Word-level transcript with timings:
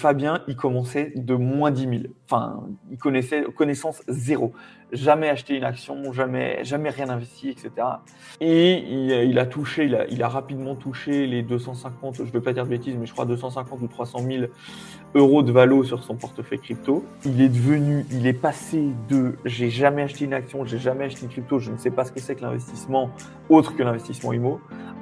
Fabien, 0.00 0.42
il 0.46 0.54
commençait 0.54 1.12
de 1.16 1.34
moins 1.34 1.72
10 1.72 1.80
000. 1.82 1.92
Enfin, 2.24 2.62
il 2.88 2.98
connaissait 2.98 3.42
connaissance 3.56 4.00
zéro. 4.06 4.52
Jamais 4.92 5.28
acheté 5.28 5.56
une 5.56 5.64
action, 5.64 6.12
jamais, 6.12 6.60
jamais 6.62 6.90
rien 6.90 7.08
investi, 7.08 7.48
etc. 7.48 7.70
Et 8.40 8.74
il, 8.76 9.38
a 9.40 9.44
touché, 9.44 9.90
il 10.08 10.22
a, 10.22 10.28
rapidement 10.28 10.76
touché 10.76 11.26
les 11.26 11.42
250, 11.42 12.14
je 12.14 12.22
ne 12.22 12.28
vais 12.28 12.40
pas 12.40 12.52
dire 12.52 12.62
de 12.62 12.70
bêtises, 12.70 12.94
mais 12.96 13.06
je 13.06 13.12
crois 13.12 13.24
250 13.24 13.82
ou 13.82 13.88
300 13.88 14.20
000 14.20 14.44
euros 15.16 15.42
de 15.42 15.50
valo 15.50 15.82
sur 15.82 16.04
son 16.04 16.14
portefeuille 16.14 16.60
crypto. 16.60 17.04
Il 17.24 17.40
est 17.40 17.48
devenu, 17.48 18.06
il 18.12 18.24
est 18.28 18.40
passé 18.40 18.90
de 19.08 19.34
j'ai 19.44 19.68
jamais 19.68 20.02
acheté 20.02 20.26
une 20.26 20.34
action, 20.34 20.64
j'ai 20.64 20.78
jamais 20.78 21.06
acheté 21.06 21.22
une 21.22 21.28
crypto, 21.28 21.58
je 21.58 21.72
ne 21.72 21.76
sais 21.76 21.90
pas 21.90 22.04
ce 22.04 22.12
que 22.12 22.20
c'est 22.20 22.36
que 22.36 22.42
l'investissement 22.42 23.10
autre 23.48 23.74
que 23.74 23.82
l'investissement 23.82 24.32
IMO, 24.32 24.60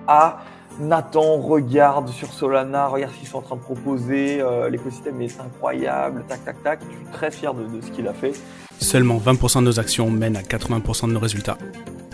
à 0.09 0.39
Nathan, 0.79 1.41
regarde 1.41 2.11
sur 2.11 2.33
Solana, 2.33 2.89
regarde 2.89 3.13
ce 3.15 3.19
qu'ils 3.19 3.29
sont 3.29 3.39
en 3.39 3.43
train 3.43 3.57
de 3.57 3.63
proposer, 3.63 4.41
euh, 4.41 4.69
l'écosystème 4.69 5.21
est 5.23 5.41
incroyable, 5.41 6.25
tac, 6.29 6.45
tac, 6.45 6.63
tac. 6.63 6.81
Je 6.83 6.97
suis 6.97 7.07
très 7.13 7.31
fier 7.31 7.55
de, 7.55 7.65
ce 7.81 7.91
qu'il 7.91 8.07
a 8.07 8.13
fait. 8.13 8.33
Seulement 8.79 9.19
20% 9.19 9.61
de 9.61 9.65
nos 9.65 9.81
actions 9.81 10.11
mènent 10.11 10.37
à 10.37 10.43
80% 10.43 11.09
de 11.09 11.13
nos 11.13 11.21
résultats. 11.21 11.57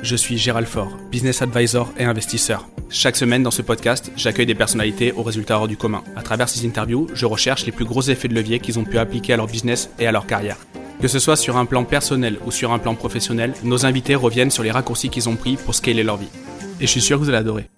Je 0.02 0.14
suis 0.14 0.38
Gérald 0.38 0.66
Faure, 0.66 0.96
business 1.10 1.42
advisor 1.42 1.88
et 1.98 2.04
investisseur. 2.04 2.68
Chaque 2.88 3.16
semaine 3.16 3.42
dans 3.42 3.50
ce 3.50 3.62
podcast, 3.62 4.12
j'accueille 4.16 4.46
des 4.46 4.54
personnalités 4.54 5.12
aux 5.12 5.22
résultats 5.22 5.58
hors 5.58 5.68
du 5.68 5.76
commun. 5.76 6.02
À 6.16 6.22
travers 6.22 6.48
ces 6.48 6.66
interviews, 6.66 7.08
je 7.14 7.26
recherche 7.26 7.66
les 7.66 7.72
plus 7.72 7.84
gros 7.84 8.02
effets 8.02 8.28
de 8.28 8.34
levier 8.34 8.60
qu'ils 8.60 8.78
ont 8.78 8.84
pu 8.84 8.98
appliquer 8.98 9.32
à 9.32 9.36
leur 9.36 9.46
business 9.46 9.90
et 9.98 10.06
à 10.06 10.12
leur 10.12 10.26
carrière. 10.26 10.58
Que 11.00 11.08
ce 11.08 11.18
soit 11.18 11.36
sur 11.36 11.56
un 11.56 11.64
plan 11.64 11.82
personnel 11.84 12.38
ou 12.46 12.52
sur 12.52 12.72
un 12.72 12.78
plan 12.78 12.94
professionnel, 12.94 13.54
nos 13.64 13.86
invités 13.86 14.14
reviennent 14.14 14.52
sur 14.52 14.62
les 14.62 14.70
raccourcis 14.70 15.08
qu'ils 15.08 15.28
ont 15.28 15.36
pris 15.36 15.56
pour 15.56 15.74
scaler 15.74 16.04
leur 16.04 16.16
vie. 16.16 16.30
Et 16.80 16.86
je 16.86 16.90
suis 16.90 17.00
sûr 17.00 17.18
que 17.18 17.24
vous 17.24 17.28
allez 17.28 17.38
adorer. 17.38 17.68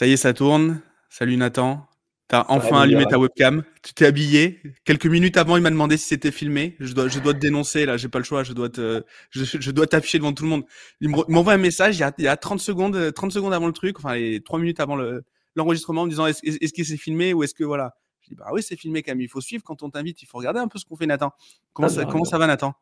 Ça 0.00 0.06
y 0.06 0.12
est, 0.12 0.16
ça 0.16 0.32
tourne. 0.32 0.80
Salut 1.10 1.36
Nathan. 1.36 1.86
T'as 2.26 2.46
enfin 2.48 2.80
allumé 2.80 3.04
ta 3.04 3.18
webcam. 3.18 3.64
Tu 3.82 3.92
t'es 3.92 4.06
habillé. 4.06 4.62
Quelques 4.86 5.04
minutes 5.04 5.36
avant, 5.36 5.58
il 5.58 5.62
m'a 5.62 5.68
demandé 5.68 5.98
si 5.98 6.06
c'était 6.06 6.30
filmé. 6.30 6.74
Je 6.80 6.94
dois, 6.94 7.08
je 7.08 7.18
dois 7.18 7.34
te 7.34 7.38
dénoncer 7.38 7.84
là. 7.84 7.98
J'ai 7.98 8.08
pas 8.08 8.16
le 8.16 8.24
choix. 8.24 8.42
Je 8.42 8.54
dois 8.54 8.70
te, 8.70 9.04
je, 9.30 9.70
dois 9.70 9.86
t'afficher 9.86 10.16
devant 10.16 10.32
tout 10.32 10.44
le 10.44 10.48
monde. 10.48 10.64
Il 11.02 11.10
m'envoie 11.10 11.52
un 11.52 11.58
message 11.58 11.98
il 11.98 12.00
y, 12.00 12.02
a, 12.02 12.14
il 12.16 12.24
y 12.24 12.28
a 12.28 12.36
30 12.38 12.60
secondes, 12.60 13.12
30 13.12 13.30
secondes 13.30 13.52
avant 13.52 13.66
le 13.66 13.74
truc, 13.74 13.98
enfin 13.98 14.14
les 14.14 14.42
3 14.42 14.58
minutes 14.58 14.80
avant 14.80 14.96
le, 14.96 15.22
l'enregistrement, 15.54 16.00
en 16.00 16.04
me 16.06 16.10
disant 16.10 16.24
est-ce, 16.24 16.40
est-ce 16.46 16.72
que 16.72 16.82
c'est 16.82 16.96
filmé 16.96 17.34
ou 17.34 17.42
est-ce 17.42 17.52
que 17.52 17.64
voilà. 17.64 17.94
Je 18.22 18.30
dis 18.30 18.36
bah 18.36 18.46
oui, 18.52 18.62
c'est 18.62 18.76
filmé 18.76 19.02
quand 19.02 19.12
même. 19.12 19.20
Il 19.20 19.28
faut 19.28 19.42
suivre 19.42 19.62
quand 19.62 19.82
on 19.82 19.90
t'invite. 19.90 20.22
Il 20.22 20.26
faut 20.26 20.38
regarder 20.38 20.60
un 20.60 20.68
peu 20.68 20.78
ce 20.78 20.86
qu'on 20.86 20.96
fait, 20.96 21.04
Nathan. 21.04 21.30
Comment 21.74 21.90
ça, 21.90 22.06
comment 22.06 22.24
ça 22.24 22.38
va, 22.38 22.46
Nathan? 22.46 22.72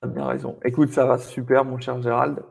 T'as 0.00 0.08
bien 0.08 0.26
raison. 0.26 0.58
Écoute, 0.64 0.90
ça 0.90 1.06
va 1.06 1.16
super, 1.18 1.64
mon 1.64 1.78
cher 1.78 2.02
Gérald. 2.02 2.42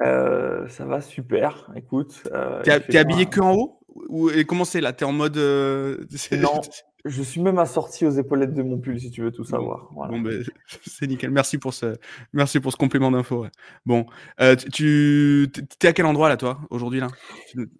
Euh, 0.00 0.66
ça 0.68 0.84
va 0.84 1.00
super. 1.00 1.70
Écoute. 1.76 2.22
Euh, 2.32 2.62
t'es 2.62 2.98
habillé 2.98 3.26
que 3.26 3.40
en 3.40 3.54
haut 3.54 3.78
ou, 4.08 4.30
et 4.30 4.44
comment 4.44 4.64
c'est 4.64 4.80
là 4.80 4.92
T'es 4.92 5.04
en 5.04 5.12
mode. 5.12 5.36
Euh, 5.36 6.04
non, 6.32 6.60
je 7.04 7.22
suis 7.22 7.40
même 7.40 7.58
assorti 7.58 8.06
aux 8.06 8.10
épaulettes 8.10 8.54
de 8.54 8.62
mon 8.62 8.78
pull 8.78 8.98
si 8.98 9.10
tu 9.10 9.22
veux 9.22 9.30
tout 9.30 9.44
savoir. 9.44 9.90
Bon, 9.92 10.20
ben, 10.20 10.42
c'est 10.86 11.06
nickel. 11.06 11.30
Merci 11.30 11.58
pour 11.58 11.74
ce, 11.74 11.96
merci 12.32 12.58
pour 12.58 12.72
ce 12.72 12.76
complément 12.76 13.10
d'info. 13.10 13.46
Bon, 13.84 14.06
euh, 14.40 14.56
tu 14.56 15.50
es 15.82 15.86
à 15.86 15.92
quel 15.92 16.06
endroit 16.06 16.28
là, 16.28 16.36
toi, 16.36 16.60
aujourd'hui 16.70 17.00
là? 17.00 17.08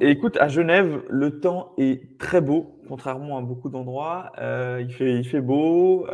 Écoute, 0.01 0.37
à 0.37 0.49
Genève, 0.49 1.03
le 1.09 1.41
temps 1.41 1.73
est 1.79 2.19
très 2.19 2.41
beau, 2.41 2.79
contrairement 2.89 3.39
à 3.39 3.41
beaucoup 3.41 3.71
d'endroits. 3.71 4.33
Il 4.39 4.93
fait, 4.93 5.19
il 5.19 5.25
fait 5.25 5.41
beau. 5.41 6.07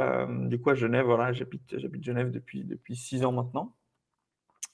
Du 0.45 0.61
coup, 0.61 0.71
à 0.71 0.75
Genève, 0.75 1.07
voilà, 1.07 1.33
j'habite, 1.33 1.75
j'habite 1.77 2.05
Genève 2.05 2.31
depuis 2.31 2.65
depuis 2.65 2.95
six 2.95 3.25
ans 3.25 3.33
maintenant, 3.33 3.75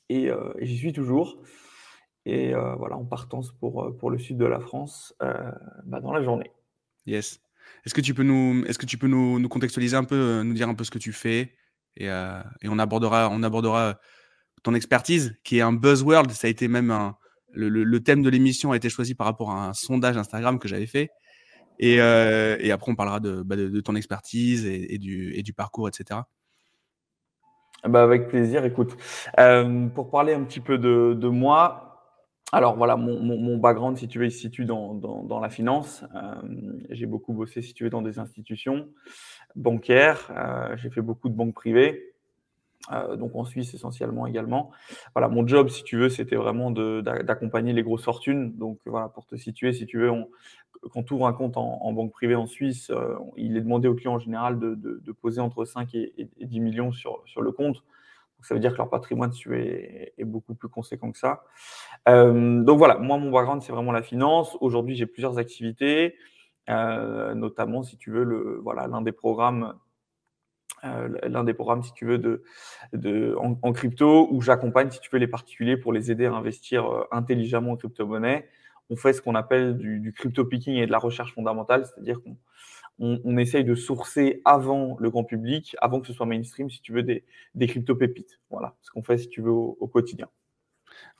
et, 0.08 0.26
et 0.26 0.66
j'y 0.66 0.76
suis 0.76 0.92
toujours. 0.92 1.42
Et 2.26 2.54
euh, 2.54 2.74
voilà, 2.76 2.96
en 2.96 3.04
partance 3.04 3.52
pour, 3.52 3.84
euh, 3.84 3.96
pour 3.96 4.10
le 4.10 4.18
sud 4.18 4.38
de 4.38 4.46
la 4.46 4.58
France 4.58 5.14
euh, 5.22 5.50
bah, 5.84 6.00
dans 6.00 6.12
la 6.12 6.22
journée. 6.22 6.50
Yes. 7.06 7.40
Est-ce 7.84 7.94
que 7.94 8.00
tu 8.00 8.14
peux 8.14 8.22
nous, 8.22 8.64
est-ce 8.66 8.78
que 8.78 8.86
tu 8.86 8.96
peux 8.96 9.08
nous, 9.08 9.46
contextualiser 9.48 9.96
un 9.96 10.04
peu, 10.04 10.42
nous 10.42 10.54
dire 10.54 10.68
un 10.68 10.74
peu 10.74 10.84
ce 10.84 10.90
que 10.90 10.98
tu 10.98 11.12
fais 11.12 11.54
et, 11.96 12.06
et, 12.06 12.68
on 12.68 12.78
abordera, 12.78 13.28
on 13.30 13.42
abordera 13.42 13.98
ton 14.62 14.74
expertise 14.74 15.36
qui 15.44 15.58
est 15.58 15.60
un 15.60 15.72
buzzword. 15.72 16.30
Ça 16.30 16.46
a 16.46 16.50
été 16.50 16.66
même 16.66 16.90
un, 16.90 17.16
le, 17.52 17.68
le, 17.68 18.02
thème 18.02 18.22
de 18.22 18.28
l'émission 18.28 18.72
a 18.72 18.76
été 18.76 18.88
choisi 18.88 19.14
par 19.14 19.26
rapport 19.26 19.50
à 19.50 19.68
un 19.68 19.74
sondage 19.74 20.16
Instagram 20.16 20.58
que 20.58 20.66
j'avais 20.66 20.86
fait. 20.86 21.10
Et, 21.78 21.94
et, 21.94 22.70
après, 22.72 22.90
on 22.90 22.96
parlera 22.96 23.20
de, 23.20 23.42
bah, 23.42 23.56
de, 23.56 23.80
ton 23.80 23.94
expertise 23.94 24.66
et, 24.66 24.98
du, 24.98 25.34
et 25.34 25.42
du 25.42 25.52
parcours, 25.52 25.88
etc. 25.88 26.20
Bah 27.88 28.02
avec 28.02 28.28
plaisir. 28.28 28.64
Écoute, 28.64 28.96
euh, 29.38 29.88
pour 29.88 30.10
parler 30.10 30.32
un 30.32 30.42
petit 30.44 30.60
peu 30.60 30.78
de, 30.78 31.14
de 31.14 31.28
moi, 31.28 31.84
alors 32.50 32.76
voilà, 32.76 32.96
mon, 32.96 33.58
background, 33.58 33.98
si 33.98 34.08
tu 34.08 34.18
veux, 34.18 34.26
il 34.26 34.30
se 34.30 34.38
situe 34.38 34.64
dans, 34.64 35.40
la 35.42 35.50
finance. 35.50 36.04
Euh, 36.14 36.20
j'ai 36.90 37.06
beaucoup 37.06 37.32
bossé, 37.32 37.62
si 37.62 37.74
tu 37.74 37.84
veux, 37.84 37.90
dans 37.90 38.00
des 38.00 38.18
institutions 38.18 38.88
bancaires. 39.56 40.30
Euh, 40.30 40.76
j'ai 40.76 40.88
fait 40.88 41.02
beaucoup 41.02 41.28
de 41.28 41.34
banques 41.34 41.54
privées, 41.54 42.13
euh, 42.92 43.16
donc 43.16 43.34
en 43.34 43.44
Suisse 43.44 43.74
essentiellement 43.74 44.26
également. 44.26 44.70
Voilà, 45.14 45.28
mon 45.28 45.46
job, 45.46 45.68
si 45.68 45.84
tu 45.84 45.96
veux, 45.96 46.08
c'était 46.08 46.36
vraiment 46.36 46.70
d'accompagner 46.70 47.72
les 47.72 47.82
grosses 47.82 48.04
fortunes. 48.04 48.56
Donc 48.56 48.78
voilà, 48.86 49.08
pour 49.08 49.26
te 49.26 49.36
situer, 49.36 49.72
si 49.72 49.86
tu 49.86 49.98
veux, 49.98 50.10
quand 50.92 51.02
tu 51.02 51.14
ouvres 51.14 51.26
un 51.26 51.32
compte 51.32 51.56
en, 51.56 51.92
banque 51.92 52.12
privée 52.12 52.34
en 52.34 52.46
Suisse, 52.46 52.92
il 53.36 53.56
est 53.56 53.62
demandé 53.62 53.88
aux 53.88 53.94
clients 53.94 54.14
en 54.14 54.18
général 54.18 54.58
de, 54.58 55.12
poser 55.20 55.40
entre 55.40 55.64
5 55.64 55.94
et, 55.94 56.28
10 56.40 56.60
millions 56.60 56.92
sur, 56.92 57.22
le 57.40 57.52
compte 57.52 57.82
ça 58.44 58.54
veut 58.54 58.60
dire 58.60 58.72
que 58.72 58.76
leur 58.76 58.90
patrimoine 58.90 59.32
est, 59.52 60.24
beaucoup 60.24 60.54
plus 60.54 60.68
conséquent 60.68 61.10
que 61.10 61.18
ça. 61.18 61.44
Euh, 62.08 62.62
donc 62.62 62.78
voilà, 62.78 62.98
moi, 62.98 63.16
mon 63.16 63.30
background, 63.30 63.62
c'est 63.62 63.72
vraiment 63.72 63.92
la 63.92 64.02
finance. 64.02 64.56
Aujourd'hui, 64.60 64.96
j'ai 64.96 65.06
plusieurs 65.06 65.38
activités, 65.38 66.14
euh, 66.68 67.34
notamment, 67.34 67.82
si 67.82 67.96
tu 67.96 68.10
veux, 68.10 68.60
voilà, 68.62 68.86
l'un 68.86 69.00
des 69.00 69.12
programmes. 69.12 69.74
Euh, 70.84 71.08
l'un 71.22 71.44
des 71.44 71.54
programmes, 71.54 71.82
si 71.82 71.92
tu 71.94 72.04
veux, 72.04 72.18
de, 72.18 72.42
de, 72.92 73.34
en, 73.38 73.72
crypto, 73.72 74.28
où 74.30 74.40
j'accompagne, 74.40 74.90
si 74.90 75.00
tu 75.00 75.08
veux, 75.10 75.18
les 75.18 75.26
particuliers 75.26 75.76
pour 75.76 75.92
les 75.92 76.10
aider 76.10 76.26
à 76.26 76.34
investir 76.34 77.06
intelligemment 77.10 77.72
en 77.72 77.76
crypto-monnaie. 77.76 78.48
On 78.90 78.96
fait 78.96 79.14
ce 79.14 79.22
qu'on 79.22 79.34
appelle 79.34 79.78
du, 79.78 79.98
du 80.00 80.12
crypto 80.12 80.44
picking 80.44 80.74
et 80.74 80.86
de 80.86 80.92
la 80.92 80.98
recherche 80.98 81.34
fondamentale, 81.34 81.86
c'est-à-dire 81.86 82.22
qu'on 82.22 82.36
on, 82.98 83.36
essaye 83.38 83.64
de 83.64 83.74
sourcer 83.74 84.40
avant 84.44 84.96
le 85.00 85.10
grand 85.10 85.24
public, 85.24 85.76
avant 85.80 86.00
que 86.00 86.06
ce 86.06 86.12
soit 86.12 86.26
mainstream, 86.26 86.70
si 86.70 86.80
tu 86.80 86.92
veux, 86.92 87.02
des, 87.02 87.24
des 87.54 87.66
crypto-pépites. 87.66 88.40
Voilà 88.50 88.76
ce 88.82 88.90
qu'on 88.90 89.02
fait, 89.02 89.18
si 89.18 89.28
tu 89.28 89.40
veux, 89.40 89.50
au, 89.50 89.88
quotidien. 89.88 90.28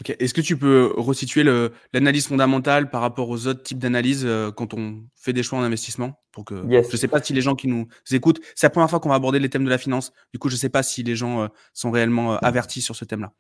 Ok. 0.01 0.15
Est-ce 0.19 0.35
que 0.35 0.41
tu 0.41 0.57
peux 0.57 0.93
resituer 0.97 1.45
l'analyse 1.93 2.27
fondamentale 2.27 2.91
par 2.91 3.01
rapport 3.01 3.29
aux 3.29 3.47
autres 3.47 3.63
types 3.63 3.79
d'analyses 3.79 4.25
euh, 4.27 4.51
quand 4.51 4.75
on 4.75 5.05
fait 5.15 5.33
des 5.33 5.43
choix 5.43 5.59
en 5.59 5.63
investissement 5.63 6.21
pour 6.33 6.45
que 6.45 6.63
Je 6.69 6.79
ne 6.79 6.97
sais 6.97 7.09
pas 7.09 7.23
si 7.23 7.33
les 7.33 7.41
gens 7.41 7.55
qui 7.55 7.69
nous 7.69 7.87
écoutent, 8.11 8.41
c'est 8.55 8.67
la 8.67 8.71
première 8.71 8.91
fois 8.91 9.01
qu'on 9.01 9.09
va 9.09 9.15
aborder 9.15 9.39
les 9.39 9.49
thèmes 9.49 9.65
de 9.65 9.71
la 9.71 9.79
finance. 9.79 10.13
Du 10.33 10.39
coup, 10.39 10.49
je 10.49 10.55
ne 10.55 10.59
sais 10.59 10.69
pas 10.69 10.83
si 10.83 11.03
les 11.03 11.17
gens 11.17 11.43
euh, 11.43 11.49
sont 11.73 11.91
réellement 11.91 12.35
euh, 12.35 12.39
avertis 12.43 12.83
sur 12.83 12.97
ce 12.97 13.05
thème-là. 13.05 13.33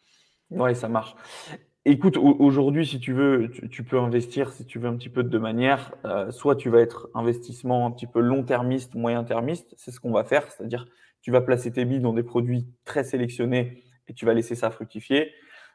Oui, 0.51 0.75
ça 0.75 0.89
marche. 0.89 1.15
Écoute, 1.87 2.17
aujourd'hui, 2.17 2.87
si 2.87 2.99
tu 2.99 3.13
veux, 3.13 3.51
tu, 3.71 3.85
peux 3.85 3.99
investir, 3.99 4.53
si 4.53 4.65
tu 4.65 4.79
veux, 4.79 4.89
un 4.89 4.97
petit 4.97 5.11
peu 5.11 5.23
de 5.23 5.29
deux 5.29 5.39
manières. 5.39 5.93
Euh, 6.07 6.31
soit 6.31 6.57
tu 6.57 6.71
vas 6.71 6.81
être 6.81 7.11
investissement 7.15 7.85
un 7.87 7.91
petit 7.91 8.07
peu 8.07 8.21
long-termiste, 8.21 8.95
moyen-termiste. 8.95 9.75
C'est 9.77 9.91
ce 9.91 10.01
qu'on 10.01 10.11
va 10.11 10.25
faire. 10.25 10.51
C'est-à-dire, 10.51 10.87
tu 11.21 11.31
vas 11.31 11.43
placer 11.43 11.71
tes 11.71 11.85
billes 11.85 12.01
dans 12.01 12.15
des 12.15 12.23
produits 12.23 12.67
très 12.87 13.05
sélectionnés 13.05 13.85
et 14.09 14.15
tu 14.15 14.25
vas 14.25 14.33
laisser 14.33 14.55
ça 14.55 14.71
fructifier. 14.71 15.31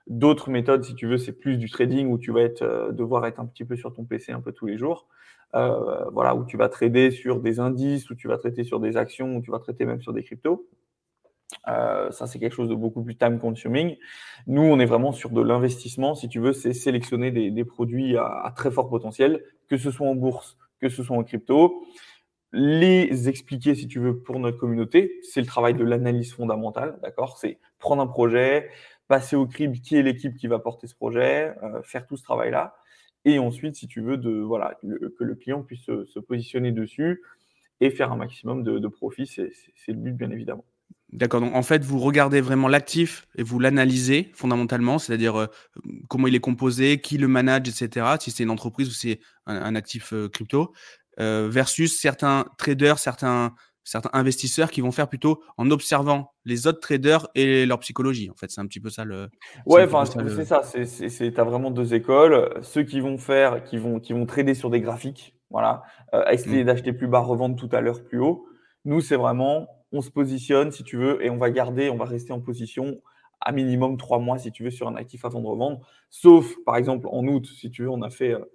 D'autres 0.08 0.50
méthodes, 0.50 0.84
si 0.84 0.96
tu 0.96 1.08
veux, 1.08 1.18
c'est 1.18 1.34
plus 1.34 1.58
du 1.58 1.70
trading 1.70 2.08
où 2.08 2.18
tu 2.18 2.32
vas 2.32 2.42
être, 2.42 2.64
euh, 2.64 2.92
devoir 2.92 3.26
être 3.26 3.40
un 3.40 3.46
petit 3.46 3.66
peu 3.66 3.76
sur 3.76 3.94
ton 3.94 4.06
PC 4.06 4.32
un 4.32 4.42
peu 4.42 4.52
tous 4.52 4.66
les 4.66 4.78
jours. 4.78 5.08
Euh, 5.56 6.06
voilà, 6.12 6.36
où 6.36 6.46
tu 6.46 6.58
vas 6.58 6.70
trader 6.70 7.12
sur 7.12 7.40
des 7.40 7.60
indices, 7.60 8.10
où 8.10 8.16
tu 8.16 8.28
vas 8.28 8.38
traiter 8.38 8.64
sur 8.64 8.80
des 8.80 8.98
actions, 8.98 9.36
où 9.36 9.42
tu 9.42 9.52
vas 9.52 9.60
traiter 9.60 9.86
même 9.86 10.02
sur 10.02 10.14
des 10.14 10.24
cryptos. 10.24 10.68
Euh, 11.68 12.12
ça, 12.12 12.28
c'est 12.28 12.40
quelque 12.40 12.54
chose 12.54 12.70
de 12.70 12.76
beaucoup 12.76 13.04
plus 13.04 13.16
time 13.16 13.40
consuming. 13.40 13.98
Nous, 14.48 14.62
on 14.62 14.80
est 14.80 14.86
vraiment 14.86 15.12
sur 15.12 15.32
de 15.32 15.42
l'investissement. 15.42 16.16
Si 16.16 16.30
tu 16.30 16.40
veux, 16.40 16.54
c'est 16.54 16.74
sélectionner 16.74 17.32
des, 17.32 17.66
produits 17.66 18.18
à, 18.18 18.52
très 18.56 18.72
fort 18.72 18.90
potentiel, 18.90 19.44
que 19.68 19.78
ce 19.78 19.92
soit 19.92 20.08
en 20.08 20.16
bourse, 20.16 20.58
que 20.80 20.90
ce 20.90 21.04
soit 21.04 21.18
en 21.18 21.24
crypto. 21.24 21.84
Les 22.52 23.30
expliquer, 23.30 23.76
si 23.76 23.88
tu 23.88 24.00
veux, 24.00 24.20
pour 24.20 24.40
notre 24.40 24.58
communauté, 24.58 25.20
c'est 25.22 25.42
le 25.42 25.48
travail 25.48 25.76
de 25.76 25.84
l'analyse 25.84 26.34
fondamentale, 26.34 26.98
d'accord? 27.04 27.38
C'est 27.38 27.60
prendre 27.78 28.02
un 28.02 28.08
projet, 28.08 28.70
passer 29.10 29.36
au 29.36 29.48
crib 29.48 29.74
qui 29.82 29.98
est 29.98 30.04
l'équipe 30.04 30.38
qui 30.38 30.48
va 30.48 30.60
porter 30.60 30.88
ce 30.88 30.96
projet, 30.96 31.54
euh, 31.64 31.82
faire 31.84 32.06
tout 32.06 32.16
ce 32.16 32.24
travail-là, 32.24 32.76
et 33.26 33.40
ensuite, 33.40 33.76
si 33.76 33.88
tu 33.88 34.02
veux, 34.02 34.16
de 34.16 34.40
voilà 34.40 34.80
que 34.82 35.24
le 35.24 35.36
client 35.36 35.62
puisse 35.62 35.84
se, 35.84 36.20
positionner 36.20 36.72
dessus 36.72 37.22
et 37.82 37.90
faire 37.90 38.14
un 38.14 38.16
maximum 38.16 38.64
de, 38.64 38.88
profit, 38.88 39.28
c'est 39.28 39.52
le 39.90 39.96
but, 39.96 40.14
bien 40.14 40.32
évidemment. 40.32 40.64
D'accord. 41.12 41.42
Donc, 41.42 41.54
en 41.54 41.64
fait, 41.64 41.84
vous 41.84 42.00
regardez 42.00 42.40
vraiment 42.40 42.68
l'actif 42.68 43.28
et 43.36 43.44
vous 43.44 43.60
l'analysez 43.60 44.32
fondamentalement, 44.34 45.00
c'est-à-dire 45.00 45.36
euh, 45.36 45.48
comment 46.08 46.28
il 46.28 46.36
est 46.36 46.40
composé, 46.40 47.02
qui 47.02 47.18
le 47.18 47.28
manage, 47.28 47.68
etc. 47.68 48.06
Si 48.20 48.32
c'est 48.32 48.44
une 48.44 48.52
entreprise 48.52 48.88
ou 48.88 48.94
c'est 48.94 49.20
un, 49.48 49.76
actif 49.76 50.14
euh, 50.14 50.30
crypto, 50.30 50.72
versus 51.18 52.00
certains 52.00 52.46
traders, 52.58 53.00
certains, 53.00 53.54
certains 53.90 54.12
investisseurs 54.14 54.70
qui 54.70 54.82
vont 54.82 54.92
faire 54.92 55.08
plutôt 55.08 55.42
en 55.58 55.72
observant 55.72 56.32
les 56.46 56.68
autres 56.68 56.80
traders 56.80 57.28
et 57.34 57.66
leur 57.66 57.80
psychologie. 57.80 58.30
En 58.30 58.36
fait, 58.36 58.52
c'est 58.52 58.62
un 58.62 58.68
petit 58.68 58.80
peu 58.80 58.92
ça 58.92 59.04
le. 59.04 59.30
Ouais, 59.66 59.84
enfin, 59.84 60.06
c'est 60.06 60.46
ça. 60.46 60.62
C'est, 60.64 61.40
as 61.40 61.44
vraiment 61.44 61.72
deux 61.72 61.96
écoles. 61.96 62.54
Ceux 62.62 62.84
qui 62.84 63.00
vont 63.00 63.18
faire, 63.18 63.64
qui 63.64 63.78
vont, 63.78 64.00
qui 64.00 64.14
vont 64.14 64.28
trader 64.28 64.54
sur 64.54 64.70
des 64.70 64.80
graphiques 64.80 65.36
Voilà, 65.50 65.82
essayer 66.30 66.64
mmh. 66.64 66.68
d'acheter 66.68 66.94
plus 66.94 67.08
bas, 67.08 67.20
revendre 67.20 67.56
tout 67.56 67.70
à 67.72 67.82
l'heure 67.82 68.04
plus 68.04 68.20
haut. 68.20 68.46
Nous, 68.86 69.02
c'est 69.02 69.16
vraiment, 69.16 69.68
on 69.92 70.02
se 70.02 70.12
positionne, 70.12 70.72
si 70.72 70.84
tu 70.84 70.98
veux, 70.98 71.26
et 71.26 71.32
on 71.32 71.38
va 71.38 71.50
garder, 71.50 71.90
on 71.90 71.98
va 71.98 72.06
rester 72.06 72.32
en 72.32 72.42
position 72.42 73.02
à 73.42 73.52
minimum 73.52 73.98
trois 73.98 74.20
mois, 74.20 74.38
si 74.38 74.52
tu 74.52 74.64
veux, 74.64 74.72
sur 74.72 74.88
un 74.88 74.96
actif 74.96 75.26
avant 75.26 75.42
de 75.42 75.48
revendre. 75.48 75.80
Sauf, 76.10 76.54
par 76.66 76.76
exemple, 76.76 77.08
en 77.12 77.26
août, 77.26 77.48
si 77.48 77.72
tu 77.72 77.84
veux, 77.84 77.90
on 77.90 78.02
a 78.04 78.10
fait, 78.10 78.34
euh, 78.34 78.46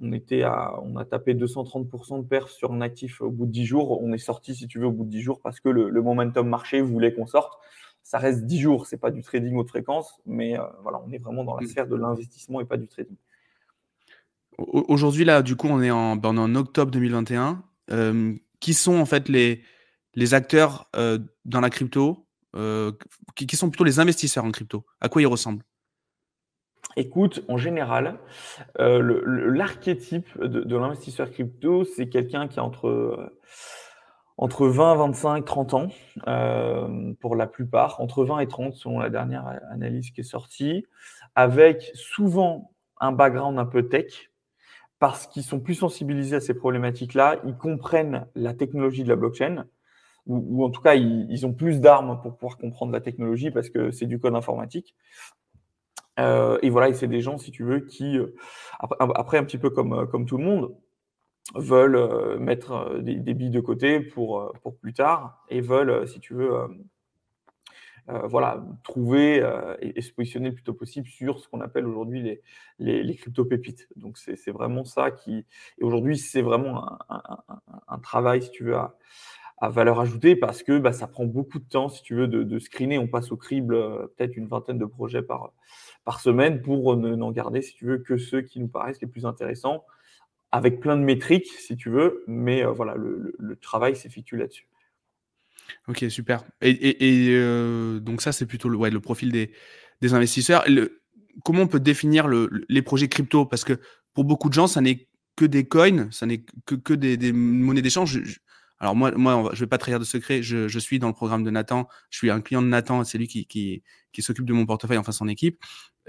on 0.00 0.12
était 0.12 0.42
à, 0.42 0.80
on 0.82 0.96
a 0.96 1.04
tapé 1.04 1.34
230% 1.34 2.22
de 2.22 2.26
perf 2.26 2.50
sur 2.50 2.72
un 2.72 2.80
actif 2.80 3.20
au 3.20 3.30
bout 3.30 3.46
de 3.46 3.52
10 3.52 3.64
jours. 3.64 4.02
On 4.02 4.12
est 4.12 4.18
sorti, 4.18 4.54
si 4.54 4.66
tu 4.68 4.78
veux, 4.78 4.86
au 4.86 4.92
bout 4.92 5.04
de 5.04 5.10
10 5.10 5.22
jours 5.22 5.40
parce 5.40 5.60
que 5.60 5.68
le, 5.68 6.02
momentum 6.02 6.48
marché 6.48 6.80
voulait 6.80 7.12
qu'on 7.14 7.26
sorte. 7.26 7.58
Ça 8.02 8.18
reste 8.18 8.44
10 8.44 8.60
jours, 8.60 8.86
c'est 8.86 8.98
pas 8.98 9.10
du 9.10 9.22
trading 9.22 9.56
haute 9.56 9.68
fréquence, 9.68 10.20
mais 10.26 10.58
euh, 10.58 10.62
voilà, 10.82 11.02
on 11.04 11.10
est 11.10 11.18
vraiment 11.18 11.42
dans 11.42 11.56
la 11.56 11.64
mmh. 11.64 11.68
sphère 11.68 11.88
de 11.88 11.96
l'investissement 11.96 12.60
et 12.60 12.64
pas 12.64 12.76
du 12.76 12.86
trading. 12.86 13.16
Aujourd'hui, 14.58 15.24
là, 15.24 15.42
du 15.42 15.56
coup, 15.56 15.66
on 15.66 15.82
est 15.82 15.90
en, 15.90 16.16
ben, 16.16 16.38
en 16.38 16.54
octobre 16.54 16.90
2021. 16.90 17.62
Euh, 17.92 18.34
qui 18.58 18.74
sont 18.74 18.96
en 18.96 19.06
fait 19.06 19.28
les, 19.28 19.62
les 20.14 20.34
acteurs 20.34 20.90
dans 21.44 21.60
la 21.60 21.70
crypto 21.70 22.26
euh, 22.56 22.92
qui, 23.34 23.54
sont 23.54 23.68
plutôt 23.68 23.84
les 23.84 24.00
investisseurs 24.00 24.44
en 24.44 24.50
crypto? 24.50 24.84
À 25.00 25.08
quoi 25.08 25.20
ils 25.20 25.26
ressemblent? 25.26 25.62
Écoute, 26.96 27.44
en 27.48 27.58
général, 27.58 28.18
euh, 28.80 29.22
l'archétype 29.52 30.40
de, 30.40 30.76
l'investisseur 30.76 31.30
crypto, 31.30 31.84
c'est 31.84 32.08
quelqu'un 32.08 32.48
qui 32.48 32.58
a 32.58 32.64
entre, 32.64 32.88
euh, 32.88 33.38
entre 34.38 34.66
20, 34.66 34.96
25, 34.96 35.44
30 35.44 35.74
ans, 35.74 35.88
pour 37.20 37.36
la 37.36 37.46
plupart, 37.46 38.00
entre 38.00 38.24
20 38.24 38.40
et 38.40 38.48
30 38.48 38.74
selon 38.74 38.98
la 38.98 39.10
dernière 39.10 39.46
analyse 39.70 40.10
qui 40.10 40.22
est 40.22 40.24
sortie, 40.24 40.86
avec 41.34 41.90
souvent 41.94 42.70
un 42.98 43.12
background 43.12 43.58
un 43.58 43.66
peu 43.66 43.88
tech, 43.88 44.30
parce 44.98 45.26
qu'ils 45.26 45.42
sont 45.42 45.60
plus 45.60 45.74
sensibilisés 45.74 46.36
à 46.36 46.40
ces 46.40 46.54
problématiques-là, 46.54 47.36
ils 47.44 47.56
comprennent 47.56 48.26
la 48.34 48.54
technologie 48.54 49.04
de 49.04 49.10
la 49.10 49.16
blockchain, 49.16 49.66
ou, 50.26 50.64
en 50.64 50.70
tout 50.70 50.80
cas, 50.80 50.94
ils, 50.96 51.46
ont 51.46 51.52
plus 51.52 51.80
d'armes 51.80 52.20
pour 52.20 52.36
pouvoir 52.36 52.58
comprendre 52.58 52.92
la 52.92 53.00
technologie 53.00 53.52
parce 53.52 53.70
que 53.70 53.92
c'est 53.92 54.06
du 54.06 54.18
code 54.18 54.34
informatique. 54.34 54.96
Euh, 56.18 56.58
et 56.62 56.70
voilà, 56.70 56.88
et 56.88 56.94
c'est 56.94 57.08
des 57.08 57.20
gens, 57.20 57.38
si 57.38 57.50
tu 57.50 57.64
veux, 57.64 57.80
qui, 57.80 58.18
euh, 58.18 58.34
après, 58.80 59.38
un 59.38 59.44
petit 59.44 59.58
peu 59.58 59.70
comme, 59.70 59.92
euh, 59.92 60.24
tout 60.24 60.38
le 60.38 60.44
monde, 60.44 60.74
veulent 61.54 62.38
mettre 62.40 62.98
des, 63.00 63.34
billes 63.34 63.50
de 63.50 63.60
côté 63.60 64.00
pour, 64.00 64.52
pour 64.62 64.76
plus 64.76 64.92
tard 64.92 65.44
et 65.48 65.60
veulent, 65.60 66.08
si 66.08 66.18
tu 66.18 66.34
veux, 66.34 66.50
voilà, 68.08 68.64
trouver 68.82 69.48
et, 69.80 70.00
se 70.00 70.12
positionner 70.12 70.48
le 70.48 70.56
plus 70.56 70.64
tôt 70.64 70.74
possible 70.74 71.06
sur 71.06 71.38
ce 71.38 71.48
qu'on 71.48 71.60
appelle 71.60 71.86
aujourd'hui 71.86 72.20
les, 72.80 73.04
les, 73.04 73.14
crypto-pépites. 73.14 73.88
Donc, 73.94 74.18
c'est 74.18 74.50
vraiment 74.50 74.84
ça 74.84 75.12
qui. 75.12 75.46
Et 75.78 75.84
aujourd'hui, 75.84 76.18
c'est 76.18 76.42
vraiment 76.42 76.98
un, 77.08 77.22
un, 77.86 77.98
travail, 78.00 78.42
si 78.42 78.50
tu 78.50 78.64
veux, 78.64 78.74
à, 78.74 78.96
valeur 79.68 80.00
ajoutée 80.00 80.34
parce 80.34 80.64
que 80.64 80.78
bah, 80.78 80.92
ça 80.92 81.06
prend 81.06 81.26
beaucoup 81.26 81.60
de 81.60 81.68
temps, 81.68 81.88
si 81.88 82.02
tu 82.02 82.16
veux, 82.16 82.26
de, 82.26 82.58
screener. 82.58 82.98
On 82.98 83.06
passe 83.06 83.30
au 83.30 83.36
crible 83.36 83.76
peut-être 84.16 84.36
une 84.36 84.48
vingtaine 84.48 84.78
de 84.78 84.84
projets 84.84 85.22
par, 85.22 85.52
par 86.06 86.20
semaine 86.20 86.62
pour 86.62 86.96
n'en 86.96 87.32
garder, 87.32 87.60
si 87.60 87.74
tu 87.74 87.84
veux, 87.84 87.98
que 87.98 88.16
ceux 88.16 88.40
qui 88.40 88.60
nous 88.60 88.68
paraissent 88.68 89.00
les 89.02 89.08
plus 89.08 89.26
intéressants, 89.26 89.84
avec 90.52 90.78
plein 90.78 90.96
de 90.96 91.02
métriques, 91.02 91.48
si 91.48 91.76
tu 91.76 91.90
veux, 91.90 92.22
mais 92.28 92.64
euh, 92.64 92.70
voilà, 92.70 92.94
le, 92.94 93.56
travail 93.60 93.96
s'effectue 93.96 94.36
là-dessus. 94.36 94.68
Ok, 95.88 96.04
super. 96.08 96.44
Et, 96.62 97.30
euh, 97.32 97.98
donc 97.98 98.22
ça, 98.22 98.30
c'est 98.30 98.46
plutôt 98.46 98.68
le, 98.68 98.76
ouais, 98.76 98.90
le 98.90 99.00
profil 99.00 99.32
des, 99.32 99.50
des 100.00 100.14
investisseurs. 100.14 100.64
comment 101.44 101.62
on 101.62 101.66
peut 101.66 101.80
définir 101.80 102.28
les 102.28 102.82
projets 102.82 103.08
crypto? 103.08 103.44
Parce 103.44 103.64
que 103.64 103.80
pour 104.14 104.24
beaucoup 104.24 104.48
de 104.48 104.54
gens, 104.54 104.68
ça 104.68 104.80
n'est 104.80 105.08
que 105.34 105.44
des 105.44 105.66
coins, 105.66 106.08
ça 106.12 106.24
n'est 106.26 106.44
que, 106.66 106.76
que 106.76 106.94
des 106.94 107.32
monnaies 107.32 107.82
d'échange. 107.82 108.40
Alors 108.78 108.94
moi, 108.94 109.10
moi, 109.12 109.50
je 109.54 109.60
vais 109.60 109.66
pas 109.66 109.78
trahir 109.78 109.98
de 109.98 110.04
secret. 110.04 110.42
Je, 110.42 110.68
je, 110.68 110.78
suis 110.78 110.98
dans 110.98 111.08
le 111.08 111.14
programme 111.14 111.44
de 111.44 111.50
Nathan. 111.50 111.88
Je 112.10 112.18
suis 112.18 112.30
un 112.30 112.40
client 112.40 112.62
de 112.62 112.68
Nathan. 112.68 113.04
C'est 113.04 113.18
lui 113.18 113.26
qui, 113.28 113.46
qui, 113.46 113.82
qui 114.12 114.22
s'occupe 114.22 114.44
de 114.44 114.52
mon 114.52 114.66
portefeuille, 114.66 114.98
enfin 114.98 115.12
son 115.12 115.28
équipe. 115.28 115.58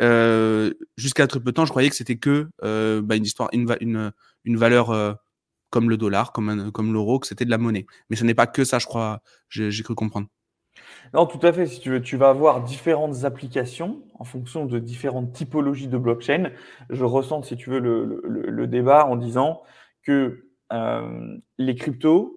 Euh, 0.01 0.73
Jusqu'à 0.97 1.27
très 1.27 1.39
peu 1.39 1.51
de 1.51 1.55
temps, 1.55 1.65
je 1.65 1.71
croyais 1.71 1.89
que 1.89 1.95
c'était 1.95 2.17
que 2.17 2.49
euh, 2.63 3.01
bah, 3.01 3.15
une 3.15 3.23
histoire, 3.23 3.49
une, 3.53 3.73
une, 3.79 4.11
une 4.43 4.57
valeur 4.57 4.91
euh, 4.91 5.13
comme 5.69 5.89
le 5.89 5.97
dollar, 5.97 6.31
comme, 6.31 6.71
comme 6.71 6.93
l'euro, 6.93 7.19
que 7.19 7.27
c'était 7.27 7.45
de 7.45 7.49
la 7.49 7.57
monnaie. 7.57 7.85
Mais 8.09 8.15
ce 8.15 8.23
n'est 8.23 8.35
pas 8.35 8.47
que 8.47 8.63
ça, 8.63 8.79
je 8.79 8.85
crois. 8.85 9.21
J'ai 9.49 9.83
cru 9.83 9.95
comprendre. 9.95 10.27
Non, 11.13 11.25
tout 11.25 11.39
à 11.45 11.53
fait. 11.53 11.65
Si 11.67 11.79
tu 11.79 11.89
veux, 11.89 12.01
tu 12.01 12.17
vas 12.17 12.29
avoir 12.29 12.63
différentes 12.63 13.23
applications 13.23 14.03
en 14.13 14.23
fonction 14.25 14.65
de 14.65 14.77
différentes 14.79 15.31
typologies 15.33 15.87
de 15.87 15.97
blockchain. 15.97 16.51
Je 16.89 17.03
ressens, 17.03 17.43
si 17.43 17.55
tu 17.55 17.69
veux, 17.69 17.79
le, 17.79 18.21
le, 18.23 18.49
le 18.49 18.67
débat 18.67 19.05
en 19.05 19.15
disant 19.15 19.63
que 20.03 20.47
euh, 20.73 21.37
les 21.57 21.75
cryptos 21.75 22.36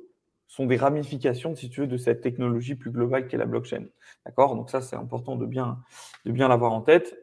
sont 0.51 0.67
des 0.67 0.77
ramifications, 0.77 1.55
si 1.55 1.71
tu 1.71 1.83
veux, 1.83 1.87
de 1.87 1.97
cette 1.97 2.23
technologie 2.23 2.75
plus 2.75 2.91
globale 2.91 3.29
qu'est 3.29 3.37
la 3.37 3.47
blockchain. 3.47 3.85
D'accord? 4.27 4.57
Donc 4.57 4.69
ça, 4.69 4.81
c'est 4.81 4.97
important 4.97 5.37
de 5.37 5.47
bien, 5.47 5.79
de 6.25 6.33
bien 6.33 6.49
l'avoir 6.49 6.73
en 6.73 6.81
tête. 6.81 7.17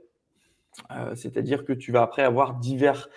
Euh, 0.91 1.13
c'est-à-dire 1.13 1.65
que 1.65 1.73
tu 1.73 1.91
vas 1.91 2.03
après 2.03 2.21
avoir 2.21 2.53
divers, 2.53 3.09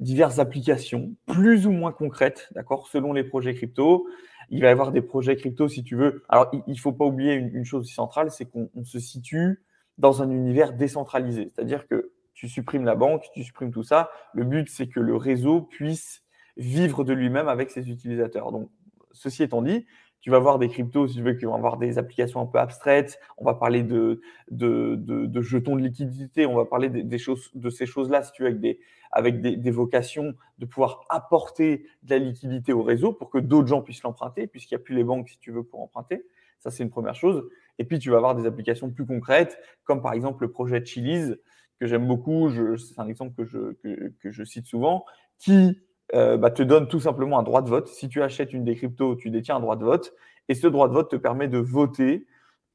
diverses 0.00 0.38
applications, 0.38 1.14
plus 1.26 1.66
ou 1.66 1.72
moins 1.72 1.92
concrètes, 1.92 2.48
d'accord, 2.54 2.88
selon 2.88 3.12
les 3.12 3.22
projets 3.22 3.52
crypto. 3.52 4.08
Il 4.48 4.62
va 4.62 4.68
y 4.68 4.70
avoir 4.70 4.92
des 4.92 5.02
projets 5.02 5.36
crypto, 5.36 5.68
si 5.68 5.84
tu 5.84 5.94
veux. 5.94 6.24
Alors, 6.30 6.50
il 6.52 6.62
ne 6.66 6.78
faut 6.78 6.92
pas 6.92 7.04
oublier 7.04 7.34
une, 7.34 7.54
une 7.54 7.66
chose 7.66 7.86
centrale, 7.92 8.30
c'est 8.30 8.46
qu'on 8.46 8.70
se 8.84 8.98
situe 8.98 9.62
dans 9.98 10.22
un 10.22 10.30
univers 10.30 10.72
décentralisé. 10.72 11.52
C'est-à-dire 11.54 11.86
que 11.86 12.12
tu 12.32 12.48
supprimes 12.48 12.86
la 12.86 12.94
banque, 12.94 13.26
tu 13.34 13.44
supprimes 13.44 13.72
tout 13.72 13.82
ça. 13.82 14.10
Le 14.32 14.44
but, 14.44 14.70
c'est 14.70 14.86
que 14.86 15.00
le 15.00 15.16
réseau 15.16 15.60
puisse 15.60 16.22
vivre 16.56 17.04
de 17.04 17.12
lui-même 17.12 17.48
avec 17.48 17.70
ses 17.70 17.90
utilisateurs. 17.90 18.52
Donc, 18.52 18.70
ceci 19.12 19.42
étant 19.42 19.62
dit, 19.62 19.86
tu 20.20 20.30
vas 20.30 20.36
avoir 20.36 20.58
des 20.58 20.68
cryptos, 20.68 21.08
si 21.08 21.16
tu 21.16 21.22
veux, 21.22 21.32
qui 21.32 21.46
vont 21.46 21.54
avoir 21.54 21.78
des 21.78 21.96
applications 21.96 22.40
un 22.40 22.46
peu 22.46 22.58
abstraites. 22.58 23.18
On 23.38 23.44
va 23.44 23.54
parler 23.54 23.82
de, 23.82 24.20
jetons 24.50 25.76
de 25.76 25.82
liquidité. 25.82 26.44
On 26.44 26.54
va 26.54 26.66
parler 26.66 26.90
des, 26.90 27.18
choses, 27.18 27.50
de 27.54 27.70
ces 27.70 27.86
choses-là, 27.86 28.22
si 28.22 28.32
tu 28.32 28.42
veux, 28.42 28.58
avec, 29.12 29.40
des, 29.40 29.70
vocations 29.70 30.34
de 30.58 30.66
pouvoir 30.66 31.04
apporter 31.08 31.86
de 32.02 32.10
la 32.10 32.18
liquidité 32.18 32.72
au 32.74 32.82
réseau 32.82 33.12
pour 33.14 33.30
que 33.30 33.38
d'autres 33.38 33.68
gens 33.68 33.80
puissent 33.80 34.02
l'emprunter, 34.02 34.46
puisqu'il 34.46 34.74
n'y 34.74 34.82
a 34.82 34.84
plus 34.84 34.94
les 34.94 35.04
banques, 35.04 35.30
si 35.30 35.38
tu 35.38 35.52
veux, 35.52 35.62
pour 35.62 35.80
emprunter. 35.80 36.26
Ça, 36.58 36.70
c'est 36.70 36.82
une 36.82 36.90
première 36.90 37.14
chose. 37.14 37.48
Et 37.78 37.84
puis, 37.84 37.98
tu 37.98 38.10
vas 38.10 38.18
avoir 38.18 38.34
des 38.34 38.44
applications 38.44 38.90
plus 38.90 39.06
concrètes, 39.06 39.58
comme 39.84 40.02
par 40.02 40.12
exemple 40.12 40.44
le 40.44 40.50
projet 40.50 40.84
Chili's, 40.84 41.34
que 41.78 41.86
j'aime 41.86 42.06
beaucoup. 42.06 42.50
C'est 42.76 43.00
un 43.00 43.08
exemple 43.08 43.34
que 43.34 43.44
je, 43.46 43.72
que 44.20 44.30
je 44.30 44.44
cite 44.44 44.66
souvent, 44.66 45.06
qui 45.38 45.80
euh, 46.14 46.36
bah, 46.36 46.50
te 46.50 46.62
donne 46.62 46.88
tout 46.88 47.00
simplement 47.00 47.38
un 47.38 47.42
droit 47.42 47.62
de 47.62 47.68
vote. 47.68 47.88
Si 47.88 48.08
tu 48.08 48.22
achètes 48.22 48.52
une 48.52 48.64
des 48.64 48.74
cryptos, 48.74 49.16
tu 49.16 49.30
détiens 49.30 49.56
un 49.56 49.60
droit 49.60 49.76
de 49.76 49.84
vote. 49.84 50.14
Et 50.48 50.54
ce 50.54 50.66
droit 50.66 50.88
de 50.88 50.92
vote 50.92 51.10
te 51.10 51.16
permet 51.16 51.48
de 51.48 51.58
voter 51.58 52.26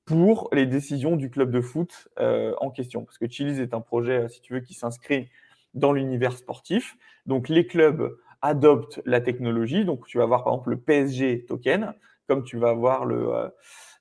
pour 0.05 0.49
les 0.53 0.65
décisions 0.65 1.15
du 1.15 1.29
club 1.29 1.51
de 1.51 1.61
foot 1.61 2.07
euh, 2.19 2.53
en 2.59 2.69
question. 2.69 3.03
Parce 3.03 3.17
que 3.17 3.27
Chili's 3.27 3.59
est 3.59 3.73
un 3.73 3.81
projet, 3.81 4.23
euh, 4.23 4.27
si 4.27 4.41
tu 4.41 4.53
veux, 4.53 4.59
qui 4.59 4.73
s'inscrit 4.73 5.29
dans 5.73 5.91
l'univers 5.91 6.37
sportif. 6.37 6.95
Donc 7.25 7.49
les 7.49 7.67
clubs 7.67 8.15
adoptent 8.41 9.01
la 9.05 9.19
technologie. 9.19 9.83
Donc 9.83 10.07
tu 10.07 10.17
vas 10.17 10.23
avoir 10.23 10.43
par 10.43 10.53
exemple 10.53 10.69
le 10.69 10.77
PSG 10.77 11.45
token, 11.45 11.93
comme 12.27 12.43
tu 12.43 12.57
vas 12.57 12.69
avoir 12.69 13.03
le 13.05 13.49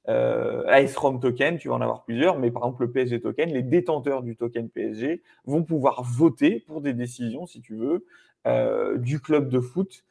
euh, 0.09 1.19
token, 1.21 1.59
tu 1.59 1.69
vas 1.69 1.75
en 1.75 1.81
avoir 1.81 2.05
plusieurs, 2.05 2.38
mais 2.38 2.50
par 2.50 2.62
exemple 2.62 2.83
le 2.85 2.93
PSG 2.93 3.21
token, 3.21 3.50
les 3.50 3.62
détenteurs 3.62 4.23
du 4.23 4.37
token 4.37 4.69
PSG 4.69 5.23
vont 5.47 5.64
pouvoir 5.64 6.03
voter 6.03 6.61
pour 6.61 6.81
des 6.81 6.93
décisions, 6.93 7.47
si 7.47 7.61
tu 7.61 7.75
veux, 7.75 8.05
euh, 8.47 8.99
du 8.99 9.21
club 9.21 9.49
de 9.49 9.61
foot, 9.61 10.05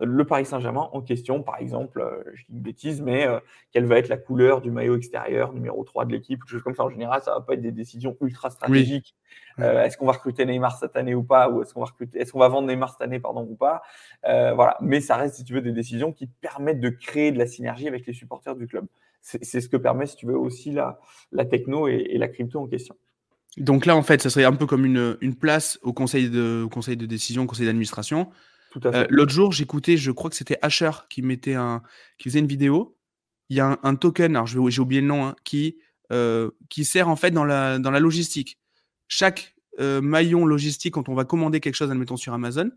le 0.00 0.24
Paris 0.24 0.44
Saint-Germain 0.44 0.88
en 0.92 1.02
question, 1.02 1.42
par 1.42 1.58
exemple, 1.58 2.00
euh, 2.00 2.24
je 2.34 2.44
dis 2.46 2.52
une 2.52 2.60
bêtise, 2.60 3.00
mais 3.00 3.28
euh, 3.28 3.38
quelle 3.70 3.84
va 3.86 3.98
être 3.98 4.08
la 4.08 4.16
couleur 4.16 4.60
du 4.60 4.72
maillot 4.72 4.96
extérieur, 4.96 5.52
numéro 5.52 5.84
3 5.84 6.04
de 6.06 6.12
l'équipe, 6.12 6.40
quelque 6.40 6.50
chose 6.50 6.62
comme 6.62 6.74
ça. 6.74 6.82
En 6.82 6.90
général, 6.90 7.22
ça 7.22 7.32
va 7.32 7.40
pas 7.40 7.54
être 7.54 7.60
des 7.60 7.70
décisions 7.70 8.16
ultra 8.20 8.50
stratégiques. 8.50 9.14
est-ce 9.58 9.96
qu'on 9.96 10.06
va 10.06 10.12
recruter 10.12 10.44
Neymar 10.46 10.78
cette 10.78 10.96
année 10.96 11.14
ou 11.14 11.22
pas, 11.22 11.48
ou 11.48 11.62
est-ce 11.62 11.72
qu'on 11.72 11.80
va 11.80 11.86
recruter, 11.86 12.18
est-ce 12.18 12.32
qu'on 12.32 12.40
va 12.40 12.48
vendre 12.48 12.66
Neymar 12.66 12.90
cette 12.90 13.02
année, 13.02 13.20
pardon, 13.20 13.46
ou 13.48 13.54
pas. 13.54 13.82
voilà. 14.22 14.76
Mais 14.80 15.00
ça 15.00 15.16
reste, 15.16 15.36
si 15.36 15.44
tu 15.44 15.52
veux, 15.54 15.62
des 15.62 15.72
décisions 15.72 16.12
qui 16.12 16.26
permettent 16.26 16.80
de 16.80 16.88
créer 16.88 17.30
de 17.30 17.38
la 17.38 17.46
synergie 17.46 17.86
avec 17.86 18.04
les 18.06 18.14
supporters 18.14 18.56
du 18.56 18.66
club. 18.66 18.86
C'est, 19.20 19.60
ce 19.60 19.68
que 19.68 19.78
permet, 19.78 20.06
si 20.06 20.16
tu 20.16 20.26
veux, 20.26 20.36
aussi 20.36 20.72
la, 20.72 20.98
la 21.32 21.44
techno 21.46 21.88
et, 21.88 21.94
et 22.10 22.18
la 22.18 22.28
crypto 22.28 22.60
en 22.60 22.66
question. 22.66 22.96
Donc 23.56 23.86
là, 23.86 23.96
en 23.96 24.02
fait, 24.02 24.20
ça 24.22 24.30
serait 24.30 24.44
un 24.44 24.52
peu 24.52 24.66
comme 24.66 24.84
une, 24.84 25.16
une 25.20 25.36
place 25.36 25.78
au 25.82 25.92
conseil 25.92 26.28
de, 26.28 26.66
conseil 26.70 26.96
de 26.96 27.06
décision, 27.06 27.44
au 27.44 27.46
conseil 27.46 27.66
d'administration. 27.66 28.30
Euh, 28.84 29.06
l'autre 29.08 29.32
jour, 29.32 29.52
j'écoutais, 29.52 29.96
je 29.96 30.10
crois 30.10 30.30
que 30.30 30.36
c'était 30.36 30.58
Asher 30.62 30.90
qui 31.08 31.22
mettait 31.22 31.54
un, 31.54 31.82
qui 32.18 32.28
faisait 32.28 32.40
une 32.40 32.46
vidéo. 32.46 32.96
Il 33.48 33.56
y 33.56 33.60
a 33.60 33.78
un, 33.82 33.94
token, 33.94 34.34
alors 34.34 34.46
j'ai 34.46 34.80
oublié 34.80 35.00
le 35.00 35.06
nom, 35.06 35.26
hein, 35.26 35.36
qui, 35.44 35.76
euh, 36.12 36.50
qui 36.70 36.84
sert 36.84 37.08
en 37.08 37.16
fait 37.16 37.30
dans 37.30 37.44
la, 37.44 37.78
dans 37.78 37.90
la 37.90 38.00
logistique. 38.00 38.58
Chaque 39.06 39.54
euh, 39.80 40.00
maillon 40.00 40.46
logistique, 40.46 40.94
quand 40.94 41.08
on 41.08 41.14
va 41.14 41.24
commander 41.24 41.60
quelque 41.60 41.74
chose, 41.74 41.90
admettons 41.90 42.16
sur 42.16 42.32
Amazon, 42.32 42.70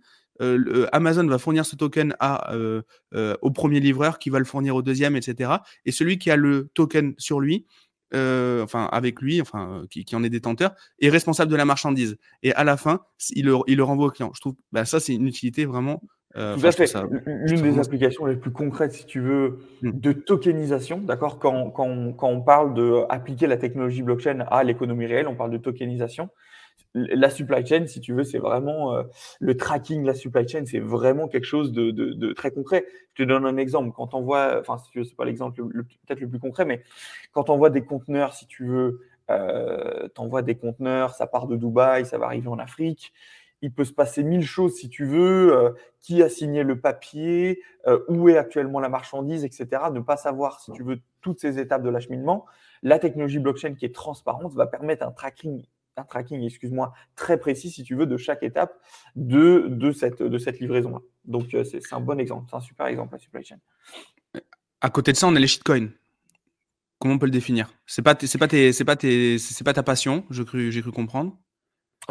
Amazon 0.91 1.25
va 1.25 1.39
fournir 1.39 1.65
ce 1.65 1.75
token 1.75 2.15
à, 2.19 2.53
au 3.41 3.49
premier 3.49 3.79
livreur, 3.79 4.19
qui 4.19 4.29
va 4.29 4.37
le 4.37 4.45
fournir 4.45 4.75
au 4.75 4.83
deuxième, 4.83 5.15
etc. 5.15 5.51
Et 5.83 5.91
celui 5.91 6.19
qui 6.19 6.29
a 6.29 6.35
le 6.35 6.69
token 6.75 7.15
sur 7.17 7.39
lui, 7.39 7.65
euh, 8.13 8.63
enfin 8.63 8.87
avec 8.91 9.21
lui, 9.21 9.41
enfin 9.41 9.83
qui, 9.89 10.05
qui, 10.05 10.15
en 10.15 10.23
est 10.23 10.29
détenteur, 10.29 10.73
est 10.99 11.09
responsable 11.09 11.51
de 11.51 11.57
la 11.57 11.65
marchandise. 11.65 12.17
Et 12.43 12.53
à 12.53 12.63
la 12.63 12.77
fin, 12.77 13.01
il 13.31 13.45
le, 13.45 13.57
il 13.67 13.77
le 13.77 13.83
renvoie 13.83 14.07
au 14.07 14.11
client. 14.11 14.31
Je 14.33 14.41
trouve, 14.41 14.55
bah, 14.71 14.85
ça 14.85 14.99
c'est 14.99 15.13
une 15.13 15.27
utilité 15.27 15.65
vraiment 15.65 16.01
Euh, 16.35 16.55
Tout 16.55 16.67
à 16.67 16.71
fait. 16.71 16.93
L'une 17.25 17.61
des 17.61 17.79
applications 17.79 18.25
les 18.25 18.35
plus 18.35 18.51
concrètes, 18.51 18.93
si 18.93 19.05
tu 19.05 19.19
veux, 19.19 19.59
hmm. 19.81 19.91
de 19.91 20.11
tokenisation, 20.11 20.99
d'accord? 20.99 21.39
Quand, 21.39 21.71
quand, 21.71 22.13
quand, 22.13 22.29
on 22.29 22.41
parle 22.41 22.73
d'appliquer 22.75 23.47
la 23.47 23.57
technologie 23.57 24.03
blockchain 24.03 24.45
à 24.51 24.63
l'économie 24.63 25.07
réelle, 25.07 25.27
on 25.27 25.35
parle 25.35 25.51
de 25.51 25.57
tokenisation. 25.57 26.29
La 26.93 27.29
supply 27.29 27.65
chain, 27.65 27.85
si 27.85 27.99
tu 27.99 28.13
veux, 28.13 28.23
c'est 28.23 28.39
vraiment 28.39 28.95
euh, 28.95 29.03
le 29.39 29.55
tracking 29.55 30.01
de 30.01 30.07
la 30.07 30.15
supply 30.15 30.47
chain, 30.47 30.65
c'est 30.65 30.79
vraiment 30.79 31.27
quelque 31.27 31.45
chose 31.45 31.71
de, 31.71 31.91
de, 31.91 32.13
de, 32.13 32.33
très 32.33 32.51
concret. 32.51 32.85
Je 33.13 33.23
te 33.23 33.27
donne 33.27 33.45
un 33.45 33.57
exemple. 33.57 33.91
Quand 33.95 34.13
on 34.13 34.21
voit, 34.21 34.59
enfin, 34.59 34.77
si 34.77 34.89
tu 34.89 34.99
veux, 34.99 35.03
c'est 35.03 35.15
pas 35.15 35.25
l'exemple 35.25 35.61
peut-être 35.63 36.19
le 36.19 36.29
plus 36.29 36.39
concret, 36.39 36.65
mais 36.65 36.81
quand 37.33 37.49
on 37.49 37.57
voit 37.57 37.69
des 37.69 37.83
conteneurs, 37.83 38.33
si 38.33 38.47
tu 38.47 38.65
veux, 38.65 39.01
euh, 39.29 40.07
tu 40.15 40.21
envoies 40.21 40.41
des 40.41 40.55
conteneurs, 40.55 41.13
ça 41.13 41.27
part 41.27 41.47
de 41.47 41.55
Dubaï, 41.55 42.05
ça 42.05 42.17
va 42.17 42.25
arriver 42.25 42.47
en 42.47 42.57
Afrique 42.57 43.13
il 43.61 43.73
peut 43.73 43.85
se 43.85 43.93
passer 43.93 44.23
mille 44.23 44.45
choses 44.45 44.75
si 44.75 44.89
tu 44.89 45.05
veux, 45.05 45.55
euh, 45.55 45.71
qui 45.99 46.21
a 46.21 46.29
signé 46.29 46.63
le 46.63 46.79
papier, 46.79 47.61
euh, 47.87 47.99
où 48.07 48.29
est 48.29 48.37
actuellement 48.37 48.79
la 48.79 48.89
marchandise, 48.89 49.43
etc. 49.43 49.67
Ne 49.91 49.99
pas 49.99 50.17
savoir, 50.17 50.59
si 50.59 50.71
tu 50.71 50.83
veux, 50.83 50.99
toutes 51.21 51.39
ces 51.39 51.59
étapes 51.59 51.83
de 51.83 51.89
l'acheminement. 51.89 52.45
La 52.83 52.99
technologie 52.99 53.39
blockchain 53.39 53.73
qui 53.73 53.85
est 53.85 53.95
transparente 53.95 54.53
va 54.53 54.67
permettre 54.67 55.05
un 55.05 55.11
tracking, 55.11 55.65
un 55.97 56.03
tracking, 56.03 56.41
excuse-moi, 56.43 56.93
très 57.15 57.39
précis, 57.39 57.69
si 57.69 57.83
tu 57.83 57.95
veux, 57.95 58.05
de 58.05 58.17
chaque 58.17 58.43
étape 58.43 58.73
de, 59.15 59.65
de 59.67 59.91
cette, 59.91 60.21
de 60.21 60.37
cette 60.37 60.59
livraison-là. 60.59 60.99
Donc, 61.25 61.53
euh, 61.53 61.63
c'est 61.63 61.81
un 61.93 61.99
bon 61.99 62.19
exemple, 62.19 62.47
c'est 62.49 62.55
un 62.55 62.61
super 62.61 62.87
exemple, 62.87 63.13
la 63.13 63.19
supply 63.19 63.43
chain. 63.43 63.57
À 64.81 64.89
côté 64.89 65.11
de 65.11 65.17
ça, 65.17 65.27
on 65.27 65.35
a 65.35 65.39
les 65.39 65.47
shitcoins. 65.47 65.89
Comment 66.99 67.15
on 67.15 67.19
peut 67.19 67.25
le 67.25 67.31
définir? 67.31 67.71
C'est 67.85 68.01
pas, 68.01 68.15
c'est 68.19 68.37
pas, 68.37 68.47
c'est 68.49 68.85
pas, 68.85 68.95
c'est 68.99 69.63
pas 69.63 69.73
ta 69.73 69.83
passion, 69.83 70.25
j'ai 70.29 70.45
cru, 70.45 70.71
j'ai 70.71 70.81
cru 70.81 70.91
comprendre. 70.91 71.37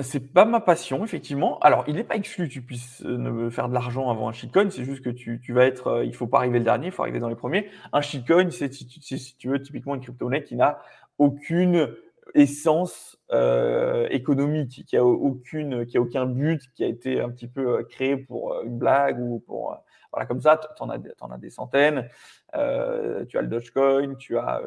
C'est 0.02 0.33
pas 0.33 0.45
ma 0.45 0.61
passion, 0.61 1.05
effectivement. 1.05 1.59
Alors, 1.61 1.85
il 1.88 1.95
n'est 1.95 2.05
pas 2.05 2.16
exclu 2.16 2.49
que 2.49 2.52
tu 2.52 2.61
puisses 2.61 3.02
euh, 3.07 3.16
ne 3.16 3.49
faire 3.49 3.69
de 3.69 3.75
l'argent 3.75 4.11
avant 4.11 4.28
un 4.28 4.33
shitcoin. 4.33 4.69
C'est 4.71 4.85
juste 4.85 5.02
que 5.02 5.09
tu, 5.09 5.40
tu 5.40 5.55
vas 5.55 5.64
être, 5.64 5.87
euh, 5.87 6.05
il 6.05 6.14
faut 6.14 6.26
pas 6.26 6.38
arriver 6.38 6.59
le 6.59 6.64
dernier, 6.64 6.87
il 6.88 6.93
faut 6.93 7.02
arriver 7.02 7.19
dans 7.19 7.31
les 7.31 7.35
premiers. 7.35 7.71
Un 7.95 8.02
shitcoin, 8.02 8.50
c'est 8.50 8.73
si, 8.75 9.37
tu 9.38 9.49
veux 9.49 9.62
typiquement 9.62 9.95
une 9.95 10.02
crypto-monnaie 10.02 10.45
qui 10.45 10.55
n'a 10.55 10.83
aucune 11.19 11.88
essence 12.35 13.18
euh, 13.33 14.06
économique, 14.11 14.85
qui 14.87 14.97
a 14.97 15.04
aucune, 15.04 15.87
qui 15.87 15.97
a 15.97 16.00
aucun 16.00 16.26
but, 16.26 16.62
qui 16.75 16.85
a 16.85 16.87
été 16.87 17.21
un 17.21 17.30
petit 17.30 17.49
peu 17.49 17.83
créé 17.85 18.16
pour 18.16 18.62
une 18.62 18.78
blague 18.78 19.21
ou 19.21 19.40
pour 19.40 19.76
voilà 20.12 20.26
comme 20.26 20.40
ça. 20.40 20.56
Tu 20.59 20.83
en 20.83 20.90
as, 20.90 20.99
en 21.21 21.30
as 21.30 21.38
des 21.38 21.50
centaines. 21.50 22.09
tu 22.52 22.59
as 22.59 23.42
le 23.42 23.47
Dogecoin, 23.49 24.14
tu 24.14 24.38
as, 24.38 24.62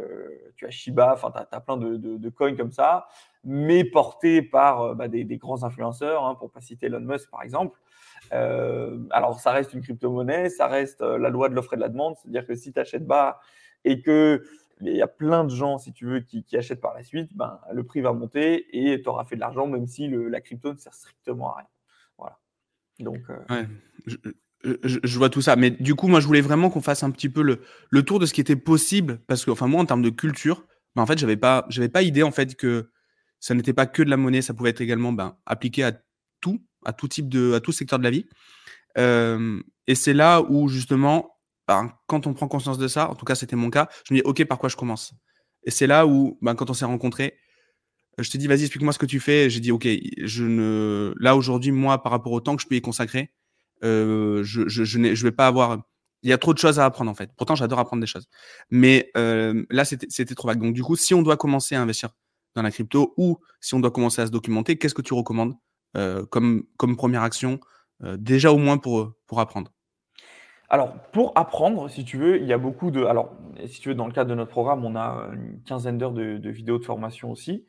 tu 0.56 0.66
as 0.66 0.70
Shiba. 0.70 1.14
Enfin, 1.14 1.32
tu 1.32 1.40
as, 1.56 1.60
plein 1.60 1.78
de, 1.78 1.98
de, 1.98 2.18
de 2.18 2.30
coins 2.30 2.56
comme 2.56 2.72
ça 2.72 3.08
mais 3.44 3.84
porté 3.84 4.42
par 4.42 4.82
euh, 4.82 4.94
bah, 4.94 5.08
des, 5.08 5.26
grands 5.38 5.64
influenceurs, 5.64 6.26
hein, 6.26 6.36
pour 6.36 6.52
pas 6.52 6.62
citer 6.62 6.88
Elon 6.88 7.00
Musk 7.00 7.30
par 7.30 7.44
exemple. 7.44 7.80
Euh, 8.34 9.00
alors 9.12 9.40
ça 9.40 9.52
reste 9.52 9.74
une 9.74 9.82
crypto-monnaie, 9.82 10.50
ça 10.50 10.68
reste 10.68 11.02
euh, 11.02 11.18
la 11.18 11.30
loi 11.30 11.50
de 11.50 11.56
l'offre 11.56 11.74
et 11.74 11.78
de 11.78 11.82
la 11.82 11.90
demande, 11.90 12.16
c'est-à-dire 12.18 12.46
que 12.46 12.56
si 12.56 12.74
tu 12.74 12.80
achètes 12.80 13.06
bas 13.06 13.40
et 13.86 14.02
que 14.02 14.44
il 14.82 14.96
y 14.96 15.02
a 15.02 15.08
plein 15.08 15.44
de 15.44 15.50
gens, 15.50 15.78
si 15.78 15.92
tu 15.92 16.06
veux, 16.06 16.20
qui, 16.22 16.46
achètent 16.56 16.82
par 16.82 16.94
la 16.94 17.04
suite, 17.04 17.36
ben, 17.36 17.60
le 17.74 17.84
prix 17.84 18.02
va 18.02 18.14
monter 18.14 18.66
et 18.72 19.02
tu 19.02 19.10
auras 19.10 19.26
fait 19.26 19.36
de 19.36 19.42
l'argent, 19.42 19.68
même 19.68 19.88
si 19.88 20.08
la 20.08 20.42
crypto 20.42 20.74
ne 20.74 20.78
sert 20.78 20.94
strictement 20.94 21.54
à 21.54 21.58
rien. 21.60 21.68
Voilà. 22.18 22.40
Donc, 23.00 23.22
je, 24.64 25.18
vois 25.18 25.30
tout 25.30 25.42
ça. 25.42 25.56
Mais 25.56 25.72
du 25.72 25.96
coup, 25.96 26.08
moi, 26.08 26.20
je 26.20 26.28
voulais 26.28 26.42
vraiment 26.42 26.70
qu'on 26.70 26.82
fasse 26.82 27.04
un 27.04 27.12
petit 27.12 27.30
peu 27.30 27.42
le, 27.42 27.62
le, 27.90 28.04
tour 28.04 28.20
de 28.20 28.26
ce 28.26 28.34
qui 28.34 28.42
était 28.42 28.56
possible. 28.56 29.20
Parce 29.28 29.46
que, 29.46 29.52
enfin, 29.52 29.68
moi, 29.68 29.82
en 29.82 29.86
termes 29.86 30.02
de 30.02 30.10
culture, 30.10 30.66
ben, 30.96 31.04
en 31.04 31.06
fait, 31.06 31.18
j'avais 31.18 31.38
pas, 31.38 31.68
pas 31.94 32.02
idée, 32.02 32.24
en 32.24 32.32
fait, 32.32 32.56
que 32.56 32.90
ça 33.40 33.54
n'était 33.54 33.74
pas 33.74 33.86
que 33.86 34.04
de 34.04 34.10
la 34.10 34.18
monnaie, 34.18 34.42
ça 34.42 34.54
pouvait 34.54 34.70
être 34.70 34.82
également 34.82 35.14
ben, 35.14 35.38
appliqué 35.46 35.84
à 35.84 35.94
tout, 36.42 36.62
à 36.86 36.94
tout 36.94 37.08
type 37.08 37.30
de, 37.30 37.54
à 37.54 37.60
tout 37.60 37.72
secteur 37.72 38.00
de 38.00 38.04
la 38.04 38.12
vie. 38.12 38.26
Euh, 38.98 39.62
et 39.88 39.96
c'est 39.96 40.14
là 40.14 40.42
où 40.42 40.68
justement, 40.68 41.39
quand 42.08 42.28
on 42.28 42.34
prend 42.34 42.48
conscience 42.48 42.78
de 42.78 42.88
ça, 42.88 43.10
en 43.10 43.16
tout 43.16 43.26
cas 43.26 43.36
c'était 43.36 43.56
mon 43.56 43.70
cas, 43.70 43.90
je 44.08 44.14
me 44.14 44.20
dis 44.20 44.24
ok 44.26 44.46
par 44.46 44.58
quoi 44.60 44.70
je 44.70 44.76
commence? 44.76 45.14
Et 45.64 45.72
c'est 45.72 45.88
là 45.88 46.08
où, 46.08 46.38
ben, 46.42 46.56
quand 46.56 46.70
on 46.70 46.74
s'est 46.74 46.86
rencontrés, 46.86 47.38
je 48.18 48.30
t'ai 48.30 48.38
dit 48.38 48.48
vas-y 48.48 48.62
explique-moi 48.62 48.94
ce 48.94 49.00
que 49.00 49.06
tu 49.06 49.20
fais. 49.20 49.50
J'ai 49.50 49.60
dit 49.60 49.72
ok, 49.72 49.88
je 50.18 50.44
ne, 50.44 51.14
là 51.20 51.36
aujourd'hui 51.36 51.72
moi 51.72 52.02
par 52.02 52.12
rapport 52.12 52.32
au 52.32 52.42
temps 52.42 52.56
que 52.56 52.62
je 52.62 52.68
peux 52.68 52.76
y 52.76 52.82
consacrer, 52.82 53.32
euh, 53.84 54.44
je, 54.44 54.68
je, 54.68 54.84
je 54.84 55.00
ne 55.00 55.14
vais 55.14 55.32
pas 55.32 55.48
avoir 55.48 55.80
il 56.24 56.30
y 56.30 56.34
a 56.34 56.38
trop 56.38 56.54
de 56.54 56.60
choses 56.60 56.80
à 56.80 56.86
apprendre 56.86 57.10
en 57.10 57.16
fait. 57.16 57.32
Pourtant, 57.38 57.56
j'adore 57.56 57.80
apprendre 57.80 58.02
des 58.02 58.08
choses. 58.08 58.28
Mais 58.70 59.12
euh, 59.18 59.66
là, 59.70 59.86
c'était 59.86 60.36
trop 60.36 60.48
vague. 60.48 60.62
Donc, 60.62 60.74
du 60.74 60.84
coup, 60.84 60.96
si 60.96 61.14
on 61.14 61.22
doit 61.22 61.38
commencer 61.38 61.76
à 61.76 61.82
investir 61.82 62.10
dans 62.56 62.62
la 62.62 62.72
crypto 62.72 63.14
ou 63.18 63.40
si 63.62 63.74
on 63.74 63.80
doit 63.80 63.92
commencer 63.92 64.22
à 64.22 64.28
se 64.28 64.32
documenter, 64.32 64.78
qu'est-ce 64.78 64.96
que 64.96 65.02
tu 65.02 65.14
recommandes 65.14 65.56
euh, 65.98 66.26
comme, 66.26 66.66
première 66.98 67.24
action, 67.24 67.60
euh, 68.04 68.18
déjà 68.18 68.52
au 68.52 68.58
moins 68.58 68.78
pour, 68.78 69.14
pour 69.28 69.40
apprendre? 69.40 69.72
Alors, 70.72 70.94
pour 71.12 71.32
apprendre, 71.36 71.90
si 71.90 72.06
tu 72.06 72.18
veux, 72.18 72.40
il 72.40 72.46
y 72.46 72.54
a 72.54 72.60
beaucoup 72.60 72.92
de. 72.92 73.04
Alors, 73.04 73.36
si 73.66 73.82
tu 73.82 73.90
veux, 73.90 73.96
dans 73.96 74.06
le 74.06 74.14
cadre 74.14 74.30
de 74.30 74.36
notre 74.36 74.52
programme, 74.52 74.86
on 74.86 74.96
a 74.96 75.30
une 75.34 75.60
quinzaine 75.64 75.98
d'heures 75.98 76.14
de, 76.14 76.50
vidéos 76.50 76.78
de 76.78 76.86
formation 76.86 77.32
aussi. 77.32 77.66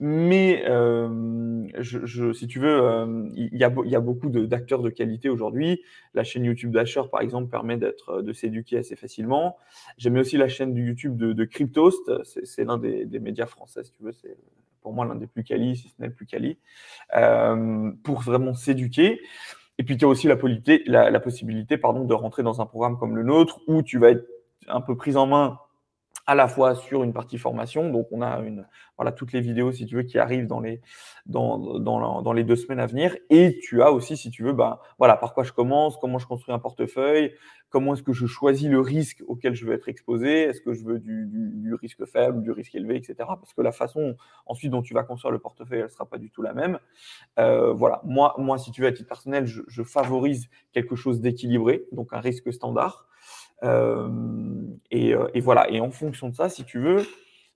Mais, 0.00 0.62
euh, 0.68 1.66
je, 1.78 2.32
si 2.34 2.46
tu 2.46 2.58
veux, 2.58 2.82
euh, 2.82 3.28
il, 3.34 3.56
y 3.56 3.64
a, 3.64 4.00
beaucoup 4.00 4.28
d'acteurs 4.28 4.82
de, 4.82 4.90
qualité 4.90 5.30
aujourd'hui. 5.30 5.80
La 6.12 6.24
chaîne 6.24 6.44
YouTube 6.44 6.72
d'Asher, 6.72 7.02
par 7.10 7.22
exemple, 7.22 7.50
permet 7.50 7.78
d'être, 7.78 8.20
de 8.20 8.32
s'éduquer 8.34 8.78
assez 8.78 8.96
facilement. 8.96 9.56
J'aime 9.96 10.16
aussi 10.16 10.36
la 10.36 10.48
chaîne 10.48 10.74
du 10.74 10.86
YouTube 10.86 11.16
de, 11.16 11.44
Cryptost. 11.44 12.10
C'est 12.24 12.64
l'un 12.64 12.76
des, 12.76 13.06
des, 13.06 13.18
médias 13.18 13.46
français, 13.46 13.82
si 13.82 13.92
tu 13.92 14.02
veux. 14.02 14.12
C'est 14.12 14.36
pour 14.82 14.92
moi 14.92 15.06
l'un 15.06 15.14
des 15.14 15.26
plus 15.26 15.44
quali, 15.44 15.76
si 15.76 15.88
ce 15.88 15.94
n'est 16.00 16.08
le 16.08 16.12
plus 16.12 16.26
quali, 16.26 16.58
euh, 17.16 17.90
pour 18.02 18.20
vraiment 18.20 18.54
s'éduquer. 18.54 19.20
Et 19.78 19.84
puis, 19.84 19.96
tu 19.96 20.04
as 20.04 20.08
aussi 20.08 20.28
la, 20.28 20.36
possibilité 21.20 21.78
pardon, 21.78 22.04
de 22.04 22.14
rentrer 22.14 22.42
dans 22.42 22.60
un 22.60 22.66
programme 22.66 22.98
comme 22.98 23.16
le 23.16 23.22
nôtre 23.22 23.60
où 23.66 23.82
tu 23.82 23.98
vas 23.98 24.10
être 24.10 24.26
un 24.68 24.80
peu 24.80 24.96
pris 24.96 25.16
en 25.16 25.26
main 25.26 25.58
à 26.26 26.34
la 26.34 26.48
fois 26.48 26.74
sur 26.74 27.02
une 27.02 27.12
partie 27.12 27.38
formation. 27.38 27.90
Donc, 27.90 28.06
on 28.10 28.22
a 28.22 28.38
une, 28.40 28.66
voilà, 28.96 29.12
toutes 29.12 29.32
les 29.32 29.40
vidéos, 29.40 29.72
si 29.72 29.86
tu 29.86 29.96
veux, 29.96 30.02
qui 30.02 30.18
arrivent 30.18 30.46
dans 30.46 30.60
les, 30.60 30.80
dans, 31.26 31.78
dans, 31.78 32.22
dans 32.22 32.32
les 32.32 32.44
deux 32.44 32.56
semaines 32.56 32.80
à 32.80 32.86
venir. 32.86 33.16
Et 33.30 33.58
tu 33.62 33.82
as 33.82 33.92
aussi, 33.92 34.16
si 34.16 34.30
tu 34.30 34.42
veux, 34.42 34.52
ben, 34.52 34.78
voilà, 34.98 35.16
par 35.16 35.34
quoi 35.34 35.44
je 35.44 35.52
commence, 35.52 35.96
comment 35.96 36.18
je 36.18 36.26
construis 36.26 36.54
un 36.54 36.58
portefeuille, 36.58 37.34
comment 37.72 37.94
est-ce 37.94 38.02
que 38.02 38.12
je 38.12 38.26
choisis 38.26 38.68
le 38.68 38.80
risque 38.80 39.22
auquel 39.26 39.54
je 39.54 39.64
veux 39.66 39.72
être 39.72 39.88
exposé, 39.88 40.42
est-ce 40.42 40.60
que 40.60 40.74
je 40.74 40.84
veux 40.84 40.98
du, 40.98 41.26
du, 41.26 41.74
risque 41.74 42.04
faible, 42.04 42.42
du 42.42 42.52
risque 42.52 42.74
élevé, 42.74 42.96
etc. 42.96 43.14
Parce 43.18 43.54
que 43.54 43.62
la 43.62 43.72
façon 43.72 44.14
ensuite 44.46 44.70
dont 44.70 44.82
tu 44.82 44.94
vas 44.94 45.02
construire 45.02 45.32
le 45.32 45.38
portefeuille, 45.38 45.78
elle 45.78 45.84
ne 45.84 45.90
sera 45.90 46.06
pas 46.06 46.18
du 46.18 46.30
tout 46.30 46.42
la 46.42 46.52
même. 46.52 46.78
Euh, 47.38 47.72
voilà, 47.72 48.02
moi, 48.04 48.34
moi, 48.38 48.58
si 48.58 48.70
tu 48.70 48.82
veux, 48.82 48.88
à 48.88 48.92
titre 48.92 49.08
personnel, 49.08 49.46
je, 49.46 49.62
je 49.66 49.82
favorise 49.82 50.48
quelque 50.72 50.94
chose 50.94 51.20
d'équilibré, 51.20 51.86
donc 51.92 52.12
un 52.12 52.20
risque 52.20 52.52
standard. 52.52 53.06
Euh, 53.64 54.08
et, 54.90 55.14
euh, 55.14 55.28
et, 55.34 55.40
voilà. 55.40 55.70
Et 55.70 55.80
en 55.80 55.90
fonction 55.90 56.28
de 56.28 56.34
ça, 56.34 56.48
si 56.48 56.64
tu 56.64 56.78
veux, 56.78 57.06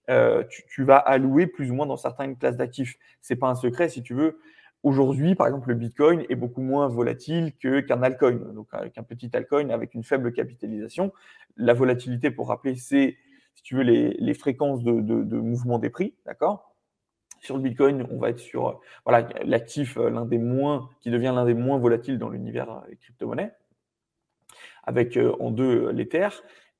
euh, 0.09 0.45
tu, 0.69 0.85
vas 0.85 0.99
allouer 0.99 1.47
plus 1.47 1.71
ou 1.71 1.75
moins 1.75 1.87
dans 1.87 1.97
certaines 1.97 2.37
classes 2.37 2.57
d'actifs. 2.57 2.97
C'est 3.21 3.37
pas 3.37 3.49
un 3.49 3.55
secret, 3.55 3.89
si 3.89 4.03
tu 4.03 4.15
veux. 4.15 4.39
Aujourd'hui, 4.83 5.35
par 5.35 5.49
exemple, 5.49 5.69
le 5.71 5.75
Bitcoin 5.75 6.25
est 6.29 6.37
beaucoup 6.37 6.61
moins 6.61 6.87
volatile 6.87 7.53
qu'un 7.57 8.03
altcoin, 8.03 8.53
donc 8.55 8.69
un 8.73 9.03
petit 9.03 9.31
altcoin 9.35 9.71
avec 9.71 9.95
une 9.95 10.05
faible 10.05 10.33
capitalisation. 10.33 11.13
La 11.57 11.75
volatilité, 11.75 12.31
pour 12.31 12.49
rappeler, 12.49 12.77
c'est, 12.77 13.17
si 13.55 13.63
tu 13.65 13.75
veux, 13.75 13.83
les, 13.83 14.35
fréquences 14.35 14.85
de, 14.85 14.93
mouvement 15.41 15.81
des 15.81 15.91
prix, 15.91 16.15
d'accord? 16.25 16.73
Sur 17.41 17.57
le 17.57 17.63
Bitcoin, 17.63 18.07
on 18.11 18.19
va 18.19 18.31
être 18.31 18.39
sur 18.39 18.81
voilà, 19.05 19.29
l'actif 19.45 19.97
l'un 19.97 20.25
des 20.25 20.39
moins, 20.39 20.89
qui 21.01 21.11
devient 21.11 21.33
l'un 21.35 21.45
des 21.47 21.55
moins 21.55 21.79
volatiles 21.79 22.19
dans 22.19 22.29
l'univers 22.29 22.85
des 22.89 22.97
crypto-monnaies 22.97 23.53
avec 24.87 25.17
euh, 25.17 25.33
en 25.41 25.51
deux 25.51 25.87
euh, 25.87 25.93
l'Ether. 25.93 26.29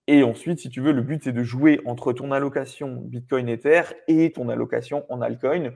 Et 0.07 0.23
ensuite, 0.23 0.61
si 0.61 0.71
tu 0.71 0.81
veux, 0.81 0.93
le 0.93 1.03
but, 1.03 1.25
c'est 1.25 1.33
de 1.33 1.43
jouer 1.43 1.81
entre 1.85 2.13
ton 2.13 2.31
allocation 2.31 3.03
Bitcoin 3.05 3.49
Ether 3.49 3.83
et 4.07 4.31
ton 4.33 4.49
allocation 4.49 5.05
en 5.09 5.21
altcoin. 5.21 5.73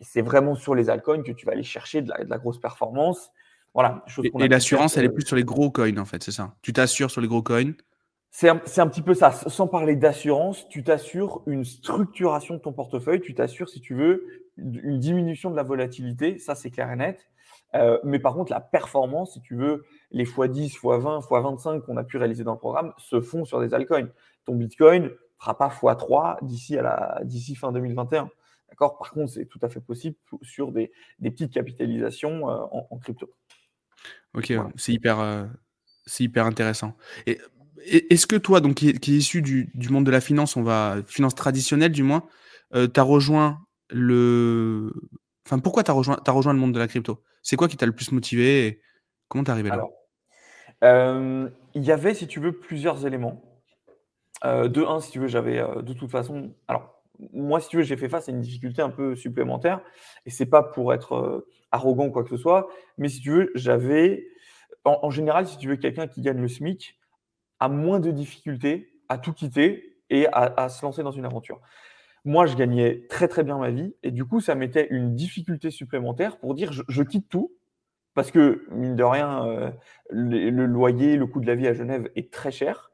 C'est 0.00 0.22
vraiment 0.22 0.54
sur 0.54 0.74
les 0.74 0.90
altcoins 0.90 1.22
que 1.22 1.32
tu 1.32 1.46
vas 1.46 1.52
aller 1.52 1.62
chercher 1.62 2.02
de 2.02 2.12
la, 2.28 2.38
grosse 2.38 2.60
performance. 2.60 3.30
Voilà. 3.72 4.04
et, 4.22 4.48
l'assurance, 4.48 4.96
elle 4.98 5.06
est 5.06 5.08
plus 5.08 5.26
sur 5.26 5.36
les 5.36 5.44
gros 5.44 5.70
coins, 5.70 5.96
en 5.96 6.04
fait, 6.04 6.22
c'est 6.22 6.30
ça? 6.30 6.54
Tu 6.60 6.72
t'assures 6.72 7.10
sur 7.10 7.22
les 7.22 7.26
gros 7.26 7.42
coins? 7.42 7.72
C'est 8.30 8.48
un, 8.48 8.60
un, 8.76 8.88
petit 8.88 9.02
peu 9.02 9.14
ça. 9.14 9.32
Sans 9.32 9.66
parler 9.66 9.96
d'assurance, 9.96 10.68
tu 10.68 10.84
t'assures 10.84 11.42
une 11.46 11.64
structuration 11.64 12.54
de 12.54 12.60
ton 12.60 12.72
portefeuille. 12.72 13.20
Tu 13.20 13.34
t'assures, 13.34 13.68
si 13.68 13.80
tu 13.80 13.94
veux, 13.94 14.26
une 14.58 14.98
diminution 14.98 15.50
de 15.50 15.56
la 15.56 15.62
volatilité. 15.62 16.38
Ça, 16.38 16.54
c'est 16.54 16.70
clair 16.70 16.90
et 16.90 16.96
net. 16.96 17.26
Euh, 17.74 17.98
mais 18.04 18.18
par 18.18 18.34
contre, 18.34 18.52
la 18.52 18.60
performance, 18.60 19.34
si 19.34 19.40
tu 19.40 19.56
veux, 19.56 19.84
les 20.14 20.24
x10, 20.24 20.78
x20, 20.78 21.26
x25 21.26 21.82
qu'on 21.82 21.96
a 21.96 22.04
pu 22.04 22.16
réaliser 22.16 22.44
dans 22.44 22.52
le 22.52 22.58
programme 22.58 22.92
se 22.98 23.20
font 23.20 23.44
sur 23.44 23.60
des 23.60 23.74
altcoins. 23.74 24.08
Ton 24.44 24.54
Bitcoin 24.54 25.04
ne 25.04 25.08
fera 25.38 25.58
pas 25.58 25.68
x3 25.68 26.38
d'ici, 26.42 26.78
à 26.78 26.82
la, 26.82 27.20
d'ici 27.24 27.54
fin 27.54 27.72
2021. 27.72 28.30
D'accord? 28.70 28.96
Par 28.96 29.10
contre, 29.10 29.32
c'est 29.32 29.46
tout 29.46 29.58
à 29.62 29.68
fait 29.68 29.80
possible 29.80 30.16
sur 30.42 30.72
des, 30.72 30.92
des 31.18 31.30
petites 31.30 31.52
capitalisations 31.52 32.48
euh, 32.48 32.64
en, 32.90 32.98
crypto. 32.98 33.30
Ok, 34.34 34.52
c'est 34.76 34.92
hyper, 34.92 35.20
euh, 35.20 35.44
c'est 36.06 36.24
hyper 36.24 36.46
intéressant. 36.46 36.96
Et, 37.26 37.40
est-ce 37.86 38.26
que 38.26 38.36
toi, 38.36 38.60
donc, 38.60 38.76
qui, 38.76 38.88
est, 38.88 39.08
issu 39.08 39.42
du, 39.42 39.70
du, 39.74 39.90
monde 39.90 40.06
de 40.06 40.10
la 40.10 40.22
finance, 40.22 40.56
on 40.56 40.62
va 40.62 40.98
finance 41.06 41.34
traditionnelle 41.34 41.92
du 41.92 42.02
moins, 42.02 42.26
tu 42.72 42.88
as 42.96 43.02
rejoint 43.02 43.58
le. 43.90 44.90
Enfin, 45.44 45.58
pourquoi 45.58 45.82
tu 45.82 45.90
as 45.90 45.94
rejoint, 45.94 46.18
as 46.24 46.32
rejoint 46.32 46.54
le 46.54 46.58
monde 46.58 46.72
de 46.72 46.78
la 46.78 46.88
crypto? 46.88 47.22
C'est 47.42 47.56
quoi 47.56 47.68
qui 47.68 47.76
t'a 47.76 47.84
le 47.84 47.92
plus 47.92 48.10
motivé 48.10 48.66
et 48.66 48.80
Comment 49.28 49.44
t'es 49.44 49.50
arrivé 49.50 49.68
là? 49.70 49.84
Il 50.84 51.82
y 51.82 51.92
avait, 51.92 52.14
si 52.14 52.26
tu 52.26 52.40
veux, 52.40 52.52
plusieurs 52.52 53.06
éléments. 53.06 53.42
de 54.44 54.84
un, 54.84 55.00
si 55.00 55.10
tu 55.10 55.18
veux, 55.18 55.28
j'avais 55.28 55.58
de 55.82 55.92
toute 55.92 56.10
façon. 56.10 56.52
Alors, 56.68 57.02
moi, 57.32 57.60
si 57.60 57.68
tu 57.68 57.76
veux, 57.76 57.82
j'ai 57.82 57.96
fait 57.96 58.08
face 58.08 58.28
à 58.28 58.32
une 58.32 58.40
difficulté 58.40 58.82
un 58.82 58.90
peu 58.90 59.14
supplémentaire. 59.16 59.80
Et 60.26 60.30
c'est 60.30 60.46
pas 60.46 60.62
pour 60.62 60.92
être 60.92 61.46
arrogant 61.72 62.06
ou 62.06 62.10
quoi 62.10 62.24
que 62.24 62.30
ce 62.30 62.36
soit. 62.36 62.68
Mais 62.98 63.08
si 63.08 63.20
tu 63.20 63.30
veux, 63.30 63.50
j'avais. 63.54 64.26
En, 64.84 65.10
général, 65.10 65.46
si 65.46 65.56
tu 65.56 65.68
veux, 65.68 65.76
quelqu'un 65.76 66.06
qui 66.06 66.20
gagne 66.20 66.38
le 66.38 66.48
SMIC 66.48 66.98
a 67.58 67.68
moins 67.68 68.00
de 68.00 68.10
difficultés 68.10 68.92
à 69.08 69.16
tout 69.16 69.32
quitter 69.32 69.96
et 70.10 70.26
à, 70.32 70.68
se 70.68 70.84
lancer 70.84 71.02
dans 71.02 71.10
une 71.10 71.24
aventure. 71.24 71.60
Moi, 72.24 72.46
je 72.46 72.56
gagnais 72.56 73.06
très 73.08 73.28
très 73.28 73.42
bien 73.42 73.58
ma 73.58 73.70
vie 73.70 73.94
et 74.02 74.10
du 74.10 74.24
coup, 74.24 74.40
ça 74.40 74.54
mettait 74.54 74.86
une 74.90 75.14
difficulté 75.14 75.70
supplémentaire 75.70 76.38
pour 76.38 76.54
dire 76.54 76.70
je, 76.72 77.02
quitte 77.02 77.28
tout 77.28 77.52
parce 78.14 78.30
que, 78.30 78.64
mine 78.70 78.96
de 78.96 79.02
rien, 79.02 79.46
euh, 79.46 79.70
le, 80.10 80.66
loyer, 80.66 81.16
le 81.16 81.26
coût 81.26 81.40
de 81.40 81.46
la 81.46 81.54
vie 81.54 81.66
à 81.66 81.74
Genève 81.74 82.10
est 82.16 82.32
très 82.32 82.50
cher. 82.50 82.90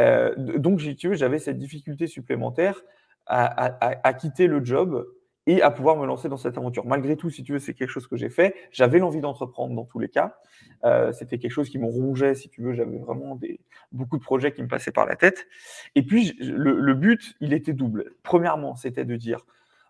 Euh, 0.00 0.34
donc, 0.36 0.78
j'avais 0.78 1.38
cette 1.38 1.58
difficulté 1.58 2.06
supplémentaire 2.06 2.82
à, 3.26 4.14
quitter 4.14 4.46
le 4.46 4.64
job 4.64 5.06
et 5.46 5.62
à 5.62 5.70
pouvoir 5.70 5.96
me 5.96 6.06
lancer 6.06 6.28
dans 6.28 6.36
cette 6.36 6.58
aventure. 6.58 6.84
Malgré 6.84 7.16
tout, 7.16 7.30
si 7.30 7.42
tu 7.42 7.52
veux, 7.52 7.58
c'est 7.58 7.74
quelque 7.74 7.88
chose 7.88 8.06
que 8.06 8.16
j'ai 8.16 8.28
fait. 8.28 8.54
J'avais 8.70 8.98
l'envie 8.98 9.20
d'entreprendre 9.20 9.74
dans 9.74 9.84
tous 9.84 9.98
les 9.98 10.08
cas. 10.08 10.36
Euh, 10.84 11.12
c'était 11.12 11.38
quelque 11.38 11.52
chose 11.52 11.68
qui 11.68 11.78
me 11.78 11.86
rongeait, 11.86 12.34
si 12.34 12.48
tu 12.48 12.62
veux. 12.62 12.72
J'avais 12.74 12.98
vraiment 12.98 13.36
des, 13.36 13.60
beaucoup 13.92 14.18
de 14.18 14.22
projets 14.22 14.52
qui 14.52 14.62
me 14.62 14.68
passaient 14.68 14.92
par 14.92 15.06
la 15.06 15.16
tête. 15.16 15.46
Et 15.94 16.02
puis, 16.02 16.36
le, 16.40 16.94
but, 16.94 17.34
il 17.40 17.52
était 17.52 17.72
double. 17.72 18.12
Premièrement, 18.22 18.76
c'était 18.76 19.04
de 19.04 19.16
dire, 19.16 19.44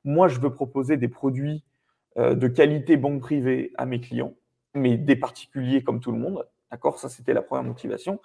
moi, 0.04 0.28
je 0.28 0.40
veux 0.40 0.52
proposer 0.52 0.96
des 0.96 1.08
produits 1.08 1.64
euh, 2.16 2.34
de 2.34 2.48
qualité 2.48 2.96
banque 2.96 3.20
privée 3.20 3.72
à 3.76 3.86
mes 3.86 4.00
clients, 4.00 4.34
mais 4.74 4.96
des 4.96 5.16
particuliers 5.16 5.82
comme 5.82 6.00
tout 6.00 6.12
le 6.12 6.18
monde. 6.18 6.46
D'accord? 6.70 6.98
Ça, 6.98 7.08
c'était 7.08 7.34
la 7.34 7.42
première 7.42 7.64
motivation. 7.64 8.20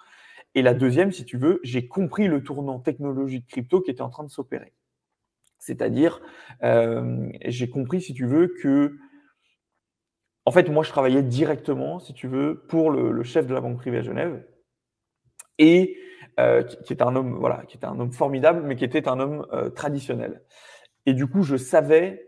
Et 0.54 0.62
la 0.62 0.74
deuxième, 0.74 1.12
si 1.12 1.24
tu 1.24 1.36
veux, 1.36 1.60
j'ai 1.62 1.86
compris 1.86 2.28
le 2.28 2.42
tournant 2.42 2.78
technologique 2.78 3.46
crypto 3.46 3.80
qui 3.80 3.90
était 3.90 4.02
en 4.02 4.08
train 4.08 4.24
de 4.24 4.30
s'opérer. 4.30 4.72
C'est-à-dire, 5.58 6.20
euh, 6.62 7.28
j'ai 7.44 7.68
compris, 7.68 8.00
si 8.00 8.14
tu 8.14 8.26
veux, 8.26 8.54
que, 8.62 8.96
en 10.44 10.50
fait, 10.52 10.68
moi, 10.70 10.84
je 10.84 10.90
travaillais 10.90 11.22
directement, 11.22 11.98
si 11.98 12.14
tu 12.14 12.28
veux, 12.28 12.64
pour 12.68 12.90
le, 12.90 13.22
chef 13.22 13.46
de 13.46 13.54
la 13.54 13.60
banque 13.60 13.78
privée 13.78 13.98
à 13.98 14.02
Genève, 14.02 14.46
et 15.58 15.98
euh, 16.38 16.62
qui, 16.62 16.92
était 16.92 17.02
un 17.02 17.16
homme, 17.16 17.36
voilà, 17.38 17.64
qui 17.66 17.76
était 17.76 17.86
un 17.86 17.98
homme 17.98 18.12
formidable, 18.12 18.62
mais 18.62 18.76
qui 18.76 18.84
était 18.84 19.08
un 19.08 19.18
homme 19.18 19.46
euh, 19.52 19.70
traditionnel. 19.70 20.42
Et 21.04 21.14
du 21.14 21.26
coup, 21.26 21.42
je 21.42 21.56
savais 21.56 22.26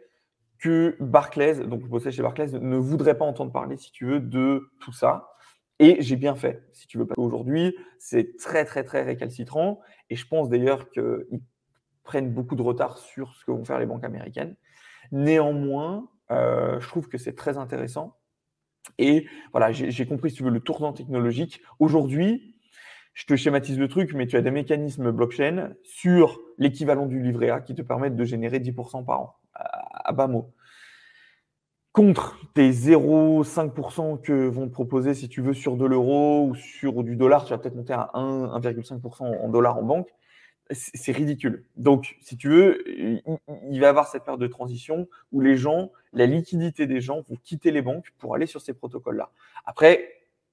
que 0.59 0.97
Barclays, 1.01 1.67
donc 1.67 1.83
je 1.83 1.87
bossais 1.87 2.11
chez 2.11 2.23
Barclays, 2.23 2.59
ne 2.59 2.77
voudrait 2.77 3.17
pas 3.17 3.25
entendre 3.25 3.53
parler, 3.53 3.77
si 3.77 3.93
tu 3.93 4.07
veux, 4.07 4.21
de 4.21 4.71
tout 4.81 4.93
ça. 4.93 5.31
Et 5.79 5.99
j'ai 6.01 6.17
bien 6.17 6.35
fait, 6.35 6.63
si 6.73 6.87
tu 6.87 6.99
veux. 6.99 7.07
Parce 7.07 7.17
qu'aujourd'hui, 7.17 7.77
c'est 7.99 8.37
très, 8.37 8.65
très, 8.65 8.83
très 8.83 9.03
récalcitrant. 9.03 9.81
Et 10.11 10.17
je 10.17 10.27
pense 10.27 10.49
d'ailleurs 10.49 10.91
qu'il 10.91 11.41
prennent 12.03 12.33
beaucoup 12.33 12.57
de 12.57 12.63
retard 12.63 12.99
sur 12.99 13.35
ce 13.35 13.45
que 13.45 13.53
vont 13.53 13.65
faire 13.65 13.79
les 13.79 13.87
banques 13.87 14.05
américaines. 14.05 14.57
Néanmoins, 15.13 16.09
euh, 16.31 16.81
je 16.81 16.89
trouve 16.89 17.09
que 17.09 17.19
c'est 17.19 17.35
très 17.35 17.59
intéressant. 17.59 18.17
Et 18.99 19.27
voilà, 19.53 19.71
j'ai 19.71 20.07
compris, 20.07 20.31
si 20.31 20.37
tu 20.37 20.43
veux, 20.43 20.51
le 20.51 20.61
tournant 20.61 20.93
technologique. 20.93 21.61
Aujourd'hui, 21.79 22.57
je 23.15 23.27
te 23.27 23.37
schématise 23.37 23.79
le 23.79 23.89
truc, 23.89 24.15
mais 24.15 24.27
tu 24.27 24.37
as 24.37 24.43
des 24.43 24.51
mécanismes 24.51 25.11
blockchain 25.11 25.75
sur 25.83 26.41
l'équivalent 26.57 27.07
du 27.07 27.21
livret 27.21 27.51
A 27.51 27.61
qui 27.61 27.75
te 27.75 27.83
permettent 27.83 28.17
de 28.17 28.25
générer 28.25 28.61
10% 28.61 29.05
par 29.05 29.21
an, 29.21 29.37
à, 30.09 30.13
bas 30.13 30.27
mot. 30.27 30.53
Contre 31.93 32.39
tes 32.55 32.71
0,5% 32.71 34.21
que 34.21 34.47
vont 34.47 34.69
te 34.69 34.73
proposer, 34.73 35.15
si 35.15 35.29
tu 35.29 35.43
veux, 35.43 35.55
sur 35.55 35.77
de 35.77 35.85
l'euro 35.85 36.47
ou 36.47 36.55
sur 36.55 37.03
du 37.03 37.17
dollar, 37.17 37.45
tu 37.45 37.51
vas 37.51 37.59
peut-être 37.59 37.75
monter 37.75 37.93
à 37.93 38.11
1,5% 38.15 39.41
en 39.43 39.49
dollars 39.49 39.79
en 39.79 39.83
banque 39.83 40.09
c'est 40.71 41.13
ridicule. 41.13 41.65
Donc, 41.77 42.17
si 42.21 42.37
tu 42.37 42.49
veux, 42.49 42.85
il 42.87 43.81
va 43.81 43.87
y 43.87 43.89
avoir 43.89 44.09
cette 44.09 44.25
période 44.25 44.41
de 44.41 44.47
transition 44.47 45.09
où 45.33 45.41
les 45.41 45.57
gens, 45.57 45.91
la 46.13 46.27
liquidité 46.27 46.87
des 46.87 47.01
gens 47.01 47.23
vont 47.23 47.37
quitter 47.43 47.71
les 47.71 47.83
banques 47.83 48.13
pour 48.19 48.35
aller 48.35 48.47
sur 48.47 48.61
ces 48.61 48.75
protocoles-là. 48.75 49.31
Après, 49.65 50.13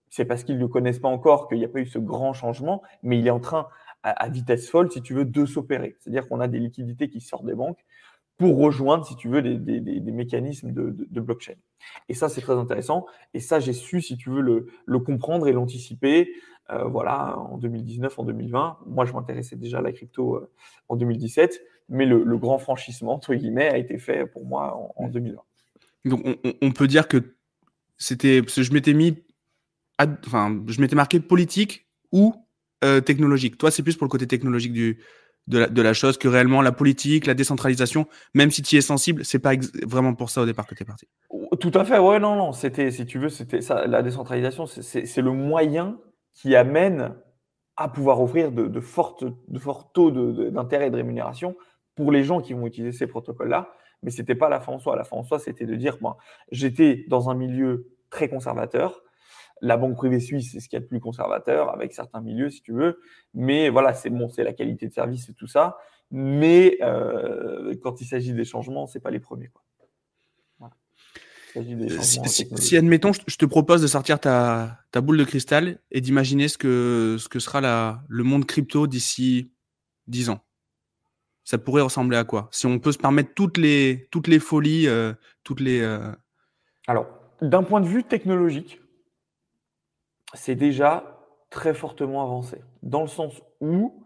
c'est 0.09 0.25
parce 0.25 0.43
qu'ils 0.43 0.57
ne 0.57 0.67
connaissent 0.67 0.99
pas 0.99 1.09
encore 1.09 1.49
qu'il 1.49 1.57
n'y 1.57 1.65
a 1.65 1.69
pas 1.69 1.79
eu 1.79 1.85
ce 1.85 1.99
grand 1.99 2.33
changement, 2.33 2.81
mais 3.03 3.19
il 3.19 3.27
est 3.27 3.31
en 3.31 3.39
train, 3.39 3.67
à, 4.03 4.29
vitesse 4.29 4.69
folle, 4.69 4.91
si 4.91 5.01
tu 5.01 5.13
veux, 5.13 5.25
de 5.25 5.45
s'opérer. 5.45 5.97
C'est-à-dire 5.99 6.27
qu'on 6.27 6.39
a 6.39 6.47
des 6.47 6.59
liquidités 6.59 7.09
qui 7.09 7.19
sortent 7.19 7.45
des 7.45 7.55
banques 7.55 7.83
pour 8.37 8.57
rejoindre, 8.57 9.05
si 9.05 9.15
tu 9.15 9.29
veux, 9.29 9.41
des, 9.41 10.11
mécanismes 10.11 10.71
de, 10.71 11.21
blockchain. 11.21 11.55
Et 12.09 12.13
ça, 12.13 12.29
c'est 12.29 12.41
très 12.41 12.53
intéressant. 12.53 13.05
Et 13.33 13.39
ça, 13.39 13.59
j'ai 13.59 13.73
su, 13.73 14.01
si 14.01 14.17
tu 14.17 14.29
veux, 14.29 14.41
le, 14.85 14.99
comprendre 14.99 15.47
et 15.47 15.53
l'anticiper. 15.53 16.31
Euh, 16.71 16.85
voilà, 16.85 17.37
en 17.37 17.57
2019, 17.57 18.17
en 18.17 18.23
2020. 18.23 18.79
Moi, 18.87 19.05
je 19.05 19.13
m'intéressais 19.13 19.55
déjà 19.55 19.77
à 19.77 19.81
la 19.81 19.91
crypto 19.91 20.35
euh, 20.35 20.49
en 20.89 20.95
2017, 20.95 21.61
mais 21.89 22.07
le, 22.07 22.37
grand 22.37 22.57
franchissement, 22.57 23.13
entre 23.13 23.35
guillemets, 23.35 23.69
a 23.69 23.77
été 23.77 23.99
fait 23.99 24.25
pour 24.25 24.45
moi 24.45 24.75
en, 24.95 25.07
2020. 25.07 25.41
Donc, 26.05 26.25
on, 26.61 26.71
peut 26.71 26.87
dire 26.87 27.07
que 27.07 27.35
c'était. 27.97 28.41
Je 28.47 28.73
m'étais 28.73 28.93
mis. 28.93 29.23
enfin, 30.25 30.59
je 30.67 30.81
m'étais 30.81 30.95
marqué 30.95 31.19
politique 31.19 31.87
ou 32.11 32.33
euh, 32.83 32.99
technologique. 32.99 33.57
Toi, 33.57 33.69
c'est 33.69 33.83
plus 33.83 33.95
pour 33.95 34.05
le 34.05 34.09
côté 34.09 34.25
technologique 34.25 34.73
du, 34.73 34.99
de, 35.47 35.59
la, 35.59 35.67
de 35.67 35.81
la 35.81 35.93
chose 35.93 36.17
que 36.17 36.27
réellement 36.27 36.61
la 36.61 36.71
politique, 36.71 37.25
la 37.25 37.33
décentralisation, 37.33 38.07
même 38.33 38.51
si 38.51 38.61
tu 38.61 38.75
es 38.75 38.81
sensible, 38.81 39.23
c'est 39.23 39.39
pas 39.39 39.53
vraiment 39.85 40.13
pour 40.13 40.29
ça 40.29 40.41
au 40.41 40.45
départ 40.45 40.65
que 40.67 40.75
tu 40.75 40.83
es 40.83 40.85
parti. 40.85 41.07
Tout 41.59 41.71
à 41.73 41.85
fait, 41.85 41.99
ouais, 41.99 42.19
non, 42.19 42.35
non. 42.35 42.51
C'était, 42.51 42.91
si 42.91 43.05
tu 43.05 43.19
veux, 43.19 43.29
c'était 43.29 43.61
ça. 43.61 43.87
La 43.87 44.01
décentralisation, 44.01 44.65
c'est 44.65 45.21
le 45.21 45.31
moyen 45.31 45.97
qui 46.33 46.55
amène 46.55 47.15
à 47.77 47.89
pouvoir 47.89 48.21
offrir 48.21 48.51
de, 48.51 48.79
fortes, 48.79 49.23
de 49.23 49.59
forts 49.59 49.91
taux 49.91 50.11
d'intérêt 50.11 50.87
et 50.87 50.89
de 50.89 50.95
rémunération 50.95 51.55
pour 51.95 52.11
les 52.11 52.23
gens 52.23 52.41
qui 52.41 52.53
vont 52.53 52.67
utiliser 52.67 52.97
ces 52.97 53.07
protocoles-là. 53.07 53.69
Mais 54.03 54.11
ce 54.11 54.21
n'était 54.21 54.35
pas 54.35 54.49
la 54.49 54.59
fin 54.59 54.73
en 54.73 54.79
soi. 54.79 54.95
La 54.95 55.03
fin 55.03 55.17
en 55.17 55.23
soi, 55.23 55.39
c'était 55.39 55.65
de 55.65 55.75
dire, 55.75 55.97
moi, 56.01 56.17
j'étais 56.51 57.05
dans 57.07 57.29
un 57.29 57.35
milieu 57.35 57.87
très 58.09 58.29
conservateur. 58.29 59.01
La 59.61 59.77
banque 59.77 59.95
privée 59.95 60.19
suisse, 60.19 60.51
c'est 60.51 60.59
ce 60.59 60.67
qu'il 60.67 60.77
y 60.77 60.81
a 60.81 60.83
de 60.83 60.87
plus 60.87 60.99
conservateur, 60.99 61.73
avec 61.73 61.93
certains 61.93 62.21
milieux, 62.21 62.49
si 62.49 62.61
tu 62.61 62.73
veux. 62.73 62.99
Mais 63.33 63.69
voilà, 63.69 63.93
c'est 63.93 64.09
bon, 64.09 64.29
c'est 64.29 64.43
la 64.43 64.53
qualité 64.53 64.87
de 64.87 64.93
service 64.93 65.29
et 65.29 65.33
tout 65.33 65.47
ça. 65.47 65.77
Mais 66.11 66.77
euh, 66.81 67.73
quand 67.81 68.01
il 68.01 68.05
s'agit 68.05 68.33
des 68.33 68.45
changements, 68.45 68.85
ce 68.87 68.97
n'est 68.97 69.01
pas 69.01 69.11
les 69.11 69.19
premiers. 69.19 69.47
Quoi. 69.47 69.63
Si, 72.57 72.75
admettons, 72.75 73.11
je 73.13 73.37
te 73.37 73.45
propose 73.45 73.81
de 73.81 73.87
sortir 73.87 74.19
ta, 74.19 74.81
boule 74.95 75.17
de 75.17 75.23
cristal 75.23 75.79
et 75.91 76.01
d'imaginer 76.01 76.47
ce 76.47 76.57
que, 76.57 77.15
ce 77.17 77.29
que 77.29 77.39
sera 77.39 77.61
la, 77.61 78.03
le 78.09 78.23
monde 78.23 78.45
crypto 78.45 78.87
d'ici 78.87 79.51
10 80.07 80.31
ans, 80.31 80.39
ça 81.43 81.57
pourrait 81.57 81.81
ressembler 81.81 82.17
à 82.17 82.23
quoi? 82.23 82.49
Si 82.51 82.65
on 82.65 82.79
peut 82.79 82.91
se 82.91 82.97
permettre 82.97 83.33
toutes 83.33 83.57
les, 83.57 84.07
toutes 84.11 84.27
les 84.27 84.39
folies, 84.39 84.87
euh, 84.87 85.13
toutes 85.43 85.61
les. 85.61 85.79
Euh, 85.81 86.11
Alors, 86.87 87.07
d'un 87.41 87.63
point 87.63 87.79
de 87.79 87.87
vue 87.87 88.03
technologique, 88.03 88.81
c'est 90.35 90.55
déjà 90.55 91.19
très 91.49 91.73
fortement 91.73 92.23
avancé. 92.23 92.61
Dans 92.83 93.01
le 93.01 93.07
sens 93.07 93.41
où, 93.61 94.05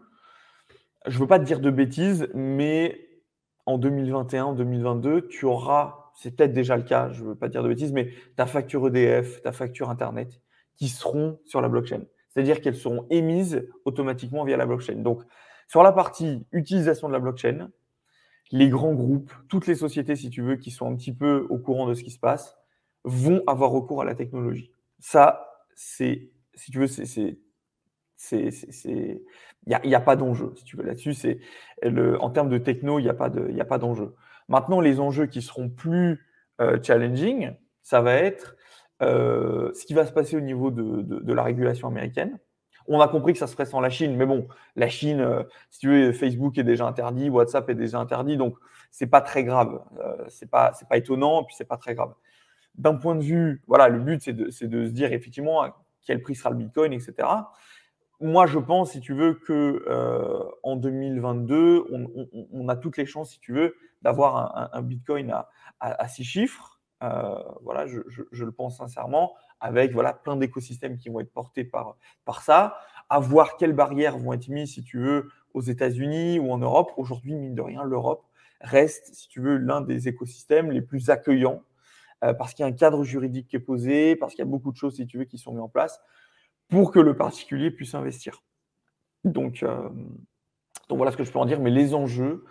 je 1.06 1.16
ne 1.16 1.20
veux 1.20 1.26
pas 1.26 1.38
te 1.38 1.44
dire 1.44 1.60
de 1.60 1.70
bêtises, 1.70 2.28
mais 2.34 3.08
en 3.66 3.78
2021, 3.78 4.54
2022, 4.54 5.28
tu 5.28 5.44
auras 5.44 6.00
c'est 6.14 6.36
peut-être 6.36 6.52
déjà 6.52 6.76
le 6.76 6.82
cas, 6.82 7.10
je 7.12 7.22
ne 7.22 7.28
veux 7.28 7.34
pas 7.34 7.48
dire 7.48 7.62
de 7.62 7.68
bêtises, 7.68 7.92
mais 7.92 8.10
ta 8.36 8.46
facture 8.46 8.86
EDF, 8.88 9.42
ta 9.42 9.52
facture 9.52 9.90
Internet, 9.90 10.40
qui 10.76 10.88
seront 10.88 11.38
sur 11.46 11.60
la 11.60 11.68
blockchain. 11.68 12.02
C'est-à-dire 12.28 12.60
qu'elles 12.60 12.76
seront 12.76 13.06
émises 13.10 13.66
automatiquement 13.84 14.44
via 14.44 14.56
la 14.56 14.66
blockchain. 14.66 14.96
Donc, 14.96 15.22
sur 15.66 15.82
la 15.82 15.92
partie 15.92 16.46
utilisation 16.52 17.08
de 17.08 17.12
la 17.12 17.20
blockchain, 17.20 17.70
les 18.52 18.68
grands 18.68 18.92
groupes, 18.92 19.32
toutes 19.48 19.66
les 19.66 19.74
sociétés, 19.74 20.16
si 20.16 20.30
tu 20.30 20.42
veux, 20.42 20.56
qui 20.56 20.70
sont 20.70 20.90
un 20.90 20.96
petit 20.96 21.14
peu 21.14 21.46
au 21.48 21.58
courant 21.58 21.86
de 21.86 21.94
ce 21.94 22.02
qui 22.02 22.10
se 22.10 22.18
passe, 22.18 22.56
vont 23.04 23.42
avoir 23.46 23.70
recours 23.70 24.02
à 24.02 24.04
la 24.04 24.14
technologie. 24.14 24.72
Ça, 24.98 25.49
c'est, 25.82 26.28
si 26.54 26.70
tu 26.70 26.78
veux, 26.78 26.86
c'est, 26.86 27.38
il 28.30 29.20
n'y 29.66 29.94
a, 29.94 29.98
a, 29.98 30.00
pas 30.00 30.14
d'enjeu, 30.14 30.52
si 30.56 30.64
tu 30.64 30.76
veux, 30.76 30.84
là-dessus. 30.84 31.14
C'est 31.14 31.40
en 32.20 32.28
termes 32.28 32.50
de 32.50 32.58
techno, 32.58 32.98
il 32.98 33.04
n'y 33.04 33.08
a 33.08 33.14
pas 33.14 33.30
de, 33.30 33.78
d'enjeu. 33.78 34.14
Maintenant, 34.48 34.80
les 34.80 35.00
enjeux 35.00 35.24
qui 35.24 35.40
seront 35.40 35.70
plus 35.70 36.28
euh, 36.60 36.78
challenging, 36.82 37.52
ça 37.82 38.02
va 38.02 38.12
être 38.12 38.56
euh, 39.00 39.72
ce 39.72 39.86
qui 39.86 39.94
va 39.94 40.04
se 40.04 40.12
passer 40.12 40.36
au 40.36 40.40
niveau 40.40 40.70
de, 40.70 41.32
la 41.32 41.42
régulation 41.42 41.88
américaine. 41.88 42.38
On 42.86 43.00
a 43.00 43.08
compris 43.08 43.32
que 43.32 43.38
ça 43.38 43.46
se 43.46 43.52
ferait 43.52 43.64
sans 43.64 43.80
la 43.80 43.88
Chine, 43.88 44.16
mais 44.16 44.26
bon, 44.26 44.48
la 44.76 44.88
Chine, 44.88 45.20
euh, 45.20 45.44
si 45.70 45.78
tu 45.78 45.88
veux, 45.88 46.12
Facebook 46.12 46.58
est 46.58 46.64
déjà 46.64 46.86
interdit, 46.86 47.30
WhatsApp 47.30 47.70
est 47.70 47.74
déjà 47.74 47.98
interdit, 47.98 48.36
donc 48.36 48.54
c'est 48.90 49.06
pas 49.06 49.22
très 49.22 49.44
grave. 49.44 49.80
c'est 50.28 50.50
pas, 50.50 50.72
c'est 50.74 50.88
pas 50.88 50.98
étonnant, 50.98 51.44
puis 51.44 51.54
c'est 51.56 51.68
pas 51.68 51.78
très 51.78 51.94
grave. 51.94 52.12
D'un 52.76 52.94
point 52.94 53.14
de 53.14 53.22
vue, 53.22 53.62
voilà, 53.66 53.88
le 53.88 53.98
but 54.00 54.22
c'est 54.22 54.32
de, 54.32 54.50
se 54.50 54.64
dire 54.64 55.12
effectivement 55.12 55.62
à 55.62 55.84
quel 56.02 56.22
prix 56.22 56.34
sera 56.34 56.50
le 56.50 56.56
Bitcoin, 56.56 56.92
etc 56.92 57.26
moi, 58.20 58.46
je 58.46 58.58
pense, 58.58 58.92
si 58.92 59.00
tu 59.00 59.14
veux, 59.14 59.34
que 59.34 59.82
euh, 59.88 60.44
en 60.62 60.76
2022, 60.76 61.86
on, 62.52 62.68
a 62.68 62.76
toutes 62.76 62.98
les 62.98 63.06
chances, 63.06 63.30
si 63.30 63.40
tu 63.40 63.54
veux, 63.54 63.74
d'avoir 64.02 64.74
un, 64.74 64.82
Bitcoin 64.82 65.34
à, 65.80 66.08
six 66.08 66.24
chiffres. 66.24 66.80
Euh, 67.02 67.42
voilà, 67.62 67.86
je, 67.86 68.44
le 68.44 68.52
pense 68.52 68.76
sincèrement, 68.76 69.34
avec 69.58 69.92
voilà, 69.92 70.12
plein 70.12 70.36
d'écosystèmes 70.36 70.98
qui 70.98 71.08
vont 71.08 71.20
être 71.20 71.32
portés 71.32 71.64
par, 71.64 71.96
par 72.26 72.42
ça, 72.42 72.76
à 73.08 73.18
voir 73.18 73.56
quelles 73.56 73.72
barrières 73.72 74.18
vont 74.18 74.34
être 74.34 74.48
mises, 74.48 74.74
si 74.74 74.84
tu 74.84 74.98
veux, 74.98 75.30
aux 75.54 75.62
États-Unis 75.62 76.38
ou 76.38 76.52
en 76.52 76.58
Europe. 76.58 76.92
Aujourd'hui, 76.98 77.34
mine 77.34 77.54
de 77.54 77.62
rien, 77.62 77.84
l'Europe 77.84 78.26
reste, 78.60 79.14
si 79.14 79.28
tu 79.28 79.40
veux, 79.40 79.56
l'un 79.56 79.80
des 79.80 80.08
écosystèmes 80.08 80.70
les 80.70 80.82
plus 80.82 81.08
accueillants 81.08 81.62
parce 82.20 82.54
qu'il 82.54 82.62
y 82.62 82.66
a 82.66 82.68
un 82.68 82.76
cadre 82.76 83.02
juridique 83.02 83.48
qui 83.48 83.56
est 83.56 83.60
posé, 83.60 84.16
parce 84.16 84.34
qu'il 84.34 84.40
y 84.44 84.48
a 84.48 84.50
beaucoup 84.50 84.72
de 84.72 84.76
choses, 84.76 84.96
si 84.96 85.06
tu 85.06 85.18
veux, 85.18 85.24
qui 85.24 85.38
sont 85.38 85.52
mises 85.52 85.60
en 85.60 85.68
place 85.68 86.00
pour 86.70 86.92
que 86.92 87.00
le 87.00 87.16
particulier 87.16 87.70
puisse 87.70 87.94
investir. 87.94 88.42
Donc, 89.24 89.62
euh, 89.62 89.88
donc 90.88 90.96
voilà 90.96 91.10
ce 91.12 91.16
que 91.16 91.24
je 91.24 91.32
peux 91.32 91.38
en 91.38 91.44
dire, 91.44 91.60
mais 91.60 91.70
les 91.70 91.94
enjeux 91.94 92.44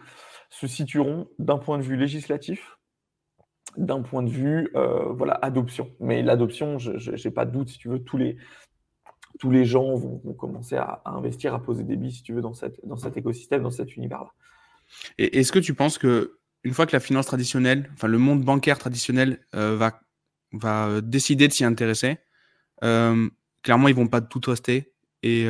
se 0.50 0.68
situeront 0.68 1.28
d'un 1.40 1.58
point 1.58 1.78
de 1.78 1.84
vue 1.84 1.96
législatif, 1.96 2.78
d'un 3.78 4.02
point 4.02 4.24
de 4.24 4.30
vue 4.30 4.70
euh, 4.76 5.12
voilà, 5.14 5.34
adoption. 5.42 5.92
Mais 6.00 6.22
l'adoption, 6.22 6.78
je 6.78 7.12
n'ai 7.12 7.34
pas 7.34 7.46
de 7.46 7.52
doute, 7.52 7.70
si 7.70 7.78
tu 7.78 7.90
veux, 7.90 8.04
tous 8.04 8.18
les, 8.18 8.38
tous 9.40 9.52
les 9.52 9.66
gens 9.66 9.96
vont, 9.96 10.20
commencer 10.34 10.76
à, 10.76 11.02
investir, 11.06 11.54
à 11.54 11.62
poser 11.62 11.84
des 11.84 11.96
billes, 11.96 12.12
si 12.12 12.24
tu 12.24 12.34
veux, 12.34 12.42
dans, 12.42 12.54
cette, 12.54 12.86
dans 12.86 12.98
cet 12.98 13.18
écosystème, 13.18 13.64
dans 13.64 13.72
cet 13.72 13.96
univers-là. 13.96 14.32
Est-ce 15.18 15.52
que 15.52 15.60
tu 15.60 15.76
penses 15.76 15.98
que 15.98 16.39
une 16.64 16.74
fois 16.74 16.86
que 16.86 16.94
la 16.94 17.00
finance 17.00 17.26
traditionnelle, 17.26 17.90
enfin 17.94 18.08
le 18.08 18.18
monde 18.18 18.44
bancaire 18.44 18.78
traditionnel 18.78 19.40
euh, 19.56 19.76
va, 19.76 20.02
va 20.54 20.88
euh, 20.88 21.02
décider 21.02 21.48
de 21.48 21.54
s'y 21.54 21.64
intéresser, 21.64 22.18
euh, 22.84 23.30
clairement 23.64 23.88
ils 23.88 23.96
vont 23.96 24.08
pas 24.08 24.22
tout 24.22 24.42
rester 24.46 24.92
et 25.24 25.48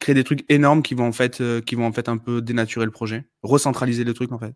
créer 0.00 0.14
des 0.14 0.24
trucs 0.24 0.44
énormes 0.50 0.82
qui 0.82 0.94
vont 0.94 1.06
en 1.06 1.12
fait, 1.12 1.42
qui 1.64 1.74
vont 1.76 1.86
en 1.86 1.92
fait 1.92 2.08
un 2.08 2.16
peu 2.16 2.42
dénaturer 2.42 2.84
le 2.84 2.90
projet, 2.90 3.24
recentraliser 3.42 4.04
le 4.04 4.14
truc 4.14 4.32
en 4.32 4.38
fait. 4.38 4.54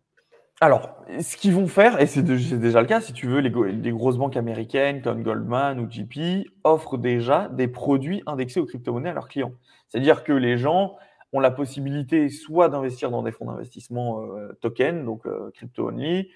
Alors, 0.61 0.97
ce 1.21 1.37
qu'ils 1.37 1.55
vont 1.55 1.69
faire, 1.69 2.01
et 2.01 2.09
c'est 2.09 2.25
déjà 2.25 2.81
le 2.81 2.89
cas, 2.89 3.01
si 3.01 3.13
tu 3.13 3.29
veux, 3.29 3.39
les, 3.39 3.53
les, 3.73 3.93
grosses 3.93 4.19
banques 4.19 4.37
américaines 4.37 5.03
comme 5.03 5.23
Goldman 5.23 5.79
ou 5.79 5.89
JP 5.89 6.49
offrent 6.65 6.99
déjà 6.99 7.49
des 7.49 7.69
produits 7.69 8.25
indexés 8.27 8.59
aux 8.59 8.67
crypto-monnaies 8.67 9.11
à 9.11 9.15
leurs 9.15 9.29
clients. 9.29 9.53
C'est-à-dire 9.89 10.25
que 10.25 10.33
les 10.33 10.59
gens 10.59 10.97
ont 11.33 11.41
la 11.41 11.51
possibilité 11.51 12.29
soit 12.29 12.69
d'investir 12.69 13.11
dans 13.11 13.23
des 13.23 13.33
fonds 13.33 13.47
d'investissement 13.47 14.23
euh, 14.23 14.53
token, 14.61 15.05
donc 15.05 15.27
euh, 15.27 15.51
crypto-only, 15.55 16.31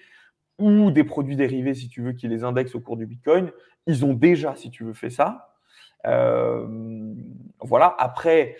ou 0.59 0.91
des 0.91 1.03
produits 1.03 1.35
dérivés, 1.35 1.73
si 1.73 1.89
tu 1.89 2.01
veux, 2.01 2.13
qui 2.13 2.27
les 2.27 2.43
indexent 2.43 2.75
au 2.75 2.79
cours 2.79 2.97
du 2.97 3.05
Bitcoin. 3.05 3.51
Ils 3.87 4.05
ont 4.05 4.13
déjà, 4.13 4.55
si 4.55 4.69
tu 4.69 4.83
veux, 4.83 4.93
fait 4.93 5.09
ça. 5.09 5.55
Euh, 6.05 6.67
voilà. 7.59 7.95
Après, 7.97 8.57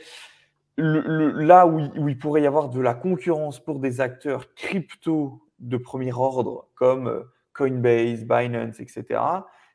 là 0.78 1.68
où, 1.68 1.80
où, 1.98 2.10
il 2.10 2.18
pourrait 2.18 2.42
y 2.42 2.48
avoir 2.48 2.70
de 2.70 2.82
la 2.82 2.96
concurrence 2.96 3.64
pour 3.64 3.80
des 3.80 4.02
acteurs 4.02 4.54
crypto 4.56 5.44
de 5.60 5.78
premier 5.78 6.14
ordre, 6.14 6.68
comme 6.74 7.26
Coinbase, 7.54 8.26
Binance, 8.26 8.80
etc., 8.80 9.22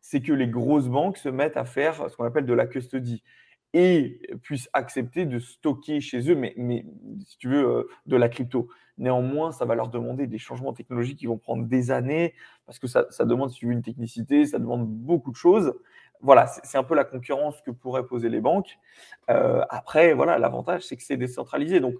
c'est 0.00 0.20
que 0.20 0.32
les 0.32 0.48
grosses 0.48 0.88
banques 0.88 1.18
se 1.18 1.28
mettent 1.28 1.56
à 1.56 1.64
faire 1.64 2.10
ce 2.10 2.16
qu'on 2.16 2.24
appelle 2.24 2.46
de 2.46 2.54
la 2.54 2.66
custody 2.66 3.22
et 3.74 4.20
puissent 4.42 4.70
accepter 4.72 5.26
de 5.26 5.38
stocker 5.38 6.00
chez 6.00 6.30
eux, 6.30 6.34
mais, 6.34 6.54
si 7.26 7.38
tu 7.38 7.48
veux, 7.48 7.66
euh, 7.66 7.88
de 8.06 8.16
la 8.16 8.28
crypto. 8.28 8.68
Néanmoins, 8.96 9.52
ça 9.52 9.64
va 9.64 9.74
leur 9.74 9.88
demander 9.88 10.26
des 10.26 10.38
changements 10.38 10.72
technologiques 10.72 11.18
qui 11.18 11.26
vont 11.26 11.38
prendre 11.38 11.64
des 11.66 11.90
années, 11.90 12.34
parce 12.66 12.78
que 12.78 12.86
ça, 12.86 13.04
demande, 13.24 13.50
si 13.50 13.58
tu 13.58 13.66
veux, 13.66 13.72
une 13.72 13.82
technicité, 13.82 14.46
ça 14.46 14.58
demande 14.58 14.88
beaucoup 14.88 15.30
de 15.30 15.36
choses. 15.36 15.74
Voilà, 16.20 16.46
c'est 16.46 16.78
un 16.78 16.82
peu 16.82 16.94
la 16.94 17.04
concurrence 17.04 17.60
que 17.62 17.70
pourraient 17.70 18.06
poser 18.06 18.28
les 18.28 18.40
banques. 18.40 18.78
Euh, 19.30 19.62
après, 19.70 20.14
voilà, 20.14 20.38
l'avantage, 20.38 20.82
c'est 20.82 20.96
que 20.96 21.02
c'est 21.02 21.16
décentralisé. 21.16 21.78
Donc, 21.78 21.94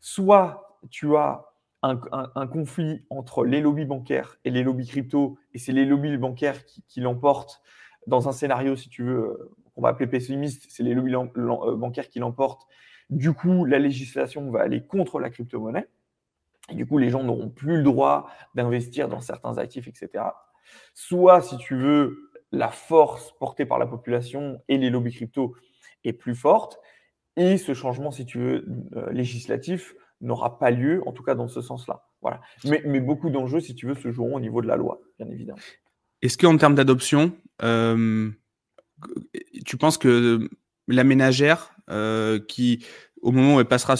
soit 0.00 0.78
tu 0.90 1.16
as 1.16 1.46
un, 1.82 2.46
conflit 2.46 3.02
entre 3.10 3.44
les 3.44 3.60
lobbies 3.60 3.86
bancaires 3.86 4.38
et 4.44 4.50
les 4.50 4.62
lobbies 4.62 4.86
crypto, 4.86 5.38
et 5.54 5.58
c'est 5.58 5.72
les 5.72 5.84
lobbies 5.84 6.16
bancaires 6.16 6.64
qui 6.66 7.00
l'emportent 7.00 7.62
dans 8.06 8.28
un 8.28 8.32
scénario, 8.32 8.76
si 8.76 8.88
tu 8.88 9.04
veux, 9.04 9.52
qu'on 9.74 9.82
va 9.82 9.90
appeler 9.90 10.06
pessimiste, 10.06 10.66
c'est 10.68 10.82
les 10.82 10.94
lobbies 10.94 11.14
euh, 11.14 11.76
bancaires 11.76 12.08
qui 12.08 12.18
l'emportent. 12.18 12.66
Du 13.10 13.32
coup, 13.32 13.64
la 13.64 13.78
législation 13.78 14.50
va 14.50 14.60
aller 14.60 14.84
contre 14.84 15.18
la 15.18 15.30
crypto-monnaie. 15.30 15.88
Du 16.70 16.86
coup, 16.86 16.98
les 16.98 17.10
gens 17.10 17.22
n'auront 17.22 17.50
plus 17.50 17.78
le 17.78 17.82
droit 17.82 18.30
d'investir 18.54 19.08
dans 19.08 19.20
certains 19.20 19.58
actifs, 19.58 19.88
etc. 19.88 20.24
Soit, 20.94 21.42
si 21.42 21.56
tu 21.58 21.76
veux, 21.76 22.30
la 22.52 22.68
force 22.68 23.32
portée 23.38 23.66
par 23.66 23.78
la 23.78 23.86
population 23.86 24.62
et 24.68 24.78
les 24.78 24.90
lobbies 24.90 25.12
crypto 25.12 25.56
est 26.04 26.12
plus 26.12 26.34
forte. 26.34 26.78
Et 27.36 27.56
ce 27.56 27.74
changement, 27.74 28.10
si 28.10 28.26
tu 28.26 28.38
veux, 28.38 28.66
euh, 28.96 29.10
législatif 29.10 29.94
n'aura 30.20 30.58
pas 30.58 30.70
lieu, 30.70 31.02
en 31.06 31.12
tout 31.12 31.22
cas 31.22 31.34
dans 31.34 31.48
ce 31.48 31.60
sens-là. 31.60 32.06
Voilà. 32.20 32.40
Mais, 32.64 32.82
mais 32.86 33.00
beaucoup 33.00 33.30
d'enjeux, 33.30 33.60
si 33.60 33.74
tu 33.74 33.86
veux, 33.86 33.94
se 33.94 34.10
joueront 34.10 34.36
au 34.36 34.40
niveau 34.40 34.62
de 34.62 34.68
la 34.68 34.76
loi, 34.76 35.00
bien 35.18 35.28
évidemment. 35.28 35.58
Est-ce 36.20 36.38
qu'en 36.38 36.56
termes 36.56 36.76
d'adoption, 36.76 37.32
euh, 37.62 38.30
tu 39.64 39.76
penses 39.76 39.98
que 39.98 40.48
la 40.88 41.04
ménagère 41.04 41.74
euh, 41.90 42.38
qui, 42.38 42.84
au 43.22 43.32
moment 43.32 43.56
où 43.56 43.60
elle 43.60 43.66
passera, 43.66 43.96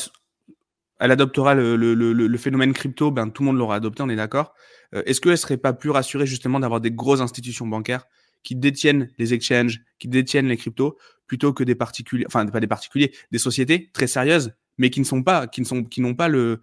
elle 1.01 1.11
adoptera 1.11 1.55
le, 1.55 2.37
phénomène 2.39 2.73
crypto, 2.73 3.11
ben, 3.11 3.29
tout 3.31 3.43
le 3.43 3.47
monde 3.47 3.59
l'aura 3.59 3.77
adopté, 3.77 4.03
on 4.03 4.09
est 4.09 4.17
d'accord. 4.17 4.55
Euh, 4.95 5.03
est-ce 5.07 5.21
qu'elle 5.21 5.39
serait 5.39 5.57
pas 5.57 5.73
plus 5.73 5.91
rassurée 5.91 6.27
justement 6.27 6.61
d'avoir 6.61 6.81
des 6.81 6.91
grosses 6.91 7.21
institutions 7.21 7.67
bancaires 7.67 8.07
qui 8.43 8.57
détiennent 8.57 9.11
les 9.19 9.35
exchanges, 9.35 9.81
qui 9.99 10.09
détiennent 10.09 10.49
les 10.49 10.57
cryptos, 10.57 10.97
plutôt 11.27 11.53
que 11.53 11.65
des 11.65 11.75
particuliers, 11.75 12.25
enfin 12.27 12.45
pas 12.47 12.61
des 12.61 12.67
particuliers, 12.67 13.13
des 13.31 13.39
sociétés 13.39 13.91
très 13.93 14.07
sérieuses, 14.07 14.53
mais 14.79 14.91
qui 14.91 15.01
ne 15.01 15.05
sont 15.05 15.23
pas, 15.23 15.47
qui 15.47 15.61
ne 15.61 15.67
sont, 15.67 15.85
qui 15.85 16.01
n'ont 16.01 16.15
pas 16.15 16.29
le 16.29 16.61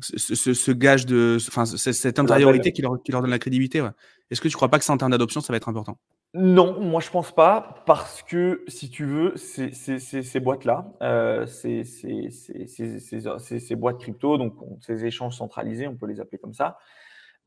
ce, 0.00 0.70
gage 0.70 1.06
de, 1.06 1.38
enfin 1.48 1.66
cette 1.66 2.18
intériorité 2.18 2.72
qui 2.72 2.82
leur, 2.82 3.02
qui 3.02 3.10
leur 3.10 3.20
donne 3.20 3.30
la 3.30 3.38
crédibilité. 3.38 3.84
Est-ce 4.30 4.40
que 4.40 4.48
tu 4.48 4.54
crois 4.54 4.68
pas 4.68 4.78
que 4.78 4.84
c'est 4.84 4.92
en 4.92 4.98
termes 4.98 5.10
d'adoption, 5.10 5.40
ça 5.40 5.52
va 5.52 5.56
être 5.56 5.68
important? 5.68 5.98
Non, 6.34 6.78
moi 6.80 7.00
je 7.00 7.10
pense 7.10 7.32
pas, 7.32 7.82
parce 7.86 8.22
que 8.22 8.62
si 8.68 8.90
tu 8.90 9.06
veux, 9.06 9.34
ces, 9.36 10.40
boîtes-là, 10.40 10.92
euh, 11.02 11.46
ces, 11.46 11.84
ces, 11.84 13.76
boîtes 13.76 13.98
crypto, 13.98 14.36
donc 14.36 14.54
ces 14.80 15.06
échanges 15.06 15.36
centralisés, 15.36 15.88
on 15.88 15.96
peut 15.96 16.06
les 16.06 16.20
appeler 16.20 16.38
comme 16.38 16.52
ça, 16.52 16.76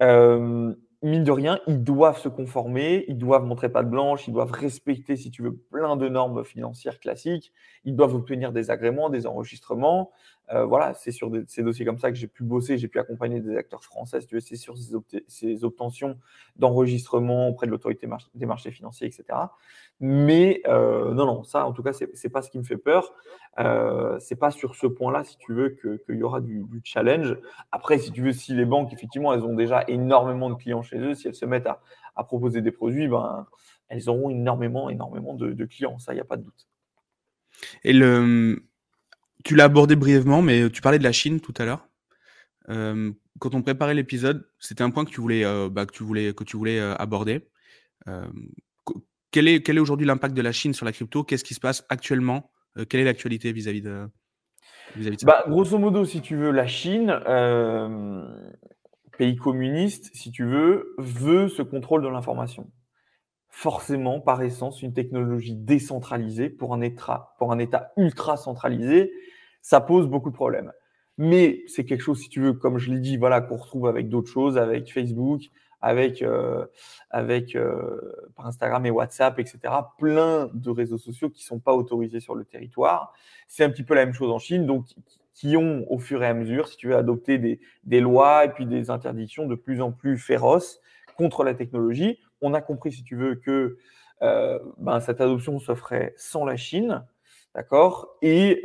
euh, 0.02 0.74
mine 1.04 1.24
de 1.24 1.32
rien, 1.32 1.60
ils 1.67 1.84
doivent 1.84 2.20
se 2.20 2.28
conformer, 2.28 3.06
ils 3.08 3.17
doivent 3.17 3.46
montrer 3.46 3.70
pas 3.70 3.84
de 3.84 3.89
blanche, 3.89 4.28
ils 4.28 4.34
doivent 4.34 4.52
respecter, 4.52 5.15
si 5.15 5.30
tu 5.30 5.44
veux, 5.44 5.56
plein 5.56 5.96
de 5.96 6.10
normes 6.10 6.44
financières 6.44 7.00
classiques, 7.00 7.54
ils 7.86 7.96
doivent 7.96 8.15
obtenir 8.15 8.52
des 8.52 8.72
agréments, 8.72 9.10
des 9.10 9.28
enregistrements. 9.28 10.12
Euh, 10.54 10.66
voilà, 10.66 10.94
c'est 10.94 11.12
sur 11.12 11.32
ces 11.48 11.64
dossiers 11.64 11.86
comme 11.86 12.00
ça 12.00 12.12
que 12.12 12.18
j'ai 12.18 12.28
pu 12.28 12.44
bosser, 12.44 12.78
j'ai 12.78 12.88
pu 12.88 13.00
accompagner 13.00 13.40
des 13.40 13.56
acteurs 13.56 13.84
français, 13.84 14.20
c'est 14.22 14.56
sur 14.56 14.76
ces, 15.28 15.64
obtentions 15.64 16.18
d'enregistrement 16.58 17.48
auprès 17.48 17.68
de 17.68 17.72
l'autorité 17.72 18.08
des 18.36 18.46
marchés 18.46 18.72
financiers, 18.72 19.08
etc. 19.08 19.24
Mais 20.02 20.62
euh, 20.68 21.14
non, 21.14 21.26
non, 21.26 21.44
ça, 21.44 21.66
en 21.66 21.72
tout 21.72 21.84
cas, 21.84 21.94
c'est 21.94 22.12
n'est 22.12 22.30
pas 22.30 22.42
ce 22.42 22.50
qui 22.50 22.58
me 22.58 22.64
fait 22.64 22.78
peur. 22.78 23.14
Euh, 23.60 24.18
c'est 24.20 24.36
pas 24.36 24.52
sur 24.52 24.76
ce 24.76 24.88
point-là, 24.88 25.24
si 25.24 25.38
tu 25.38 25.54
veux, 25.54 25.70
qu'il 26.06 26.18
y 26.18 26.24
aura 26.24 26.42
du, 26.42 26.66
challenge. 26.84 27.38
Après, 27.72 27.98
si 27.98 28.12
tu 28.12 28.22
veux, 28.22 28.34
si 28.34 28.54
les 28.54 28.66
banques, 28.66 28.92
effectivement, 28.92 29.34
elles 29.34 29.44
ont 29.44 29.56
déjà 29.56 29.86
énormément 29.88 30.50
de 30.50 30.56
clients 30.56 30.82
chez 30.82 30.98
eux, 30.98 31.16
si 31.16 31.28
elles 31.28 31.36
se 31.36 31.46
mettent 31.46 31.68
à, 31.68 32.24
proposer 32.24 32.62
des 32.62 32.72
produits, 32.72 33.08
ben, 33.08 33.48
elles 33.88 34.10
auront 34.10 34.30
énormément, 34.30 34.90
énormément 34.90 35.34
de, 35.34 35.54
de 35.54 35.66
clients. 35.66 35.98
Ça, 35.98 36.14
il 36.14 36.16
n'y 36.16 36.22
a 36.22 36.26
pas 36.26 36.38
de 36.38 36.44
doute. 36.44 36.68
Et 37.84 37.94
le, 37.94 38.64
tu 39.43 39.56
l'as 39.56 39.65
abordé 39.65 39.95
brièvement, 39.95 40.41
mais 40.41 40.69
tu 40.69 40.82
parlais 40.82 40.99
de 40.99 41.04
la 41.04 41.12
Chine 41.12 41.39
tout 41.39 41.54
à 41.58 41.65
l'heure. 41.65 41.88
Euh, 42.69 43.12
quand 43.39 43.56
on 43.56 43.62
préparait 43.62 43.93
l'épisode, 43.93 44.47
c'était 44.60 44.84
un 44.84 44.91
point 44.91 45.06
que 45.06 45.10
tu 45.10 45.21
voulais, 45.21 45.43
euh, 45.43 45.69
bah, 45.69 45.86
que 45.86 45.93
tu 45.93 46.04
voulais, 46.04 46.34
que 46.34 46.43
tu 46.43 46.58
voulais 46.58 46.80
euh, 46.80 46.95
aborder. 46.95 47.47
quel 49.32 49.47
est, 49.47 49.62
quel 49.62 49.77
est 49.77 49.80
aujourd'hui 49.80 50.06
l'impact 50.06 50.36
de 50.36 50.41
la 50.41 50.51
Chine 50.51 50.73
sur 50.73 50.86
la 50.86 50.91
crypto? 50.91 51.23
Qu'est-ce 51.23 51.43
qui 51.43 51.54
se 51.54 51.60
passe 51.60 51.86
actuellement? 51.89 52.51
Quelle 52.89 53.01
est 53.01 53.06
l'actualité 53.06 53.51
vis-à-vis 53.51 53.82
de, 53.82 54.08
vis-à-vis 54.95 55.17
de 55.17 55.21
ça? 55.21 55.27
Bah, 55.27 55.43
Grosso 55.47 55.77
modo, 55.77 56.06
si 56.06 56.21
tu 56.21 56.36
veux, 56.36 56.51
la 56.51 56.67
Chine, 56.67 57.19
pays 59.17 59.36
communiste, 59.36 60.10
si 60.13 60.32
tu 60.32 60.45
veux, 60.45 60.95
veut 60.97 61.47
ce 61.47 61.62
contrôle 61.62 62.01
de 62.04 62.08
l'information 62.08 62.71
forcément, 63.51 64.21
par 64.21 64.41
essence, 64.41 64.82
une 64.82 64.93
technologie 64.93 65.56
décentralisée 65.56 66.49
pour 66.49 66.73
un 66.73 66.82
état, 66.82 67.34
pour 67.38 67.51
un 67.51 67.60
état 67.60 67.91
ultra 67.97 68.38
centralisé, 68.38 69.12
ça 69.62 69.82
pose 69.82 70.08
beaucoup 70.08 70.30
de 70.30 70.36
problèmes. 70.36 70.71
Mais 71.17 71.63
c'est 71.67 71.86
quelque 71.86 72.02
chose, 72.02 72.19
si 72.19 72.30
tu 72.30 72.41
veux, 72.41 72.54
comme 72.54 72.78
je 72.78 72.91
l'ai 72.91 73.00
dit, 73.00 73.17
voilà, 73.17 73.41
qu'on 73.41 73.58
retrouve 73.58 73.88
avec 73.88 74.10
d'autres 74.10 74.30
choses, 74.30 74.58
avec 74.58 74.91
Facebook, 74.91 75.41
avec, 75.82 76.21
euh, 76.21 76.65
avec 77.10 77.56
euh, 77.56 78.00
par 78.36 78.47
Instagram 78.47 78.86
et 78.86 78.91
WhatsApp, 78.91 79.38
etc. 79.39 79.60
Plein 79.97 80.50
de 80.54 80.69
réseaux 80.69 80.97
sociaux 80.97 81.30
qui 81.30 81.43
ne 81.43 81.45
sont 81.45 81.60
pas 81.60 81.74
autorisés 81.74 82.19
sur 82.19 82.36
le 82.36 82.45
territoire. 82.45 83.13
C'est 83.47 83.63
un 83.63 83.69
petit 83.69 83.84
peu 83.84 83.93
la 83.93 84.06
même 84.06 84.13
chose 84.13 84.32
en 84.32 84.39
Chine, 84.39 84.65
donc 84.65 84.86
qui 85.34 85.58
ont, 85.58 85.86
au 85.89 85.97
fur 85.97 86.24
et 86.24 86.28
à 86.28 86.34
mesure, 86.34 86.67
si 86.67 86.78
tu 86.78 86.88
veux, 86.88 86.95
adopté 86.95 87.38
des, 87.38 87.60
des 87.84 88.00
lois 88.00 88.45
et 88.45 88.50
puis 88.50 88.65
des 88.65 88.89
interdictions 88.89 89.47
de 89.47 89.56
plus 89.56 89.82
en 89.82 89.91
plus 89.91 90.17
féroces 90.17 90.80
contre 91.17 91.43
la 91.43 91.54
technologie. 91.54 92.19
On 92.41 92.54
a 92.54 92.62
compris, 92.62 92.91
si 92.91 93.04
tu 93.04 93.15
veux, 93.15 93.36
que 93.36 93.78
euh, 94.21 94.60
ben, 94.78 95.00
cette 95.00 95.19
adoption 95.19 95.60
se 95.60 95.74
ferait 95.74 96.13
sans 96.15 96.45
la 96.45 96.58
Chine, 96.58 97.04
d'accord? 97.56 98.18
Et, 98.22 98.62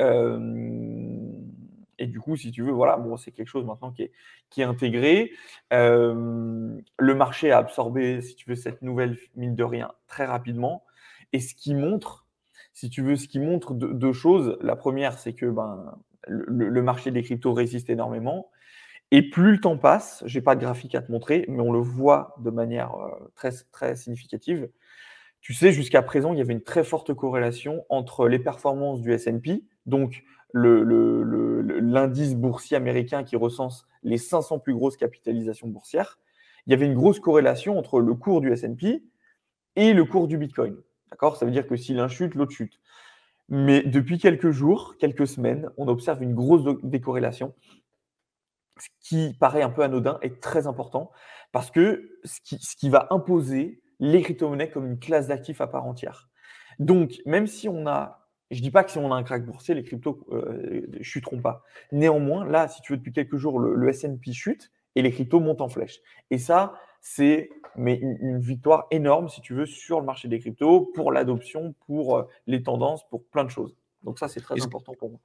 et 1.99 2.07
du 2.07 2.21
coup, 2.21 2.37
si 2.37 2.51
tu 2.53 2.63
veux, 2.63 2.73
voilà, 2.73 2.97
bon, 2.97 3.17
c'est 3.17 3.33
quelque 3.33 3.49
chose 3.49 3.65
maintenant 3.65 3.91
qui 3.91 4.03
est, 4.03 4.13
qui 4.51 4.61
est 4.61 4.65
intégré. 4.65 5.33
Euh, 5.73 6.79
le 6.99 7.15
marché 7.15 7.51
a 7.51 7.59
absorbé, 7.59 8.21
si 8.21 8.37
tu 8.37 8.49
veux, 8.49 8.57
cette 8.57 8.83
nouvelle 8.83 9.17
mine 9.35 9.55
de 9.55 9.65
rien 9.65 9.93
très 10.07 10.27
rapidement. 10.27 10.85
et 11.33 11.41
ce 11.41 11.55
qui 11.55 11.75
montre, 11.75 12.27
si 12.73 12.91
tu 12.91 13.03
veux, 13.03 13.17
ce 13.17 13.29
qui 13.29 13.41
montre 13.41 13.75
deux, 13.75 14.13
choses. 14.13 14.57
La 14.61 14.77
première, 14.77 15.19
c'est 15.19 15.33
que 15.33 15.47
ben, 15.47 15.99
le, 16.29 16.83
marché 16.83 17.11
des 17.11 17.23
cryptos 17.23 17.55
résiste 17.55 17.91
énormément. 17.91 18.51
Et 19.13 19.23
plus 19.31 19.53
le 19.53 19.61
temps 19.61 19.79
passe, 19.79 20.23
je 20.27 20.39
n'ai 20.39 20.43
pas 20.43 20.57
de 20.57 20.61
graphique 20.61 20.95
à 20.95 21.03
te 21.03 21.11
montrer, 21.13 21.45
mais 21.49 21.61
on 21.61 21.73
le 21.73 21.79
voit 21.79 22.35
de 22.39 22.51
manière 22.51 22.95
euh, 22.95 23.33
très, 23.35 23.51
très 23.73 23.97
significative. 23.97 24.69
Tu 25.47 25.55
sais, 25.55 25.71
jusqu'à 25.71 26.03
présent, 26.03 26.33
il 26.33 26.39
y 26.41 26.43
avait 26.43 26.55
une 26.55 26.65
très 26.65 26.83
forte 26.83 27.15
corrélation 27.15 27.85
entre 27.89 28.27
les 28.27 28.41
performances 28.41 29.01
du 29.01 29.15
SP, 29.15 29.63
donc 29.87 30.25
l'indice 30.53 32.35
boursier 32.35 32.77
américain 32.77 33.23
qui 33.23 33.37
recense 33.37 33.87
les 34.03 34.19
500 34.19 34.59
plus 34.59 34.75
grosses 34.75 34.97
capitalisations 34.97 35.69
boursières. 35.69 36.19
Il 36.67 36.73
y 36.73 36.75
avait 36.75 36.87
une 36.87 36.97
grosse 36.97 37.21
corrélation 37.21 37.79
entre 37.79 38.01
le 38.01 38.13
cours 38.15 38.41
du 38.41 38.51
SP 38.59 39.07
et 39.77 39.93
le 39.93 40.05
cours 40.05 40.27
du 40.27 40.37
Bitcoin. 40.37 40.83
D'accord? 41.13 41.37
Ça 41.37 41.47
veut 41.47 41.53
dire 41.53 41.69
que 41.69 41.77
si 41.77 41.95
l'un 41.95 42.09
chute, 42.09 42.35
l'autre 42.35 42.51
chute. 42.51 42.81
Mais 43.49 43.85
depuis 43.85 44.19
quelques 44.19 44.51
jours, 44.51 44.97
quelques 44.99 45.29
semaines, 45.29 45.71
on 45.77 45.87
observe 45.87 46.25
une 46.25 46.35
grosse 46.35 46.65
décorrélation, 46.83 47.55
ce 48.79 48.89
qui 48.99 49.37
paraît 49.39 49.63
un 49.63 49.71
peu 49.71 49.85
anodin 49.85 50.19
est 50.23 50.43
très 50.43 50.67
important 50.67 51.13
parce 51.53 51.71
que 51.71 52.19
ce 52.25 52.41
qui, 52.41 52.59
ce 52.59 52.75
qui 52.75 52.91
va 52.91 53.07
imposer 53.11 53.81
les 54.01 54.23
crypto-monnaies 54.23 54.71
comme 54.71 54.87
une 54.87 54.99
classe 54.99 55.29
d'actifs 55.29 55.61
à 55.61 55.67
part 55.67 55.87
entière. 55.87 56.29
Donc, 56.79 57.15
même 57.25 57.47
si 57.47 57.69
on 57.69 57.87
a, 57.87 58.29
je 58.51 58.59
ne 58.59 58.63
dis 58.63 58.71
pas 58.71 58.85
que 58.85 58.91
si 58.91 58.99
on 58.99 59.13
a 59.13 59.17
un 59.17 59.23
crack 59.23 59.45
boursier, 59.45 59.75
les 59.75 59.83
cryptos 59.83 60.27
ne 60.31 60.37
euh, 60.37 61.03
chuteront 61.03 61.41
pas. 61.41 61.63
Néanmoins, 61.93 62.45
là, 62.45 62.69
si 62.69 62.83
tu 62.83 62.93
veux, 62.93 62.99
depuis 62.99 63.13
quelques 63.13 63.37
jours, 63.37 63.59
le, 63.59 63.75
le 63.75 63.89
S&P 63.89 64.33
chute 64.33 64.71
et 64.95 65.03
les 65.03 65.11
cryptos 65.11 65.41
montent 65.41 65.61
en 65.61 65.69
flèche. 65.69 66.01
Et 66.31 66.39
ça, 66.39 66.75
c'est 67.01 67.51
mais 67.77 67.99
une, 68.01 68.41
victoire 68.41 68.87
énorme, 68.91 69.29
si 69.29 69.41
tu 69.41 69.55
veux, 69.55 69.67
sur 69.67 70.01
le 70.01 70.07
marché 70.07 70.29
des 70.29 70.39
cryptos, 70.39 70.91
pour 70.95 71.13
l'adoption, 71.13 71.75
pour 71.87 72.17
euh, 72.17 72.29
les 72.47 72.63
tendances, 72.63 73.07
pour 73.09 73.25
plein 73.27 73.45
de 73.45 73.51
choses. 73.51 73.77
Donc 74.03 74.19
ça, 74.19 74.29
c'est 74.29 74.41
très 74.41 74.61
important 74.63 74.95
pour 74.99 75.11
moi. 75.11 75.21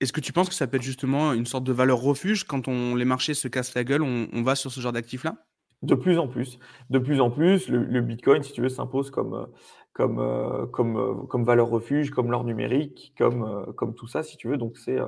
Est-ce 0.00 0.12
que 0.12 0.20
tu 0.20 0.32
penses 0.32 0.48
que 0.48 0.54
ça 0.54 0.66
peut 0.66 0.76
être 0.76 0.82
justement 0.82 1.32
une 1.32 1.46
sorte 1.46 1.64
de 1.64 1.72
valeur 1.72 2.00
refuge 2.00 2.44
quand 2.44 2.68
on, 2.68 2.94
les 2.94 3.04
marchés 3.04 3.34
se 3.34 3.48
cassent 3.48 3.74
la 3.74 3.84
gueule, 3.84 4.02
on, 4.02 4.42
va 4.42 4.54
sur 4.54 4.72
ce 4.72 4.80
genre 4.80 4.92
d'actifs-là? 4.92 5.36
De 5.84 5.94
plus 5.94 6.18
en 6.18 6.28
plus. 6.28 6.58
De 6.90 6.98
plus 6.98 7.20
en 7.20 7.30
plus, 7.30 7.68
le, 7.68 8.00
Bitcoin, 8.00 8.42
si 8.42 8.52
tu 8.52 8.60
veux, 8.60 8.68
s'impose 8.68 9.10
comme, 9.10 9.34
euh, 9.34 9.46
comme, 9.92 10.18
euh, 10.18 10.66
comme, 10.66 11.26
comme 11.28 11.44
valeur 11.44 11.68
refuge, 11.68 12.10
comme 12.10 12.30
l'or 12.30 12.44
numérique, 12.44 13.14
comme, 13.18 13.72
comme 13.76 13.94
tout 13.94 14.06
ça, 14.06 14.22
si 14.22 14.36
tu 14.36 14.48
veux. 14.48 14.56
Donc 14.56 14.76
c'est, 14.76 14.98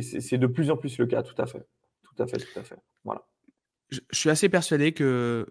c'est 0.00 0.38
de 0.38 0.46
plus 0.46 0.70
en 0.70 0.76
plus 0.76 0.98
le 0.98 1.06
cas, 1.06 1.22
tout 1.22 1.40
à 1.40 1.46
fait. 1.46 1.66
Tout 2.02 2.22
à 2.22 2.26
fait, 2.26 2.38
tout 2.38 2.58
à 2.58 2.62
fait. 2.62 2.78
Voilà 3.04 3.24
je, 3.90 4.00
suis 4.12 4.30
assez 4.30 4.48
persuadé 4.48 4.92
que 4.92 5.46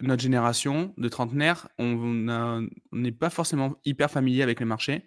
notre 0.00 0.22
génération 0.22 0.92
de 0.96 1.08
trentenaires, 1.08 1.68
on 1.78 2.66
n'est 2.92 3.12
pas 3.12 3.30
forcément 3.30 3.74
hyper 3.84 4.10
familier 4.10 4.42
avec 4.42 4.60
les 4.60 4.66
marchés. 4.66 5.06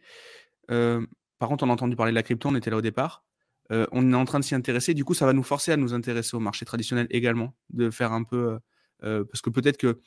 Euh, 0.71 1.05
par 1.39 1.49
contre, 1.49 1.65
on 1.65 1.69
a 1.69 1.73
entendu 1.73 1.95
parler 1.95 2.11
de 2.11 2.15
la 2.15 2.23
crypto, 2.23 2.49
on 2.49 2.55
était 2.55 2.69
là 2.69 2.77
au 2.77 2.81
départ. 2.81 3.25
Euh, 3.71 3.85
on 3.91 4.11
est 4.11 4.15
en 4.15 4.25
train 4.25 4.39
de 4.39 4.43
s'y 4.43 4.55
intéresser. 4.55 4.93
Du 4.93 5.03
coup, 5.03 5.13
ça 5.13 5.25
va 5.25 5.33
nous 5.33 5.43
forcer 5.43 5.71
à 5.71 5.77
nous 5.77 5.93
intéresser 5.93 6.35
au 6.35 6.39
marché 6.39 6.65
traditionnel 6.65 7.07
également, 7.09 7.53
de 7.69 7.89
faire 7.89 8.11
un 8.13 8.23
peu, 8.23 8.59
euh, 9.03 9.23
parce 9.25 9.41
que 9.41 9.49
peut-être 9.49 9.77
que 9.77 9.99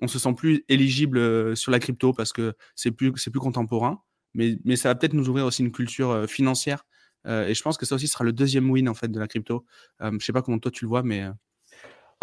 on 0.00 0.08
se 0.08 0.18
sent 0.18 0.34
plus 0.34 0.64
éligible 0.68 1.56
sur 1.56 1.70
la 1.70 1.78
crypto 1.78 2.12
parce 2.12 2.32
que 2.32 2.54
c'est 2.74 2.90
plus, 2.90 3.12
plus 3.12 3.40
contemporain. 3.40 4.02
Mais, 4.34 4.58
mais 4.64 4.74
ça 4.76 4.88
va 4.88 4.96
peut-être 4.96 5.12
nous 5.12 5.28
ouvrir 5.28 5.46
aussi 5.46 5.62
une 5.62 5.70
culture 5.70 6.28
financière. 6.28 6.84
et 7.26 7.54
je 7.54 7.62
pense 7.62 7.78
que 7.78 7.86
ça 7.86 7.94
aussi 7.94 8.08
sera 8.08 8.24
le 8.24 8.32
deuxième 8.32 8.68
win 8.68 8.88
en 8.88 8.94
fait 8.94 9.08
de 9.08 9.20
la 9.20 9.28
crypto. 9.28 9.64
je 10.00 10.18
sais 10.18 10.32
pas 10.32 10.42
comment 10.42 10.58
toi 10.58 10.72
tu 10.72 10.84
le 10.84 10.88
vois, 10.88 11.04
mais 11.04 11.24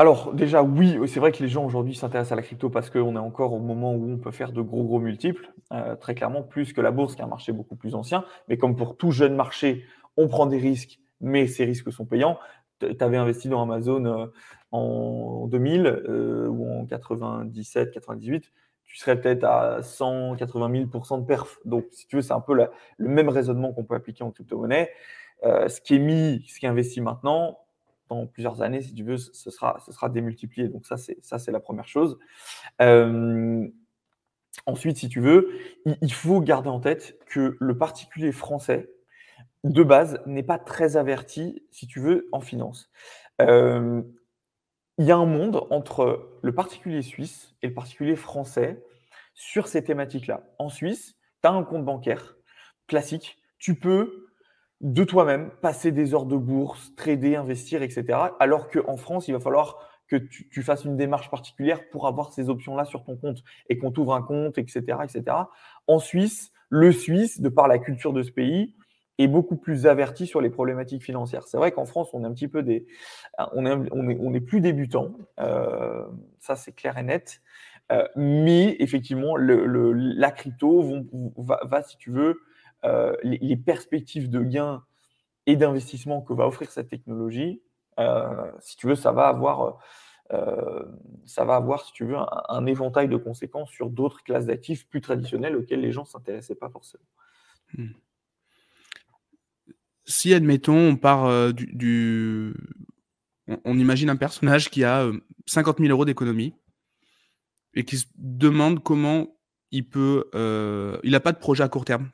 alors 0.01 0.33
déjà 0.33 0.63
oui, 0.63 0.97
c'est 1.05 1.19
vrai 1.19 1.31
que 1.31 1.43
les 1.43 1.47
gens 1.47 1.63
aujourd'hui 1.63 1.93
s'intéressent 1.93 2.31
à 2.31 2.35
la 2.35 2.41
crypto 2.41 2.71
parce 2.71 2.89
qu'on 2.89 3.15
est 3.15 3.19
encore 3.19 3.53
au 3.53 3.59
moment 3.59 3.93
où 3.93 4.11
on 4.11 4.17
peut 4.17 4.31
faire 4.31 4.51
de 4.51 4.59
gros 4.61 4.83
gros 4.83 4.99
multiples, 4.99 5.53
euh, 5.71 5.95
très 5.95 6.15
clairement 6.15 6.41
plus 6.41 6.73
que 6.73 6.81
la 6.81 6.89
bourse 6.89 7.13
qui 7.13 7.21
est 7.21 7.23
un 7.23 7.27
marché 7.27 7.51
beaucoup 7.51 7.75
plus 7.75 7.93
ancien. 7.93 8.25
Mais 8.47 8.57
comme 8.57 8.75
pour 8.75 8.97
tout 8.97 9.11
jeune 9.11 9.35
marché, 9.35 9.85
on 10.17 10.27
prend 10.27 10.45
des 10.45 10.57
risques, 10.57 10.99
mais 11.19 11.47
ces 11.47 11.65
risques 11.65 11.91
sont 11.91 12.05
payants. 12.05 12.37
Tu 12.79 12.95
avais 12.99 13.17
investi 13.17 13.47
dans 13.47 13.61
Amazon 13.61 14.05
euh, 14.05 14.25
en 14.71 15.47
2000 15.47 15.85
euh, 15.85 16.47
ou 16.47 16.81
en 16.81 16.85
97, 16.85 17.91
98, 17.91 18.51
tu 18.83 18.97
serais 18.97 19.19
peut-être 19.19 19.43
à 19.43 19.81
180 19.81 20.69
000% 20.69 21.21
de 21.21 21.25
perf. 21.25 21.59
Donc 21.65 21.85
si 21.91 22.07
tu 22.07 22.17
veux, 22.17 22.21
c'est 22.21 22.33
un 22.33 22.41
peu 22.41 22.53
le 22.53 22.69
même 23.07 23.29
raisonnement 23.29 23.71
qu'on 23.71 23.83
peut 23.83 23.95
appliquer 23.95 24.23
en 24.23 24.31
crypto-monnaie. 24.31 24.89
ce 25.43 25.79
qui 25.79 25.95
est 25.95 25.99
mis, 25.99 26.43
ce 26.47 26.59
qui 26.59 26.65
est 26.65 26.69
investi 26.69 26.99
maintenant, 26.99 27.57
plusieurs 28.33 28.61
années, 28.61 28.81
si 28.81 28.93
tu 28.93 29.03
veux, 29.03 29.17
ce 29.17 29.51
sera, 29.51 29.77
ce 29.85 29.91
sera 29.91 30.09
démultiplié. 30.09 30.67
Donc 30.67 30.85
ça, 30.85 30.97
c'est 30.97 31.17
ça, 31.21 31.39
c'est 31.39 31.51
la 31.51 31.59
première 31.59 31.87
chose. 31.87 32.17
Euh, 32.81 33.67
ensuite, 34.65 34.97
si 34.97 35.09
tu 35.09 35.19
veux, 35.19 35.49
il, 36.01 36.13
faut 36.13 36.41
garder 36.41 36.69
en 36.69 36.79
tête 36.79 37.17
que 37.27 37.57
le 37.59 37.77
particulier 37.77 38.31
français, 38.31 38.89
de 39.63 39.83
base, 39.83 40.19
n'est 40.25 40.43
pas 40.43 40.57
très 40.57 40.97
averti, 40.97 41.63
si 41.71 41.87
tu 41.87 41.99
veux, 41.99 42.27
en 42.31 42.41
finance. 42.41 42.89
Euh, 43.41 44.01
il 44.97 45.05
y 45.05 45.11
a 45.11 45.17
un 45.17 45.25
monde 45.25 45.65
entre 45.69 46.37
le 46.41 46.53
particulier 46.53 47.01
suisse 47.01 47.55
et 47.61 47.67
le 47.67 47.73
particulier 47.73 48.15
français 48.15 48.83
sur 49.33 49.67
ces 49.67 49.83
thématiques-là. 49.83 50.43
En 50.59 50.69
Suisse, 50.69 51.15
tu 51.41 51.47
as 51.47 51.51
un 51.51 51.63
compte 51.63 51.85
bancaire 51.85 52.35
classique. 52.87 53.37
Tu 53.57 53.79
peux 53.79 54.27
de 54.81 55.03
toi-même, 55.03 55.51
passer 55.61 55.91
des 55.91 56.13
heures 56.13 56.25
de 56.25 56.35
bourse, 56.35 56.93
trader, 56.95 57.35
investir, 57.35 57.83
etc. 57.83 58.17
Alors 58.39 58.69
qu'en 58.69 58.97
France, 58.97 59.27
il 59.27 59.31
va 59.31 59.39
falloir 59.39 59.77
que 60.07 60.15
tu, 60.17 60.61
fasses 60.61 60.83
une 60.83 60.97
démarche 60.97 61.29
particulière 61.29 61.87
pour 61.89 62.05
avoir 62.07 62.33
ces 62.33 62.49
options-là 62.49 62.83
sur 62.83 63.03
ton 63.03 63.15
compte 63.15 63.43
et 63.69 63.77
qu'on 63.77 63.91
t'ouvre 63.91 64.13
un 64.13 64.23
compte, 64.23 64.57
etc., 64.57 64.97
etc. 65.03 65.37
En 65.87 65.99
Suisse, 65.99 66.51
le 66.69 66.91
Suisse, 66.91 67.39
de 67.39 67.47
par 67.47 67.67
la 67.67 67.79
culture 67.79 68.11
de 68.11 68.23
ce 68.23 68.31
pays, 68.31 68.75
est 69.17 69.27
beaucoup 69.27 69.55
plus 69.55 69.87
averti 69.87 70.27
sur 70.27 70.41
les 70.41 70.49
problématiques 70.49 71.03
financières. 71.03 71.47
C'est 71.47 71.57
vrai 71.57 71.71
qu'en 71.71 71.85
France, 71.85 72.09
on 72.13 72.23
est 72.23 72.27
un 72.27 72.33
petit 72.33 72.47
peu 72.47 72.63
des, 72.63 72.85
on 73.53 73.65
est, 73.65 73.89
on 73.91 74.33
est, 74.33 74.41
plus 74.41 74.61
débutant, 74.61 75.13
euh, 75.39 76.05
ça 76.39 76.55
c'est 76.55 76.71
clair 76.71 76.97
et 76.97 77.03
net. 77.03 77.41
Euh, 77.91 78.07
mais 78.15 78.75
effectivement, 78.79 79.35
la 79.37 80.31
crypto 80.31 81.03
va, 81.37 81.83
si 81.83 81.97
tu 81.97 82.11
veux, 82.11 82.39
euh, 82.85 83.15
les, 83.23 83.57
perspectives 83.57 84.29
de 84.29 84.41
gains 84.41 84.83
et 85.45 85.55
d'investissement 85.55 86.21
que 86.21 86.33
va 86.33 86.47
offrir 86.47 86.71
cette 86.71 86.89
technologie, 86.89 87.61
si 88.59 88.77
tu 88.77 88.87
veux, 88.87 88.95
ça 88.95 89.11
va 89.11 89.27
avoir, 89.27 89.79
ça 91.25 91.43
va 91.43 91.55
avoir 91.55 91.85
si 91.85 91.91
tu 91.91 92.05
veux, 92.05 92.15
un, 92.47 92.65
éventail 92.65 93.09
de 93.09 93.17
conséquences 93.17 93.69
sur 93.69 93.89
d'autres 93.89 94.23
classes 94.23 94.45
d'actifs 94.45 94.87
plus 94.87 95.01
traditionnelles 95.01 95.55
auxquelles 95.55 95.81
les 95.81 95.91
gens 95.91 96.03
ne 96.03 96.07
s'intéressaient 96.07 96.55
pas 96.55 96.69
forcément. 96.69 97.03
Hmm. 97.77 97.89
Si, 100.11 100.33
admettons, 100.33 100.89
on 100.89 100.95
part 100.95 101.53
du, 101.53 102.53
On, 103.65 103.77
imagine 103.77 104.09
un 104.09 104.15
personnage 104.15 104.69
qui 104.69 104.83
a 104.83 105.09
50 105.47 105.79
000 105.79 105.89
euros 105.89 106.05
d'économie 106.05 106.53
et 107.73 107.85
qui 107.85 107.97
se 107.97 108.05
demande 108.15 108.83
comment 108.83 109.35
il 109.71 109.87
peut. 109.87 110.25
il 111.03 111.11
n'a 111.11 111.19
pas 111.19 111.31
de 111.31 111.39
projet 111.39 111.63
à 111.63 111.69
court 111.69 111.85
terme 111.85 112.09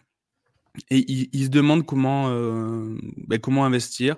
et 0.89 1.11
il, 1.33 1.45
se 1.45 1.49
demande 1.49 1.85
comment, 1.85 2.29
euh, 2.29 2.97
ben, 3.27 3.39
comment 3.39 3.65
investir, 3.65 4.17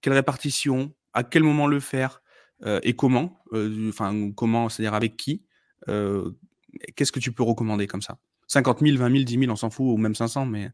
quelle 0.00 0.14
répartition, 0.14 0.94
à 1.12 1.22
quel 1.24 1.42
moment 1.42 1.66
le 1.66 1.80
faire 1.80 2.22
euh, 2.64 2.80
et 2.82 2.94
comment. 2.94 3.42
Euh, 3.52 3.88
enfin, 3.88 4.32
comment, 4.32 4.68
c'est-à-dire 4.68 4.94
avec 4.94 5.16
qui. 5.16 5.44
Qu'est-ce 6.96 7.12
que 7.12 7.20
tu 7.20 7.32
peux 7.32 7.42
recommander 7.42 7.86
comme 7.86 8.02
ça? 8.02 8.18
50 8.48 8.80
000, 8.80 8.96
20 8.96 9.10
000, 9.10 9.24
10 9.24 9.38
000, 9.38 9.52
on 9.52 9.56
s'en 9.56 9.70
fout, 9.70 9.86
ou 9.86 9.96
même 9.96 10.14
500, 10.14 10.46
mais. 10.46 10.70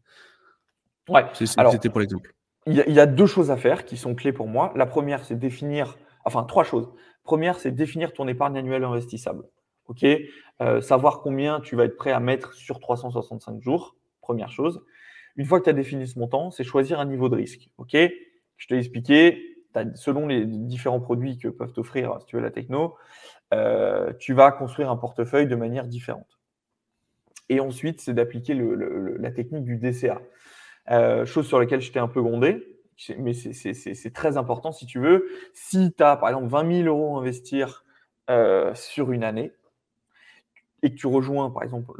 Ouais, 1.08 1.24
c'était 1.32 1.88
pour 1.88 2.00
l'exemple. 2.00 2.34
Il 2.66 2.74
y, 2.74 3.00
a 3.00 3.06
deux 3.06 3.26
choses 3.26 3.50
à 3.50 3.56
faire 3.56 3.86
qui 3.86 3.96
sont 3.96 4.14
clés 4.14 4.32
pour 4.32 4.46
moi. 4.46 4.72
La 4.76 4.84
première, 4.84 5.24
c'est 5.24 5.36
définir, 5.36 5.96
enfin, 6.26 6.44
trois 6.44 6.64
choses. 6.64 6.90
Première, 7.24 7.58
c'est 7.58 7.70
définir 7.70 8.12
ton 8.12 8.28
épargne 8.28 8.58
annuelle 8.58 8.84
investissable. 8.84 9.44
OK? 9.86 10.04
Savoir 10.82 11.20
combien 11.22 11.60
tu 11.60 11.76
vas 11.76 11.84
être 11.84 11.96
prêt 11.96 12.12
à 12.12 12.20
mettre 12.20 12.52
sur 12.52 12.78
365 12.78 13.62
jours 13.62 13.96
première 14.28 14.50
chose. 14.50 14.84
Une 15.36 15.46
fois 15.46 15.58
que 15.58 15.64
tu 15.64 15.70
as 15.70 15.72
défini 15.72 16.06
ce 16.06 16.18
montant, 16.18 16.50
c'est 16.50 16.64
choisir 16.64 17.00
un 17.00 17.06
niveau 17.06 17.30
de 17.30 17.36
risque. 17.36 17.70
OK? 17.78 17.96
Je 18.58 18.66
t'ai 18.66 18.76
expliqué, 18.76 19.56
selon 19.94 20.26
les 20.26 20.44
différents 20.44 21.00
produits 21.00 21.38
que 21.38 21.48
peuvent 21.48 21.72
t'offrir, 21.72 22.14
si 22.20 22.26
tu 22.26 22.36
veux, 22.36 22.42
la 22.42 22.50
techno, 22.50 22.96
euh, 23.54 24.12
tu 24.18 24.34
vas 24.34 24.52
construire 24.52 24.90
un 24.90 24.96
portefeuille 24.96 25.46
de 25.46 25.56
manière 25.56 25.86
différente. 25.86 26.38
Et 27.48 27.60
ensuite, 27.60 28.02
c'est 28.02 28.12
d'appliquer 28.12 28.54
la 28.54 29.30
technique 29.30 29.64
du 29.64 29.78
DCA. 29.78 30.20
Euh, 30.90 31.26
chose 31.26 31.46
sur 31.46 31.58
laquelle 31.58 31.80
j'étais 31.80 31.98
un 31.98 32.08
peu 32.08 32.22
grondé, 32.22 32.78
mais 33.18 33.34
c'est 33.34 34.12
très 34.12 34.36
important 34.36 34.72
si 34.72 34.86
tu 34.86 34.98
veux. 34.98 35.26
Si 35.52 35.92
tu 35.92 36.02
as, 36.02 36.16
par 36.16 36.30
exemple, 36.30 36.48
20 36.48 36.84
000 36.84 36.88
euros 36.88 37.16
à 37.16 37.20
investir 37.20 37.84
euh, 38.30 38.74
sur 38.74 39.12
une 39.12 39.24
année, 39.24 39.52
et 40.82 40.90
que 40.90 40.96
tu 40.96 41.06
rejoins, 41.06 41.50
par 41.50 41.64
exemple, 41.64 41.92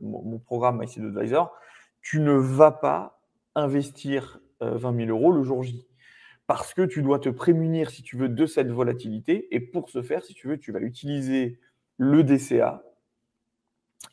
mon 0.00 0.38
programme 0.38 0.78
MySeed 0.78 1.04
Advisor, 1.04 1.52
tu 2.00 2.20
ne 2.20 2.32
vas 2.32 2.70
pas 2.70 3.20
investir 3.54 4.40
20 4.60 4.92
euh, 4.94 5.06
000 5.06 5.10
euros 5.10 5.32
le 5.32 5.42
jour 5.42 5.62
J. 5.62 5.86
Parce 6.46 6.74
que 6.74 6.82
tu 6.82 7.02
dois 7.02 7.18
te 7.18 7.28
prémunir, 7.28 7.90
si 7.90 8.02
tu 8.02 8.16
veux, 8.16 8.28
de 8.28 8.46
cette 8.46 8.70
volatilité. 8.70 9.54
Et 9.54 9.60
pour 9.60 9.90
ce 9.90 10.02
faire, 10.02 10.24
si 10.24 10.34
tu 10.34 10.48
veux, 10.48 10.58
tu 10.58 10.72
vas 10.72 10.80
utiliser 10.80 11.58
le 11.96 12.24
DCA 12.24 12.82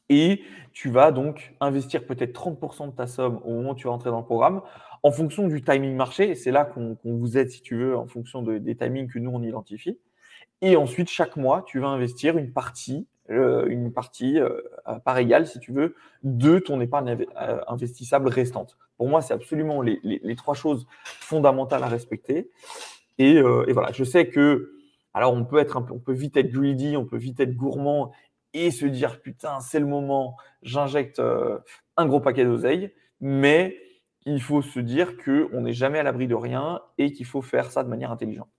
Et 0.09 0.43
tu 0.73 0.89
vas 0.89 1.11
donc 1.11 1.53
investir 1.59 2.05
peut-être 2.05 2.33
30% 2.33 2.91
de 2.91 2.95
ta 2.95 3.07
somme 3.07 3.39
au 3.43 3.51
moment 3.51 3.71
où 3.71 3.75
tu 3.75 3.87
vas 3.87 3.93
entrer 3.93 4.09
dans 4.09 4.19
le 4.19 4.25
programme 4.25 4.61
en 5.03 5.11
fonction 5.11 5.47
du 5.47 5.61
timing 5.61 5.95
marché. 5.95 6.35
C'est 6.35 6.51
là 6.51 6.65
qu'on 6.65 6.97
vous 7.03 7.37
aide, 7.37 7.49
si 7.49 7.61
tu 7.61 7.75
veux, 7.75 7.97
en 7.97 8.07
fonction 8.07 8.41
des 8.41 8.75
timings 8.75 9.07
que 9.07 9.19
nous, 9.19 9.31
on 9.31 9.41
identifie. 9.41 9.99
Et 10.61 10.75
ensuite, 10.75 11.09
chaque 11.09 11.35
mois, 11.35 11.63
tu 11.65 11.79
vas 11.79 11.87
investir 11.87 12.37
une 12.37 12.51
partie, 12.51 13.07
euh, 13.29 13.67
une 13.67 13.93
partie 13.93 14.39
euh, 14.39 14.59
par 15.05 15.17
égale, 15.17 15.45
si 15.45 15.59
tu 15.59 15.71
veux, 15.71 15.95
de 16.23 16.59
ton 16.59 16.81
épargne 16.81 17.25
euh, 17.41 17.59
investissable 17.67 18.27
restante. 18.27 18.77
Pour 18.97 19.07
moi, 19.07 19.21
c'est 19.21 19.33
absolument 19.33 19.81
les, 19.81 20.35
trois 20.35 20.55
choses 20.55 20.87
fondamentales 21.03 21.83
à 21.83 21.87
respecter. 21.87 22.49
Et, 23.19 23.35
et, 23.35 23.71
voilà, 23.71 23.91
je 23.91 24.03
sais 24.03 24.27
que, 24.27 24.73
alors 25.13 25.33
on 25.33 25.45
peut 25.45 25.59
être 25.59 25.77
un 25.77 25.83
peu, 25.83 25.93
on 25.93 25.99
peut 25.99 26.13
vite 26.13 26.35
être 26.37 26.51
greedy, 26.51 26.97
on 26.97 27.05
peut 27.05 27.17
vite 27.17 27.39
être 27.39 27.55
gourmand 27.55 28.11
et 28.65 28.71
se 28.71 28.85
dire 28.85 29.21
putain, 29.21 29.59
c'est 29.59 29.79
le 29.79 29.85
moment, 29.85 30.35
j'injecte 30.61 31.21
un 31.97 32.05
gros 32.05 32.19
paquet 32.19 32.45
d'oseille, 32.45 32.91
mais 33.19 33.77
il 34.25 34.41
faut 34.41 34.61
se 34.61 34.79
dire 34.79 35.15
qu'on 35.17 35.61
n'est 35.61 35.73
jamais 35.73 35.99
à 35.99 36.03
l'abri 36.03 36.27
de 36.27 36.35
rien 36.35 36.81
et 36.97 37.13
qu'il 37.13 37.25
faut 37.25 37.41
faire 37.41 37.71
ça 37.71 37.83
de 37.83 37.89
manière 37.89 38.11
intelligente. 38.11 38.49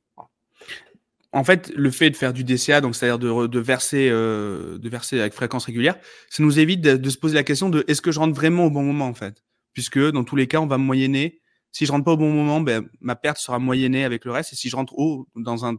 En 1.33 1.45
fait, 1.45 1.71
le 1.77 1.91
fait 1.91 2.09
de 2.09 2.17
faire 2.17 2.33
du 2.33 2.43
DCA, 2.43 2.81
donc 2.81 2.97
c'est-à-dire 2.97 3.19
de, 3.19 3.59
verser, 3.59 4.09
euh, 4.11 4.79
de 4.79 4.89
verser 4.89 5.21
avec 5.21 5.35
fréquence 5.35 5.67
régulière, 5.67 5.97
ça 6.31 6.43
nous 6.43 6.59
évite 6.59 6.81
de, 6.81 7.11
se 7.11 7.19
poser 7.19 7.35
la 7.35 7.45
question 7.45 7.69
de 7.69 7.85
est-ce 7.87 8.01
que 8.01 8.11
je 8.11 8.19
rentre 8.19 8.35
vraiment 8.35 8.65
au 8.65 8.71
bon 8.71 8.83
moment 8.83 9.07
en 9.07 9.15
fait, 9.15 9.45
puisque 9.75 9.99
dans 9.99 10.25
tous 10.25 10.37
les 10.37 10.47
cas, 10.47 10.61
on 10.61 10.67
va 10.67 10.79
moyenner. 10.79 11.43
Si 11.71 11.85
je 11.85 11.93
rentre 11.93 12.07
pas 12.07 12.13
au 12.13 12.17
bon 12.17 12.33
moment, 12.33 12.63
ben, 12.63 12.89
ma 13.01 13.15
perte 13.15 13.37
sera 13.37 13.59
moyennée 13.59 14.05
avec 14.05 14.25
le 14.25 14.33
reste, 14.33 14.55
et 14.55 14.57
si 14.57 14.71
je 14.71 14.77
rentre 14.77 14.99
au, 14.99 15.29
dans 15.37 15.67
un 15.67 15.77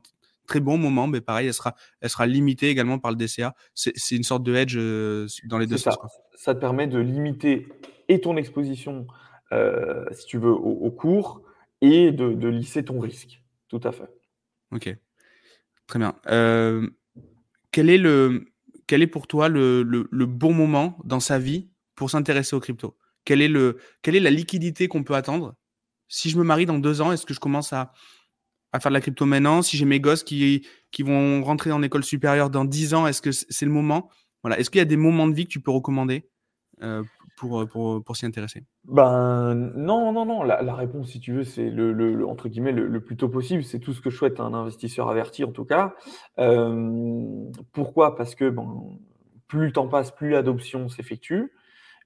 très 0.49 0.59
bon 0.59 0.77
moment, 0.77 1.07
ben, 1.07 1.21
pareil, 1.21 1.47
elle 1.47 1.53
sera, 1.53 1.75
elle 2.01 2.09
sera 2.09 2.25
limitée 2.25 2.69
également 2.69 2.99
par 2.99 3.11
le 3.11 3.17
DCA. 3.17 3.55
C'est 3.75 4.15
une 4.15 4.23
sorte 4.23 4.43
de 4.43 4.55
hedge 4.55 4.75
euh, 4.77 5.27
dans 5.45 5.59
les 5.59 5.67
deux 5.67 5.77
sens. 5.77 5.97
Ça. 6.35 6.55
te 6.55 6.59
permet 6.59 6.87
de 6.87 6.97
limiter 6.97 7.67
et 8.09 8.19
ton 8.19 8.35
exposition, 8.35 9.05
euh, 9.51 10.03
si 10.11 10.25
tu 10.25 10.37
veux, 10.39 10.51
au, 10.51 10.89
cours, 10.91 11.43
et 11.81 12.11
de, 12.11 12.33
de 12.33 12.47
lisser 12.47 12.83
ton 12.83 12.99
risque. 12.99 13.41
Tout 13.69 13.79
à 13.83 13.91
fait. 13.91 14.09
Ok. 14.71 14.93
Très 15.87 15.99
bien. 15.99 16.15
Euh, 16.27 16.89
quel, 17.71 17.89
est 17.89 17.97
le, 17.97 18.47
quel 18.87 19.03
est 19.03 19.07
pour 19.07 19.27
toi 19.27 19.47
le, 19.47 19.83
le, 19.83 20.25
bon 20.25 20.53
moment 20.53 20.97
dans 21.03 21.19
sa 21.19 21.37
vie 21.37 21.69
pour 21.95 22.09
s'intéresser 22.09 22.55
aux 22.55 22.59
crypto 22.59 22.97
quelle 23.25 23.41
est, 23.41 23.47
le, 23.47 23.77
quelle 24.01 24.15
est 24.15 24.21
la 24.21 24.31
liquidité 24.31 24.87
qu'on 24.87 25.03
peut 25.03 25.13
attendre? 25.13 25.55
Si 26.07 26.31
je 26.31 26.37
me 26.37 26.43
marie 26.43 26.65
dans 26.65 26.79
deux 26.79 27.01
ans, 27.01 27.11
est-ce 27.11 27.27
que 27.27 27.35
je 27.35 27.39
commence 27.39 27.73
à, 27.73 27.91
à 28.71 28.79
faire 28.79 28.91
de 28.91 28.93
la 28.93 29.01
crypto 29.01 29.25
maintenant 29.25 29.61
Si 29.61 29.77
j'ai 29.77 29.85
mes 29.85 29.99
gosses 29.99 30.23
qui, 30.23 30.67
qui 30.91 31.03
vont 31.03 31.43
rentrer 31.43 31.71
en 31.71 31.81
école 31.81 32.03
supérieure 32.03 32.49
dans 32.49 32.65
dix 32.65 32.93
ans, 32.93 33.07
est-ce 33.07 33.21
que 33.21 33.31
c'est 33.31 33.65
le 33.65 33.71
moment? 33.71 34.09
Voilà. 34.43 34.59
Est-ce 34.59 34.69
qu'il 34.69 34.79
y 34.79 34.81
a 34.81 34.85
des 34.85 34.97
moments 34.97 35.27
de 35.27 35.33
vie 35.33 35.45
que 35.45 35.51
tu 35.51 35.61
peux 35.61 35.71
recommander 35.71 36.29
euh, 36.81 37.03
pour, 37.37 37.67
pour, 37.67 38.03
pour 38.03 38.15
s'y 38.15 38.25
intéresser? 38.25 38.63
Ben 38.85 39.53
non, 39.75 40.11
non, 40.11 40.25
non. 40.25 40.43
La, 40.43 40.75
réponse, 40.75 41.09
si 41.09 41.19
tu 41.19 41.33
veux, 41.33 41.43
c'est 41.43 41.69
le, 41.69 41.93
le, 41.93 42.25
entre 42.27 42.47
guillemets 42.49 42.71
le, 42.71 43.01
plus 43.01 43.17
tôt 43.17 43.29
possible. 43.29 43.63
C'est 43.63 43.79
tout 43.79 43.93
ce 43.93 44.01
que 44.01 44.09
je 44.09 44.17
souhaite 44.17 44.39
un 44.39 44.53
investisseur 44.53 45.09
averti, 45.09 45.43
en 45.43 45.51
tout 45.51 45.65
cas. 45.65 45.95
Euh, 46.39 47.45
pourquoi? 47.73 48.15
Parce 48.15 48.35
que 48.35 48.49
bon, 48.49 48.99
plus 49.47 49.65
le 49.65 49.71
temps 49.71 49.87
passe, 49.87 50.11
plus 50.11 50.29
l'adoption 50.29 50.87
s'effectue. 50.89 51.51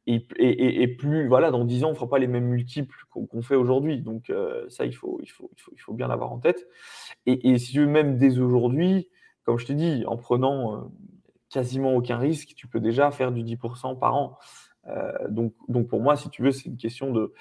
Et, 0.06 0.28
et, 0.38 0.84
et, 0.84 0.88
plus, 0.88 1.28
voilà, 1.28 1.50
dans 1.50 1.64
10 1.64 1.84
ans, 1.86 1.88
on 1.88 1.92
ne 1.92 1.96
fera 1.96 2.10
pas 2.10 2.20
les 2.20 2.28
mêmes 2.28 2.48
multiples 2.48 2.96
qu'on 3.10 3.42
fait 3.42 3.56
aujourd'hui. 3.56 4.02
Donc, 4.02 4.30
euh, 4.30 4.66
ça, 4.70 4.86
il 4.86 4.94
faut, 4.94 5.20
il, 5.24 5.30
faut, 5.30 5.50
il, 5.72 5.80
faut, 5.80 5.94
bien 5.94 6.08
l'avoir 6.08 6.32
en 6.32 6.40
tête. 6.40 6.68
Et, 7.26 7.58
si 7.58 7.72
tu 7.72 7.80
veux, 7.80 7.88
même 7.88 8.18
dès 8.18 8.38
aujourd'hui, 8.40 9.10
comme 9.46 9.58
je 9.58 9.66
te 9.66 9.74
dis, 9.74 10.04
en 10.06 10.18
prenant 10.18 10.76
euh, 10.76 10.82
quasiment 11.50 11.96
aucun 11.96 12.18
risque, 12.18 12.54
tu 12.56 12.68
peux 12.68 12.82
déjà 12.82 13.12
faire 13.12 13.32
du 13.32 13.44
10% 13.44 13.98
par 13.98 14.16
an. 14.16 14.38
Euh, 14.88 15.12
donc, 15.30 15.54
donc 15.70 15.88
pour 15.88 16.02
moi, 16.02 16.18
si 16.18 16.30
tu 16.30 16.44
veux, 16.44 16.52
c'est 16.52 16.66
une 16.66 16.78
question 16.78 17.14
de, 17.14 17.34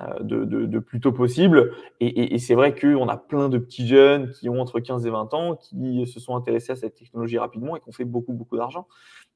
euh, 0.00 0.20
de, 0.20 0.44
de, 0.44 0.78
plutôt 0.78 1.12
possible. 1.12 1.74
Et, 2.00 2.34
et, 2.34 2.38
c'est 2.38 2.54
vrai 2.54 2.74
qu'on 2.74 3.08
a 3.08 3.18
plein 3.18 3.50
de 3.50 3.58
petits 3.58 3.86
jeunes 3.86 4.30
qui 4.30 4.48
ont 4.48 4.58
entre 4.58 4.80
15 4.80 5.04
et 5.04 5.10
20 5.10 5.34
ans 5.34 5.56
qui 5.56 6.06
se 6.06 6.20
sont 6.20 6.36
intéressés 6.36 6.72
à 6.72 6.76
cette 6.76 6.94
technologie 6.94 7.36
rapidement 7.38 7.76
et 7.76 7.80
qui 7.80 7.88
ont 7.88 7.92
fait 7.92 8.06
beaucoup, 8.06 8.32
beaucoup 8.32 8.56
d'argent. 8.56 8.86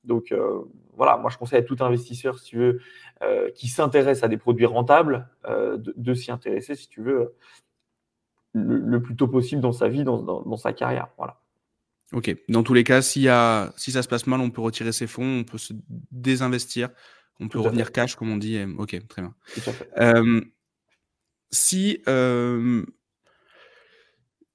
Donc 0.04 0.32
euh, 0.32 0.60
voilà, 0.96 1.16
moi 1.16 1.30
je 1.30 1.38
conseille 1.38 1.58
à 1.58 1.62
tout 1.62 1.76
investisseur, 1.80 2.38
si 2.38 2.44
tu 2.44 2.58
veux, 2.58 2.80
qui 3.54 3.68
s'intéresse 3.68 4.22
à 4.22 4.28
des 4.28 4.36
produits 4.36 4.66
rentables, 4.66 5.28
de, 5.48 6.14
s'y 6.14 6.30
intéresser, 6.30 6.74
si 6.74 6.88
tu 6.88 7.00
veux, 7.02 7.34
le, 8.52 9.00
plus 9.00 9.16
tôt 9.16 9.28
possible 9.28 9.62
dans 9.62 9.72
sa 9.72 9.88
vie, 9.88 10.04
dans, 10.04 10.20
dans, 10.20 10.56
sa 10.56 10.72
carrière. 10.74 11.08
Voilà. 11.16 11.40
Ok. 12.12 12.36
Dans 12.48 12.62
tous 12.62 12.74
les 12.74 12.84
cas, 12.84 13.00
si, 13.00 13.28
a, 13.28 13.72
si 13.76 13.92
ça 13.92 14.02
se 14.02 14.08
passe 14.08 14.26
mal, 14.26 14.40
on 14.40 14.50
peut 14.50 14.60
retirer 14.60 14.92
ses 14.92 15.06
fonds, 15.06 15.40
on 15.40 15.44
peut 15.44 15.58
se 15.58 15.72
désinvestir 16.12 16.90
on 17.40 17.48
peut 17.48 17.58
revenir 17.58 17.92
cash, 17.92 18.14
comme 18.16 18.30
on 18.30 18.36
dit. 18.36 18.58
Ok, 18.78 18.96
très 19.08 19.22
bien. 19.22 19.34
Euh, 19.98 20.40
si. 21.50 22.00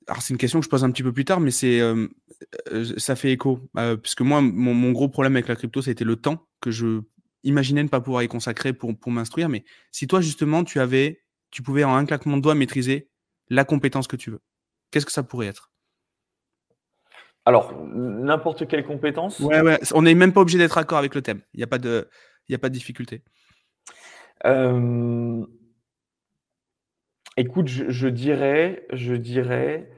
Euh, 0.10 0.12
alors, 0.12 0.22
c'est 0.22 0.34
une 0.34 0.38
question 0.38 0.60
que 0.60 0.66
je 0.66 0.70
pose 0.70 0.84
un 0.84 0.92
petit 0.92 1.04
peu 1.04 1.14
plus 1.14 1.26
tard, 1.26 1.40
mais 1.40 1.52
c'est, 1.52 1.80
euh, 1.80 2.08
ça 2.98 3.16
fait 3.16 3.32
écho. 3.32 3.60
puisque 4.02 4.22
moi, 4.22 4.42
mon, 4.42 4.92
gros 4.92 5.10
problème 5.10 5.36
avec 5.36 5.48
la 5.48 5.56
crypto, 5.56 5.82
ça 5.82 5.90
a 5.90 5.92
été 5.92 6.04
le 6.04 6.16
temps 6.16 6.48
que 6.62 6.72
je 6.72 7.02
imaginais 7.44 7.84
ne 7.84 7.88
pas 7.88 8.02
pouvoir 8.02 8.24
y 8.24 8.28
consacrer 8.28 8.74
pour, 8.74 8.98
pour 8.98 9.12
m'instruire. 9.12 9.50
Mais 9.50 9.64
si 9.92 10.08
toi, 10.08 10.22
justement, 10.22 10.64
tu 10.64 10.80
avais, 10.80 11.22
tu 11.52 11.62
pouvais 11.62 11.84
en 11.84 11.96
un 11.96 12.06
claquement 12.06 12.38
de 12.38 12.42
doigts 12.42 12.56
maîtriser 12.56 13.10
la 13.50 13.64
compétence 13.64 14.08
que 14.08 14.16
tu 14.16 14.32
veux, 14.32 14.42
qu'est-ce 14.92 15.06
que 15.06 15.12
ça 15.12 15.24
pourrait 15.24 15.48
être? 15.48 15.72
Alors, 17.46 17.74
n'importe 17.84 18.68
quelle 18.68 18.86
compétence? 18.86 19.40
Ouais, 19.40 19.62
ouais. 19.62 19.80
On 19.94 20.02
n'est 20.02 20.14
même 20.14 20.34
pas 20.34 20.42
obligé 20.42 20.58
d'être 20.58 20.76
d'accord 20.76 20.98
avec 21.00 21.16
le 21.16 21.22
thème. 21.22 21.42
Il 21.54 21.58
n'y 21.58 21.64
a 21.64 21.68
pas 21.68 21.80
de 21.80 22.08
il 22.48 22.52
n'y 22.52 22.56
a 22.56 22.60
pas 22.60 22.70
de 22.70 22.74
difficulté 22.74 23.24
euh, 24.46 25.46
Écoute, 27.38 27.68
je, 27.68 28.08
dirais, 28.10 28.86
je 28.92 29.14
dirais 29.14 29.90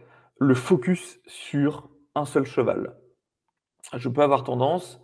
le 0.42 0.56
focus 0.56 1.20
sur 1.28 1.88
un 2.16 2.26
seul 2.26 2.46
cheval. 2.46 2.98
Je 3.96 4.10
peux 4.10 4.24
avoir 4.24 4.44
tendance 4.44 5.00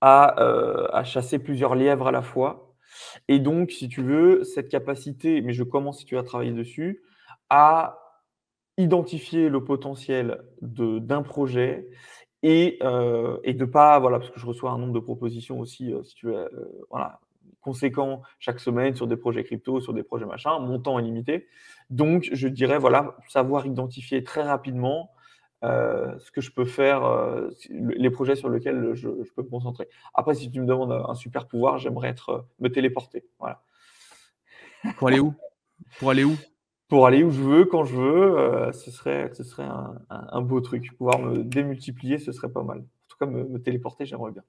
à, 0.00 0.40
euh, 0.40 0.86
à, 0.92 1.02
chasser 1.02 1.40
plusieurs 1.40 1.74
lièvres 1.74 2.06
à 2.06 2.12
la 2.12 2.22
fois. 2.22 2.76
Et 3.26 3.40
donc, 3.40 3.72
si 3.72 3.88
tu 3.88 4.02
veux, 4.02 4.44
cette 4.44 4.68
capacité, 4.68 5.42
mais 5.42 5.52
je 5.52 5.64
commence 5.64 5.98
si 5.98 6.04
tu 6.04 6.16
as 6.16 6.22
travaillé 6.22 6.52
dessus, 6.52 7.02
à 7.50 7.98
identifier 8.76 9.48
le 9.48 9.64
potentiel 9.64 10.44
d'un 10.62 11.22
projet 11.22 11.88
et, 12.44 12.78
euh, 12.82 13.38
et 13.42 13.54
de 13.54 13.64
pas, 13.64 13.98
voilà, 13.98 14.20
parce 14.20 14.30
que 14.30 14.38
je 14.38 14.46
reçois 14.46 14.70
un 14.70 14.78
nombre 14.78 14.92
de 14.92 15.00
propositions 15.00 15.58
aussi, 15.58 15.92
euh, 15.92 16.04
si 16.04 16.14
tu 16.14 16.26
veux, 16.26 16.36
euh, 16.36 16.86
voilà, 16.88 17.18
conséquent 17.68 18.22
chaque 18.38 18.60
semaine 18.60 18.94
sur 18.94 19.06
des 19.06 19.16
projets 19.18 19.44
crypto, 19.44 19.80
sur 19.80 19.92
des 19.92 20.02
projets 20.02 20.24
machin, 20.24 20.58
mon 20.58 20.78
temps 20.78 20.98
est 20.98 21.02
limité. 21.02 21.46
Donc, 21.90 22.28
je 22.32 22.48
dirais, 22.48 22.78
voilà, 22.78 23.16
savoir 23.28 23.66
identifier 23.66 24.24
très 24.24 24.42
rapidement 24.42 25.10
euh, 25.64 26.18
ce 26.18 26.30
que 26.30 26.40
je 26.40 26.50
peux 26.50 26.64
faire, 26.64 27.04
euh, 27.04 27.50
les 27.70 28.10
projets 28.10 28.36
sur 28.36 28.48
lesquels 28.48 28.94
je, 28.94 29.08
je, 29.22 29.32
peux 29.34 29.42
me 29.42 29.50
concentrer. 29.50 29.86
Après, 30.14 30.34
si 30.34 30.50
tu 30.50 30.60
me 30.60 30.66
demandes 30.66 30.92
un 30.92 31.14
super 31.14 31.46
pouvoir, 31.46 31.76
j'aimerais 31.78 32.08
être 32.08 32.46
me 32.58 32.68
téléporter. 32.68 33.26
Voilà. 33.38 33.62
Pour 34.96 35.08
aller 35.08 35.20
où? 35.20 35.34
Pour 35.98 36.10
aller 36.10 36.24
où? 36.24 36.36
Pour 36.88 37.06
aller 37.06 37.22
où 37.22 37.30
je 37.30 37.42
veux, 37.42 37.64
quand 37.66 37.84
je 37.84 37.96
veux, 37.96 38.38
euh, 38.38 38.72
ce 38.72 38.90
serait, 38.90 39.30
ce 39.34 39.44
serait 39.44 39.68
un, 40.08 40.40
beau 40.40 40.60
truc. 40.62 40.96
Pouvoir 40.96 41.18
me 41.18 41.44
démultiplier, 41.44 42.18
ce 42.18 42.32
serait 42.32 42.50
pas 42.50 42.62
mal. 42.62 42.78
En 42.78 43.08
tout 43.08 43.18
cas, 43.18 43.26
me, 43.26 43.58
téléporter, 43.60 44.06
j'aimerais 44.06 44.32
bien. 44.32 44.42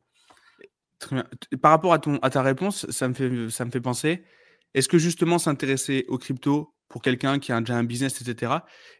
Par 1.62 1.72
rapport 1.72 1.94
à, 1.94 2.00
ton, 2.00 2.18
à 2.18 2.30
ta 2.30 2.42
réponse, 2.42 2.90
ça 2.90 3.08
me 3.08 3.14
fait, 3.14 3.50
ça 3.50 3.66
me 3.66 3.72
fait 3.72 3.82
penser, 3.82 4.24
est-ce 4.74 4.90
que 4.90 4.98
justement 4.98 5.40
s'intéresser 5.40 6.06
aux 6.08 6.18
crypto 6.18 6.74
pour 6.90 7.02
quelqu'un 7.02 7.40
qui 7.40 7.52
a 7.52 7.60
déjà 7.60 7.76
un 7.76 7.84
business, 7.84 8.22
etc., 8.22 8.54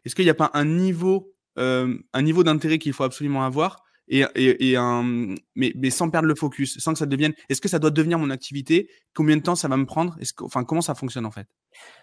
est-ce 0.04 0.14
qu'il 0.14 0.24
n'y 0.24 0.30
a 0.30 0.34
pas 0.34 0.50
un 0.54 0.64
niveau, 0.64 1.34
euh, 1.58 1.96
un 2.12 2.22
niveau 2.22 2.44
d'intérêt 2.44 2.78
qu'il 2.78 2.92
faut 2.92 3.04
absolument 3.04 3.44
avoir 3.44 3.84
et, 4.12 4.76
un, 4.76 5.36
mais, 5.54 5.90
sans 5.90 6.10
perdre 6.10 6.26
le 6.26 6.34
focus, 6.34 6.78
sans 6.78 6.94
que 6.94 6.98
ça 6.98 7.06
devienne. 7.06 7.32
Est-ce 7.48 7.60
que 7.60 7.68
ça 7.68 7.78
doit 7.78 7.92
devenir 7.92 8.18
mon 8.18 8.30
activité? 8.30 8.90
Combien 9.14 9.36
de 9.36 9.42
temps 9.42 9.54
ça 9.54 9.68
va 9.68 9.76
me 9.76 9.86
prendre? 9.86 10.16
Enfin, 10.40 10.64
comment 10.64 10.80
ça 10.80 10.96
fonctionne 10.96 11.26
en 11.26 11.30
fait? 11.30 11.46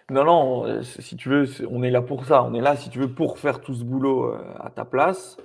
Non, 0.09 0.23
non. 0.23 0.65
Euh, 0.65 0.83
si 0.83 1.17
tu 1.17 1.27
veux, 1.27 1.45
on 1.69 1.83
est 1.83 1.91
là 1.91 2.01
pour 2.01 2.23
ça. 2.23 2.43
On 2.43 2.53
est 2.53 2.61
là, 2.61 2.77
si 2.77 2.89
tu 2.89 2.99
veux, 2.99 3.13
pour 3.13 3.39
faire 3.39 3.59
tout 3.59 3.73
ce 3.73 3.83
boulot 3.83 4.31
euh, 4.31 4.39
à 4.57 4.69
ta 4.69 4.85
place. 4.85 5.35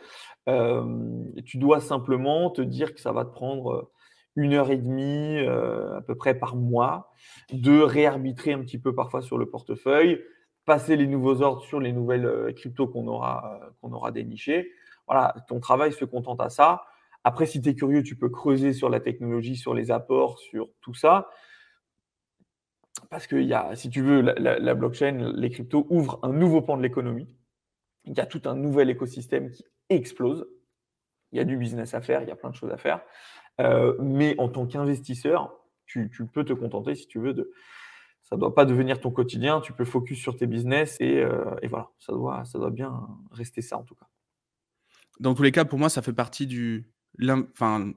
Tu 0.47 1.59
dois 1.59 1.81
simplement 1.81 2.49
te 2.51 2.63
dire 2.63 2.95
que 2.95 3.01
ça 3.01 3.11
va 3.11 3.25
te 3.25 3.33
prendre 3.33 3.91
une 4.37 4.55
heure 4.55 4.71
et 4.71 4.79
demie 4.79 5.39
à 5.47 6.01
peu 6.07 6.15
près 6.15 6.35
par 6.35 6.57
mois 6.57 7.13
de 7.53 7.81
réarbitrer 7.81 8.53
un 8.53 8.61
petit 8.61 8.79
peu 8.79 8.95
parfois 8.95 9.23
sur 9.23 9.39
le 9.39 9.47
portefeuille, 9.47 10.23
passer 10.65 10.97
les 10.97 11.07
nouveaux 11.07 11.43
ordres 11.43 11.63
sur 11.63 11.81
les 11.81 11.93
nouvelles 11.93 12.55
cryptos 12.55 12.89
qu'on 12.89 13.07
aura, 13.09 13.61
qu'on 13.81 13.93
aura 13.93 14.11
dénichées 14.11 14.71
voilà, 15.07 15.35
ton 15.49 15.61
travail 15.61 15.93
se 15.93 16.05
contente 16.05 16.41
à 16.41 16.49
ça. 16.49 16.85
Après, 17.25 17.47
si 17.47 17.61
tu 17.61 17.69
es 17.69 17.75
curieux, 17.75 18.03
tu 18.03 18.17
peux 18.17 18.29
creuser 18.29 18.73
sur 18.73 18.89
la 18.89 19.01
technologie, 19.01 19.57
sur 19.57 19.75
les 19.75 19.91
apports, 19.91 20.39
sur 20.39 20.71
tout 20.81 20.95
ça. 20.95 21.31
Parce 23.11 23.27
que, 23.27 23.37
y 23.37 23.53
a, 23.53 23.75
si 23.77 23.91
tu 23.91 24.03
veux, 24.03 24.21
la, 24.21 24.75
blockchain, 24.75 25.33
les 25.35 25.51
cryptos 25.51 25.87
ouvrent 25.91 26.19
un 26.23 26.33
nouveau 26.33 26.63
pan 26.63 26.77
de 26.77 26.83
l'économie. 26.83 27.29
Il 28.05 28.17
y 28.17 28.21
a 28.21 28.27
tout 28.27 28.43
un 28.47 28.57
nouvel 28.57 28.91
écosystème 28.91 29.51
qui 29.51 29.65
explose. 29.89 30.49
Il 31.31 31.39
y 31.39 31.41
a 31.41 31.45
du 31.45 31.57
business 31.57 31.95
à 31.95 32.01
faire, 32.01 32.23
il 32.23 32.29
y 32.29 32.33
a 32.33 32.37
plein 32.37 32.51
de 32.51 32.55
choses 32.55 32.73
à 32.73 32.77
faire. 32.77 33.01
Mais 33.59 34.35
en 34.39 34.49
tant 34.49 34.67
qu'investisseur, 34.67 35.55
tu, 35.87 36.09
peux 36.33 36.45
te 36.45 36.53
contenter, 36.53 36.95
si 36.95 37.07
tu 37.07 37.19
veux, 37.19 37.35
de. 37.35 37.53
Ça 38.23 38.37
ne 38.37 38.41
doit 38.41 38.55
pas 38.55 38.65
devenir 38.65 39.01
ton 39.01 39.11
quotidien. 39.11 39.61
Tu 39.61 39.73
peux 39.73 39.85
focus 39.85 40.19
sur 40.19 40.37
tes 40.37 40.47
business 40.47 40.97
et, 41.01 41.25
voilà, 41.69 41.91
ça 41.99 42.13
doit, 42.13 42.45
ça 42.45 42.59
doit 42.59 42.71
bien 42.71 43.07
rester 43.31 43.61
ça 43.61 43.77
en 43.77 43.83
tout 43.83 43.95
cas. 43.95 44.07
Dans 45.21 45.35
tous 45.35 45.43
les 45.43 45.53
cas, 45.53 45.65
pour 45.65 45.79
moi, 45.79 45.89
ça 45.89 46.03
fait 46.03 46.13
partie 46.13 46.47
du. 46.47 46.91
Enfin, 47.53 47.93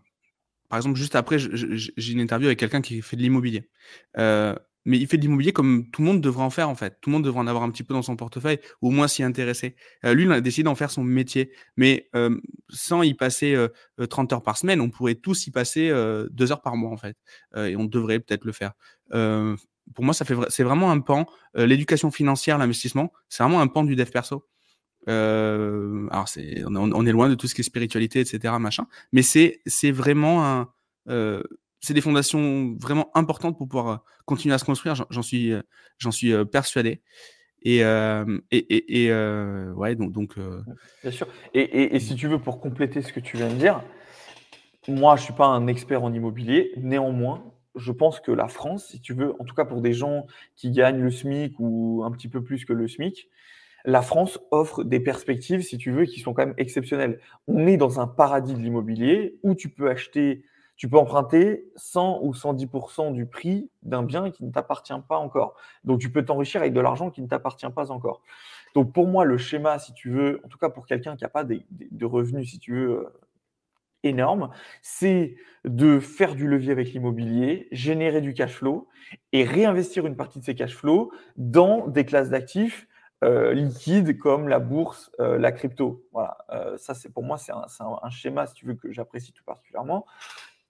par 0.70 0.78
exemple, 0.78 0.98
juste 0.98 1.16
après, 1.16 1.38
j'ai 1.40 2.12
une 2.12 2.20
interview 2.20 2.48
avec 2.48 2.60
quelqu'un 2.60 2.82
qui 2.82 3.02
fait 3.02 3.16
de 3.16 3.22
l'immobilier. 3.22 3.70
Euh, 4.18 4.56
mais 4.86 4.98
il 4.98 5.08
fait 5.08 5.18
de 5.18 5.24
l'immobilier 5.24 5.52
comme 5.52 5.90
tout 5.92 6.02
le 6.02 6.08
monde 6.08 6.22
devrait 6.22 6.44
en 6.44 6.50
faire, 6.50 6.70
en 6.70 6.76
fait. 6.76 6.98
Tout 7.02 7.10
le 7.10 7.16
monde 7.16 7.24
devrait 7.26 7.40
en 7.40 7.48
avoir 7.48 7.64
un 7.64 7.72
petit 7.72 7.84
peu 7.84 7.94
dans 7.94 8.02
son 8.02 8.16
portefeuille, 8.16 8.60
ou 8.82 8.90
au 8.90 8.92
moins 8.92 9.08
s'y 9.08 9.24
intéresser. 9.24 9.76
Euh, 10.06 10.14
lui, 10.14 10.24
il 10.24 10.32
a 10.32 10.42
décidé 10.42 10.64
d'en 10.64 10.76
faire 10.76 10.92
son 10.92 11.04
métier. 11.04 11.52
Mais 11.78 12.10
euh, 12.16 12.40
sans 12.70 13.04
y 13.04 13.14
passer 13.14 13.56
30 14.10 14.34
heures 14.34 14.44
par 14.44 14.58
semaine, 14.58 14.82
on 14.82 14.90
pourrait 14.90 15.16
tous 15.16 15.48
y 15.48 15.52
passer 15.52 15.92
deux 16.32 16.52
heures 16.52 16.62
par 16.62 16.76
mois, 16.76 16.92
en 16.92 16.98
fait. 16.98 17.18
et 17.58 17.76
on 17.76 17.86
devrait 17.86 18.20
peut-être 18.20 18.46
le 18.46 18.52
faire. 18.52 18.74
pour 19.10 20.04
moi, 20.04 20.14
ça 20.14 20.26
fait 20.26 20.36
c'est 20.50 20.64
vraiment 20.64 20.92
un 20.92 21.00
pan. 21.00 21.26
L'éducation 21.56 22.12
financière, 22.12 22.58
l'investissement, 22.58 23.12
c'est 23.30 23.44
vraiment 23.44 23.62
un 23.62 23.68
pan 23.68 23.84
du 23.84 23.96
dev 23.96 24.10
perso. 24.10 24.46
Euh, 25.08 26.08
alors 26.10 26.28
c'est, 26.28 26.64
on, 26.66 27.06
est 27.06 27.12
loin 27.12 27.30
de 27.30 27.36
tout 27.36 27.48
ce 27.48 27.56
qui 27.56 27.62
est 27.62 27.64
spiritualité, 27.64 28.20
etc., 28.20 28.54
machin. 28.60 28.88
Mais 29.12 29.22
c'est, 29.22 29.62
c'est 29.66 29.92
vraiment 29.92 30.46
un, 30.46 30.70
euh, 31.10 31.44
c'est 31.80 31.94
des 31.94 32.02
fondations 32.02 32.76
vraiment 32.80 33.10
importantes 33.16 33.58
pour 33.58 33.68
pouvoir 33.68 33.88
euh, 33.88 33.98
continuer 34.26 34.56
à 34.56 34.58
se 34.58 34.66
construire. 34.66 34.96
J'en, 35.10 35.22
suis, 35.22 35.54
j'en 35.98 36.12
suis 36.12 36.34
persuadé. 36.46 37.02
Et, 37.62 37.80
et, 38.52 39.06
et, 39.06 39.14
ouais, 39.74 39.96
donc, 39.96 40.36
bien 41.02 41.12
sûr. 41.12 41.28
Et, 41.54 42.00
si 42.00 42.16
tu 42.16 42.28
veux, 42.28 42.40
pour 42.40 42.60
compléter 42.60 43.02
ce 43.02 43.12
que 43.12 43.20
tu 43.20 43.38
viens 43.38 43.50
de 43.50 43.56
dire, 43.56 43.84
moi, 44.88 45.16
je 45.16 45.24
suis 45.24 45.34
pas 45.34 45.48
un 45.48 45.68
expert 45.68 46.04
en 46.04 46.14
immobilier. 46.14 46.74
Néanmoins, 46.78 47.44
je 47.76 47.92
pense 47.92 48.20
que 48.20 48.32
la 48.32 48.48
France, 48.48 48.88
si 48.90 49.02
tu 49.02 49.14
veux, 49.14 49.34
en 49.40 49.46
tout 49.46 49.56
cas 49.56 49.66
pour 49.66 49.82
des 49.82 49.94
gens 49.94 50.28
qui 50.56 50.72
gagnent 50.72 51.02
le 51.02 51.12
SMIC 51.12 51.56
ou 51.60 52.04
un 52.06 52.12
petit 52.12 52.28
peu 52.28 52.44
plus 52.44 52.66
que 52.66 52.74
le 52.74 52.88
SMIC, 52.88 53.30
la 53.86 54.02
France 54.02 54.40
offre 54.52 54.84
des 54.84 55.00
perspectives, 55.00 55.62
si 55.62 55.78
tu 55.78 55.92
veux, 55.92 56.06
qui 56.06 56.20
sont 56.20 56.34
quand 56.34 56.46
même 56.46 56.56
exceptionnelles. 56.58 57.20
On 57.48 57.68
est 57.68 57.78
dans 57.78 58.00
un 58.00 58.08
paradis 58.08 58.54
de 58.54 58.60
l'immobilier 58.60 59.38
où 59.44 59.54
tu 59.54 59.70
peux 59.70 59.90
acheter, 59.90 60.44
tu 60.78 60.90
peux 60.90 60.98
emprunter 60.98 61.72
100 61.76 62.20
ou 62.22 62.34
110% 62.34 63.14
du 63.14 63.26
prix 63.26 63.70
d'un 63.84 64.04
bien 64.04 64.32
qui 64.32 64.44
ne 64.44 64.52
t'appartient 64.52 64.94
pas 65.08 65.18
encore. 65.18 65.56
Donc 65.84 66.00
tu 66.00 66.12
peux 66.12 66.26
t'enrichir 66.26 66.62
avec 66.62 66.74
de 66.74 66.82
l'argent 66.82 67.10
qui 67.10 67.22
ne 67.22 67.28
t'appartient 67.28 67.70
pas 67.70 67.92
encore. 67.92 68.22
Donc 68.74 68.92
pour 68.92 69.08
moi, 69.08 69.24
le 69.24 69.38
schéma, 69.38 69.80
si 69.80 69.94
tu 69.94 70.10
veux, 70.10 70.42
en 70.44 70.50
tout 70.50 70.58
cas 70.58 70.70
pour 70.70 70.86
quelqu'un 70.86 71.16
qui 71.16 71.24
n'a 71.24 71.30
pas 71.30 71.46
de 71.46 72.06
revenus, 72.06 72.50
si 72.50 72.60
tu 72.60 72.74
veux, 72.74 72.92
euh, 72.92 73.10
énormes, 74.04 74.50
c'est 74.82 75.36
de 75.64 76.00
faire 76.00 76.36
du 76.36 76.48
levier 76.48 76.74
avec 76.74 76.92
l'immobilier, 76.92 77.68
générer 77.72 78.22
du 78.22 78.34
cash 78.34 78.52
flow 78.52 78.88
et 79.32 79.46
réinvestir 79.46 80.06
une 80.06 80.16
partie 80.16 80.40
de 80.40 80.44
ces 80.44 80.56
cash 80.56 80.76
flows 80.76 81.12
dans 81.38 81.88
des 81.88 82.06
classes 82.06 82.30
d'actifs 82.30 82.88
euh, 83.24 83.54
liquide 83.54 84.20
comme 84.20 84.50
la 84.50 84.60
bourse, 84.60 85.10
euh, 85.22 85.40
la 85.40 85.54
crypto. 85.54 86.04
Voilà, 86.12 86.38
ça 86.78 86.94
c'est 86.94 87.10
pour 87.10 87.24
moi 87.24 87.38
c'est 87.38 87.54
un, 87.54 88.10
schéma 88.10 88.46
si 88.46 88.54
tu 88.54 88.66
veux 88.68 88.76
que 88.76 88.92
j'apprécie 88.92 89.32
tout 89.32 89.44
particulièrement. 89.46 90.06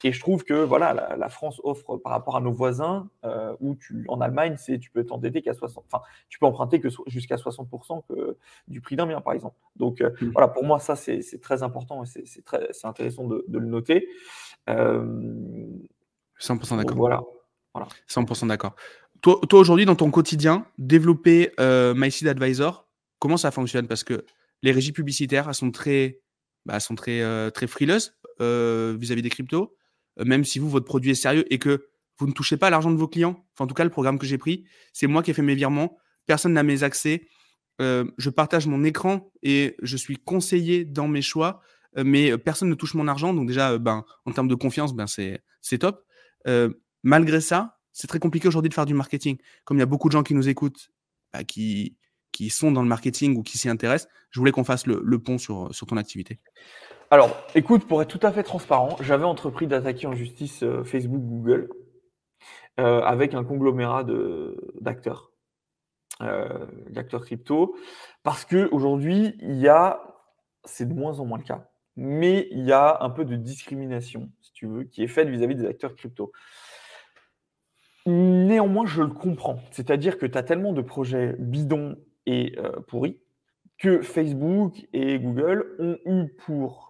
Et 0.06 0.12
je 0.12 0.20
trouve 0.20 0.44
que 0.44 0.54
voilà, 0.54 1.16
la, 1.18 1.30
France 1.30 1.60
offre 1.64 1.98
par 1.98 2.12
rapport 2.12 2.36
à 2.36 2.42
nos 2.42 2.52
voisins, 2.52 3.10
où 3.60 3.76
tu, 3.76 4.06
en 4.08 4.22
Allemagne, 4.22 4.56
c'est 4.58 4.78
tu 4.78 4.92
peux 4.92 5.04
t'endetter 5.04 5.42
qu'à 5.42 5.54
60, 5.54 5.84
enfin, 5.92 6.04
tu 6.30 6.38
peux 6.38 6.46
emprunter 6.46 6.80
que 6.80 6.90
jusqu'à 7.08 7.38
60% 7.38 8.04
que, 8.08 8.38
du 8.68 8.82
prix 8.82 8.96
d'un 8.96 9.08
bien, 9.08 9.20
par 9.20 9.34
exemple. 9.34 9.56
Donc 9.76 10.02
mmh. 10.02 10.32
voilà, 10.32 10.48
pour 10.48 10.64
moi, 10.64 10.80
ça 10.80 10.96
c'est 10.96 11.42
très 11.42 11.64
important 11.64 12.04
et 12.04 12.06
c'est 12.06 12.46
très 12.46 12.70
intéressant 12.84 13.26
de, 13.26 13.44
de, 13.48 13.58
le 13.58 13.66
noter. 13.66 14.08
100% 14.68 16.78
d'accord. 16.78 16.98
Voilà. 16.98 17.24
voilà. 17.74 17.88
100% 18.08 18.48
d'accord. 18.48 18.76
Toi, 19.22 19.40
aujourd'hui, 19.54 19.86
dans 19.86 19.96
ton 19.96 20.12
quotidien, 20.12 20.68
développer 20.78 21.52
euh, 21.60 21.96
MySeed 21.96 22.28
Advisor, 22.28 22.88
comment 23.18 23.38
ça 23.38 23.50
fonctionne? 23.50 23.88
Parce 23.88 24.04
que 24.04 24.24
les 24.62 24.72
régies 24.72 24.92
publicitaires, 24.92 25.48
elles 25.48 25.56
sont 25.56 25.72
très, 25.72 26.20
bah, 26.66 26.80
sont 26.80 26.94
très, 26.94 27.22
euh, 27.22 27.50
très 27.50 27.66
frileuses 27.66 28.16
euh, 28.40 28.96
vis-à-vis 29.00 29.24
des 29.24 29.30
cryptos. 29.30 29.76
Même 30.18 30.44
si 30.44 30.60
vous, 30.60 30.70
votre 30.70 30.86
produit 30.86 31.12
est 31.12 31.16
sérieux 31.16 31.46
et 31.52 31.60
que 31.60 31.88
vous 32.18 32.28
ne 32.28 32.32
touchez 32.32 32.58
pas 32.58 32.70
l'argent 32.70 32.92
de 32.92 32.98
vos 32.98 33.08
clients. 33.08 33.46
Enfin, 33.54 33.66
en 33.66 33.68
tout 33.68 33.74
cas, 33.74 33.84
le 33.84 33.90
programme 33.90 34.18
que 34.18 34.26
j'ai 34.26 34.38
pris, 34.38 34.66
c'est 34.94 35.08
moi 35.08 35.24
qui 35.24 35.32
ai 35.32 35.34
fait 35.34 35.42
mes 35.42 35.56
virements. 35.56 35.98
Personne 36.26 36.54
n'a 36.54 36.64
mes 36.64 36.84
accès. 36.84 37.28
je 37.80 38.30
partage 38.30 38.68
mon 38.68 38.84
écran 38.84 39.32
et 39.44 39.76
je 39.82 39.98
suis 39.98 40.16
conseillé 40.16 40.86
dans 40.86 41.10
mes 41.10 41.22
choix, 41.22 41.62
mais 41.98 42.38
personne 42.38 42.70
ne 42.70 42.76
touche 42.76 42.94
mon 42.94 43.08
argent. 43.08 43.34
Donc 43.34 43.48
déjà, 43.48 43.78
ben, 43.78 44.06
en 44.26 44.32
termes 44.32 44.48
de 44.48 44.56
confiance, 44.56 44.96
ben, 44.96 45.08
c'est 45.08 45.78
top. 45.78 46.06
malgré 47.04 47.42
ça, 47.42 47.76
c'est 47.92 48.08
très 48.08 48.20
compliqué 48.20 48.48
aujourd'hui 48.48 48.70
de 48.70 48.74
faire 48.74 48.86
du 48.86 48.94
marketing. 48.94 49.38
Comme 49.64 49.78
il 49.78 49.80
y 49.80 49.84
a 49.84 49.88
beaucoup 49.88 50.10
de 50.10 50.14
gens 50.14 50.24
qui 50.24 50.34
nous 50.34 50.50
écoutent, 50.50 50.90
bah, 51.34 51.44
qui, 51.46 51.98
qui 52.34 52.50
sont 52.50 52.70
dans 52.70 52.82
le 52.82 52.90
marketing 52.90 53.38
ou 53.38 53.44
qui 53.44 53.58
s'y 53.58 53.70
intéressent, 53.70 54.12
je 54.30 54.40
voulais 54.40 54.52
qu'on 54.52 54.66
fasse 54.66 54.86
le, 54.86 55.20
pont 55.20 55.38
sur, 55.38 55.74
sur 55.74 55.88
ton 55.88 55.96
activité. 55.96 56.42
Alors, 57.12 57.30
écoute, 57.54 57.88
pour 57.88 58.02
être 58.02 58.08
tout 58.08 58.26
à 58.26 58.32
fait 58.32 58.42
transparent, 58.42 58.98
j'avais 59.00 59.26
entrepris 59.26 59.68
d'attaquer 59.68 60.08
en 60.08 60.14
justice 60.14 60.64
euh, 60.64 60.84
Facebook, 60.84 61.22
Google, 61.22 61.70
euh, 62.80 63.02
avec 63.02 63.36
un 63.36 63.44
conglomérat 63.44 64.04
d'acteurs, 64.82 65.32
euh, 66.22 66.66
d'acteurs 66.90 67.24
crypto, 67.24 67.76
parce 68.24 68.44
qu'aujourd'hui, 68.44 69.36
il 69.42 69.58
y 69.58 69.68
a, 69.68 70.02
c'est 70.64 70.90
de 70.90 70.96
moins 70.96 71.20
en 71.20 71.26
moins 71.26 71.38
le 71.38 71.44
cas, 71.44 71.70
mais 71.96 72.48
il 72.50 72.66
y 72.66 72.72
a 72.72 72.98
un 73.02 73.12
peu 73.12 73.24
de 73.24 73.36
discrimination, 73.36 74.32
si 74.42 74.52
tu 74.54 74.66
veux, 74.66 74.84
qui 74.84 75.04
est 75.04 75.08
faite 75.08 75.30
vis-à-vis 75.30 75.56
des 75.56 75.68
acteurs 75.68 75.94
crypto. 75.94 76.32
Néanmoins, 78.08 78.88
je 78.88 79.04
le 79.04 79.10
comprends. 79.10 79.60
C'est-à-dire 79.72 80.18
que 80.18 80.26
tu 80.26 80.38
as 80.38 80.44
tellement 80.44 80.74
de 80.74 80.82
projets 80.82 81.36
bidons 81.38 81.98
et 82.26 82.56
pourris 82.88 83.20
que 83.78 84.02
Facebook 84.02 84.88
et 84.94 85.20
Google 85.20 85.76
ont 85.80 85.98
eu 86.06 86.28
pour 86.46 86.85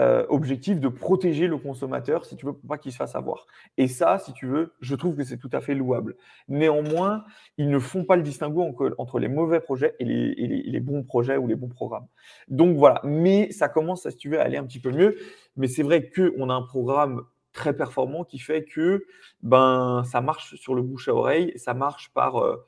euh, 0.00 0.24
objectif 0.28 0.80
de 0.80 0.88
protéger 0.88 1.46
le 1.46 1.58
consommateur, 1.58 2.24
si 2.24 2.36
tu 2.36 2.46
veux, 2.46 2.52
pour 2.52 2.68
pas 2.68 2.78
qu'il 2.78 2.92
se 2.92 2.96
fasse 2.96 3.14
avoir. 3.14 3.46
Et 3.76 3.88
ça, 3.88 4.18
si 4.18 4.32
tu 4.32 4.46
veux, 4.46 4.72
je 4.80 4.94
trouve 4.94 5.16
que 5.16 5.24
c'est 5.24 5.36
tout 5.36 5.50
à 5.52 5.60
fait 5.60 5.74
louable. 5.74 6.16
Néanmoins, 6.48 7.24
ils 7.58 7.68
ne 7.68 7.78
font 7.78 8.04
pas 8.04 8.16
le 8.16 8.22
distinguo 8.22 8.62
entre, 8.98 9.18
les 9.18 9.28
mauvais 9.28 9.60
projets 9.60 9.94
et 9.98 10.04
les, 10.04 10.80
bons 10.80 11.02
projets 11.02 11.36
ou 11.36 11.46
les 11.46 11.56
bons 11.56 11.68
programmes. 11.68 12.06
Donc 12.48 12.76
voilà, 12.76 13.00
mais 13.04 13.50
ça 13.52 13.68
commence, 13.68 14.08
si 14.08 14.16
tu 14.16 14.30
veux, 14.30 14.40
à 14.40 14.44
aller 14.44 14.56
un 14.56 14.64
petit 14.64 14.80
peu 14.80 14.90
mieux. 14.90 15.16
Mais 15.56 15.68
c'est 15.68 15.82
vrai 15.82 16.10
qu'on 16.10 16.48
a 16.48 16.54
un 16.54 16.62
programme 16.62 17.22
très 17.52 17.76
performant 17.76 18.24
qui 18.24 18.38
fait 18.38 18.64
que 18.64 19.04
ben, 19.42 20.04
ça 20.10 20.20
marche 20.20 20.54
sur 20.56 20.74
le 20.74 20.82
bouche 20.82 21.08
à 21.08 21.14
oreille, 21.14 21.52
ça 21.56 21.74
marche 21.74 22.10
par 22.14 22.38
euh, 22.38 22.64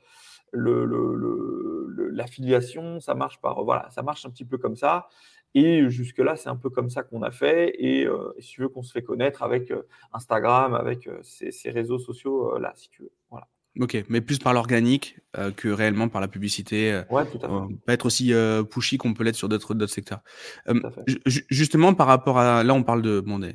l'affiliation, 2.13 2.99
ça 2.99 3.15
marche 3.15 3.41
par 3.41 3.63
voilà, 3.63 3.89
ça 3.89 4.03
marche 4.03 4.25
un 4.25 4.29
petit 4.29 4.45
peu 4.45 4.57
comme 4.57 4.75
ça. 4.75 5.07
Et 5.55 5.89
jusque-là, 5.89 6.35
c'est 6.35 6.49
un 6.49 6.55
peu 6.55 6.69
comme 6.69 6.89
ça 6.89 7.01
qu'on 7.01 7.23
a 7.23 7.31
fait. 7.31 7.73
Et, 7.79 8.05
euh, 8.05 8.33
si 8.39 8.51
tu 8.51 8.61
veux 8.61 8.69
qu'on 8.69 8.83
se 8.83 8.91
fait 8.91 9.01
connaître 9.01 9.41
avec 9.41 9.71
euh, 9.71 9.87
Instagram, 10.13 10.75
avec 10.75 11.09
ces, 11.23 11.69
réseaux 11.71 11.97
sociaux 11.97 12.59
là, 12.59 12.73
si 12.75 12.89
tu 12.89 13.01
veux. 13.03 13.11
Voilà. 13.31 13.47
Ok, 13.79 14.05
mais 14.07 14.21
plus 14.21 14.39
par 14.39 14.53
l'organique 14.53 15.19
que 15.57 15.67
réellement 15.67 16.07
par 16.07 16.21
la 16.21 16.29
publicité. 16.29 17.01
Ouais, 17.09 17.25
tout 17.25 17.39
à 17.41 17.49
fait. 17.49 17.75
pas 17.85 17.93
être 17.93 18.05
aussi 18.05 18.31
pushy 18.69 18.97
qu'on 18.97 19.13
peut 19.13 19.23
l'être 19.25 19.35
sur 19.35 19.49
d'autres 19.49 19.87
secteurs. 19.87 20.21
justement, 21.49 21.93
par 21.93 22.07
rapport 22.07 22.37
à. 22.37 22.63
Là, 22.63 22.73
on 22.73 22.83
parle 22.83 23.01
de. 23.01 23.19
Bon, 23.19 23.39
des, 23.39 23.51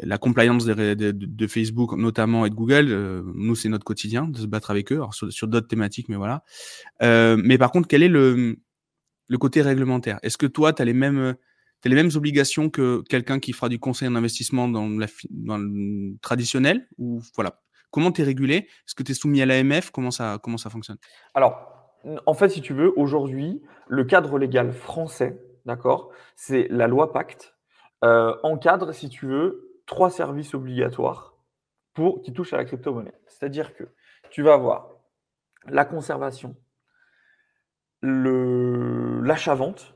la 0.00 0.18
compliance 0.18 0.64
de, 0.64 1.46
Facebook 1.46 1.92
notamment 1.96 2.46
et 2.46 2.50
de 2.50 2.54
Google, 2.54 2.88
euh, 2.90 3.22
nous 3.34 3.54
c'est 3.54 3.68
notre 3.68 3.84
quotidien 3.84 4.26
de 4.26 4.38
se 4.38 4.46
battre 4.46 4.70
avec 4.70 4.92
eux, 4.92 5.00
sur, 5.30 5.48
d'autres 5.48 5.68
thématiques, 5.68 6.08
mais 6.08 6.16
voilà. 6.16 6.42
Euh, 7.02 7.36
mais 7.42 7.58
par 7.58 7.70
contre, 7.70 7.88
quel 7.88 8.02
est 8.02 8.08
le, 8.08 8.58
le 9.28 9.38
côté 9.38 9.62
réglementaire. 9.62 10.18
Est-ce 10.22 10.38
que 10.38 10.46
toi, 10.46 10.72
tu 10.72 10.82
as 10.82 10.84
les 10.84 10.94
mêmes 10.94 11.36
obligations 12.14 12.70
que 12.70 13.02
quelqu'un 13.08 13.38
qui 13.38 13.52
fera 13.52 13.68
du 13.68 13.78
conseil 13.78 14.08
en 14.08 14.14
investissement 14.14 14.68
dans, 14.68 14.88
la, 14.88 15.06
traditionnel 16.20 16.88
voilà. 17.34 17.60
Comment 17.90 18.10
tu 18.10 18.22
es 18.22 18.24
régulé? 18.24 18.54
Est-ce 18.54 18.94
que 18.94 19.02
tu 19.02 19.12
es 19.12 19.14
soumis 19.14 19.42
à 19.42 19.46
l'AMF 19.46 19.90
comment 19.90 20.10
ça, 20.10 20.38
comment 20.42 20.56
ça 20.56 20.70
fonctionne? 20.70 20.96
Alors, 21.34 21.72
en 22.26 22.34
fait, 22.34 22.48
si 22.48 22.62
tu 22.62 22.72
veux, 22.72 22.92
aujourd'hui, 22.98 23.62
le 23.88 24.04
cadre 24.04 24.38
légal 24.38 24.72
français, 24.72 25.38
d'accord, 25.66 26.10
c'est 26.34 26.68
la 26.70 26.86
loi 26.86 27.12
Pacte, 27.12 27.54
euh, 28.04 28.34
encadre, 28.42 28.92
si 28.94 29.08
tu 29.08 29.26
veux, 29.26 29.78
trois 29.86 30.10
services 30.10 30.54
obligatoires 30.54 31.34
pour, 31.94 32.22
qui 32.22 32.32
touchent 32.32 32.54
à 32.54 32.56
la 32.56 32.64
crypto-monnaie. 32.64 33.14
C'est-à-dire 33.28 33.74
que 33.74 33.84
tu 34.30 34.42
vas 34.42 34.54
avoir 34.54 34.88
la 35.66 35.84
conservation, 35.84 36.56
l'achat-vente, 38.02 39.94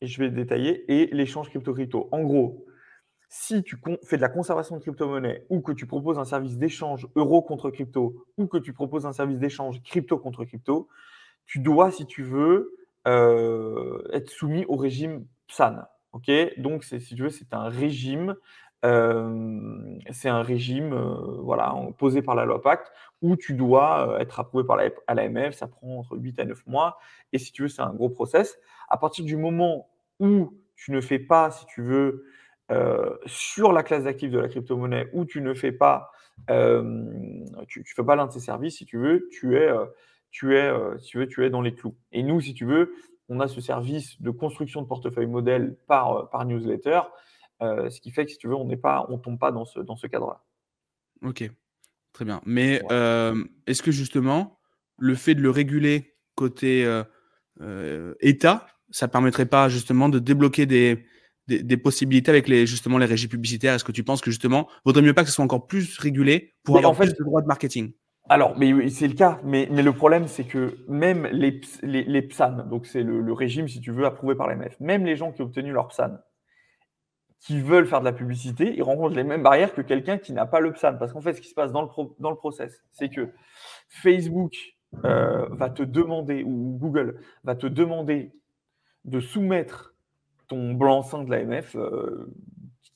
et 0.00 0.06
je 0.06 0.22
vais 0.22 0.30
détailler, 0.30 0.84
et 0.92 1.06
l'échange 1.14 1.48
crypto-crypto. 1.48 2.08
En 2.12 2.22
gros, 2.22 2.66
si 3.28 3.62
tu 3.62 3.80
fais 4.04 4.16
de 4.16 4.22
la 4.22 4.28
conservation 4.28 4.76
de 4.76 4.82
crypto-monnaie 4.82 5.44
ou 5.48 5.60
que 5.60 5.72
tu 5.72 5.86
proposes 5.86 6.18
un 6.18 6.24
service 6.24 6.58
d'échange 6.58 7.08
euro 7.16 7.42
contre 7.42 7.70
crypto 7.70 8.26
ou 8.36 8.46
que 8.46 8.58
tu 8.58 8.72
proposes 8.72 9.06
un 9.06 9.12
service 9.12 9.38
d'échange 9.38 9.82
crypto 9.82 10.18
contre 10.18 10.44
crypto, 10.44 10.88
tu 11.44 11.58
dois, 11.58 11.90
si 11.90 12.06
tu 12.06 12.22
veux, 12.22 12.76
euh, 13.06 14.02
être 14.12 14.30
soumis 14.30 14.64
au 14.68 14.76
régime 14.76 15.26
PSAN. 15.48 15.82
Ok? 16.12 16.30
Donc, 16.58 16.84
si 16.84 16.98
tu 16.98 17.22
veux, 17.22 17.30
c'est 17.30 17.52
un 17.52 17.68
régime 17.68 18.36
c'est 20.10 20.28
un 20.28 20.42
régime 20.42 20.94
voilà, 21.40 21.74
posé 21.98 22.22
par 22.22 22.36
la 22.36 22.44
loi 22.44 22.62
Pacte 22.62 22.92
où 23.22 23.36
tu 23.36 23.54
dois 23.54 24.16
être 24.20 24.40
approuvé 24.40 24.64
par 24.64 24.76
l'AMF, 24.76 25.54
ça 25.54 25.66
prend 25.66 25.98
entre 25.98 26.16
8 26.16 26.38
à 26.40 26.44
9 26.44 26.66
mois, 26.66 26.98
et 27.32 27.38
si 27.38 27.52
tu 27.52 27.62
veux, 27.62 27.68
c'est 27.68 27.82
un 27.82 27.92
gros 27.92 28.10
process. 28.10 28.58
À 28.88 28.96
partir 28.96 29.24
du 29.24 29.36
moment 29.36 29.88
où 30.20 30.54
tu 30.74 30.92
ne 30.92 31.00
fais 31.00 31.18
pas, 31.18 31.50
si 31.50 31.66
tu 31.66 31.82
veux, 31.82 32.26
sur 33.26 33.72
la 33.72 33.82
classe 33.82 34.04
d'actifs 34.04 34.30
de 34.30 34.38
la 34.38 34.48
crypto-monnaie, 34.48 35.08
où 35.12 35.24
tu 35.24 35.40
ne 35.40 35.54
fais 35.54 35.72
pas, 35.72 36.10
tu 36.46 36.52
ne 36.52 37.84
fais 37.84 38.04
pas 38.04 38.16
l'un 38.16 38.26
de 38.26 38.32
ces 38.32 38.40
services, 38.40 38.76
si 38.76 38.84
tu 38.84 38.98
veux, 38.98 39.28
tu 39.30 39.56
es, 39.56 39.70
tu 40.30 40.56
es, 40.56 40.70
si 40.98 41.06
tu 41.06 41.18
veux, 41.18 41.26
tu 41.26 41.44
es 41.44 41.50
dans 41.50 41.62
les 41.62 41.74
clous. 41.74 41.96
Et 42.12 42.22
nous, 42.22 42.40
si 42.40 42.52
tu 42.54 42.66
veux, 42.66 42.92
on 43.28 43.40
a 43.40 43.48
ce 43.48 43.60
service 43.60 44.20
de 44.20 44.30
construction 44.30 44.82
de 44.82 44.86
portefeuille 44.86 45.26
modèle 45.26 45.76
par, 45.86 46.28
par 46.30 46.44
newsletter, 46.44 47.00
ce 47.60 48.00
qui 48.00 48.10
fait 48.10 48.26
que 48.26 48.30
si 48.32 48.38
tu 48.38 48.46
veux, 48.46 48.54
on 48.54 48.66
n'est 48.66 48.76
pas, 48.76 49.06
on 49.08 49.18
tombe 49.18 49.38
pas 49.38 49.52
dans 49.52 49.64
ce, 49.64 49.80
dans 49.80 49.96
ce 49.96 50.06
cadre-là. 50.06 50.42
Ok, 51.22 51.50
très 52.16 52.24
bien. 52.24 52.40
Mais 52.46 52.82
est-ce 53.66 53.82
que 53.82 53.92
justement, 53.92 54.58
le 54.98 55.14
fait 55.14 55.34
de 55.34 55.42
le 55.42 55.50
réguler 55.50 56.16
côté 56.34 56.86
État, 58.20 58.66
ça 58.90 59.08
permettrait 59.08 59.46
pas 59.46 59.68
justement 59.68 60.08
de 60.08 60.18
débloquer 60.18 60.66
des, 60.66 61.04
des, 61.48 61.76
possibilités 61.76 62.30
avec 62.30 62.48
les, 62.48 62.66
justement 62.66 62.98
les 62.98 63.06
régies 63.06 63.28
publicitaires? 63.28 63.74
Est-ce 63.74 63.84
que 63.84 63.92
tu 63.92 64.04
penses 64.04 64.20
que 64.20 64.30
justement, 64.30 64.68
vaudrait 64.84 65.02
mieux 65.02 65.14
pas 65.14 65.22
que 65.22 65.28
ce 65.28 65.34
soit 65.34 65.44
encore 65.44 65.66
plus 65.66 65.98
régulé 65.98 66.54
pour 66.64 66.78
avoir 66.78 66.92
en 66.92 66.94
fait, 66.94 67.06
plus 67.06 67.18
de 67.18 67.24
droits 67.24 67.42
de 67.42 67.46
marketing? 67.46 67.92
Alors, 68.28 68.58
mais 68.58 68.88
c'est 68.88 69.06
le 69.06 69.14
cas, 69.14 69.40
mais, 69.44 69.68
mais 69.70 69.82
le 69.82 69.92
problème, 69.92 70.26
c'est 70.26 70.44
que 70.44 70.78
même 70.88 71.28
les, 71.30 71.60
les, 71.82 72.02
les 72.04 72.22
PSAN, 72.22 72.66
donc 72.68 72.86
c'est 72.86 73.02
le, 73.02 73.32
régime, 73.32 73.68
si 73.68 73.80
tu 73.80 73.92
veux, 73.92 74.04
approuvé 74.04 74.34
par 74.34 74.48
l'AMF, 74.48 74.78
même 74.80 75.04
les 75.04 75.16
gens 75.16 75.30
qui 75.30 75.42
ont 75.42 75.44
obtenu 75.44 75.72
leur 75.72 75.88
PSAN, 75.88 76.18
qui 77.46 77.60
veulent 77.60 77.86
faire 77.86 78.00
de 78.00 78.04
la 78.04 78.12
publicité, 78.12 78.74
ils 78.76 78.82
rencontrent 78.82 79.14
les 79.14 79.22
mêmes 79.22 79.44
barrières 79.44 79.72
que 79.72 79.80
quelqu'un 79.80 80.18
qui 80.18 80.32
n'a 80.32 80.46
pas 80.46 80.58
le 80.58 80.72
PSAN. 80.72 80.96
Parce 80.98 81.12
qu'en 81.12 81.20
fait, 81.20 81.32
ce 81.32 81.40
qui 81.40 81.48
se 81.48 81.54
passe 81.54 81.70
dans 81.70 81.82
le, 81.82 81.88
dans 82.18 82.30
le 82.30 82.36
process, 82.36 82.82
c'est 82.90 83.08
que 83.08 83.30
Facebook 83.88 84.52
euh, 85.04 85.46
va 85.50 85.70
te 85.70 85.84
demander, 85.84 86.42
ou 86.42 86.76
Google 86.76 87.20
va 87.44 87.54
te 87.54 87.68
demander 87.68 88.32
de 89.04 89.20
soumettre 89.20 89.94
ton 90.48 90.74
blanc-seing 90.74 91.22
de 91.22 91.30
l'AMF, 91.30 91.76
euh, 91.76 92.34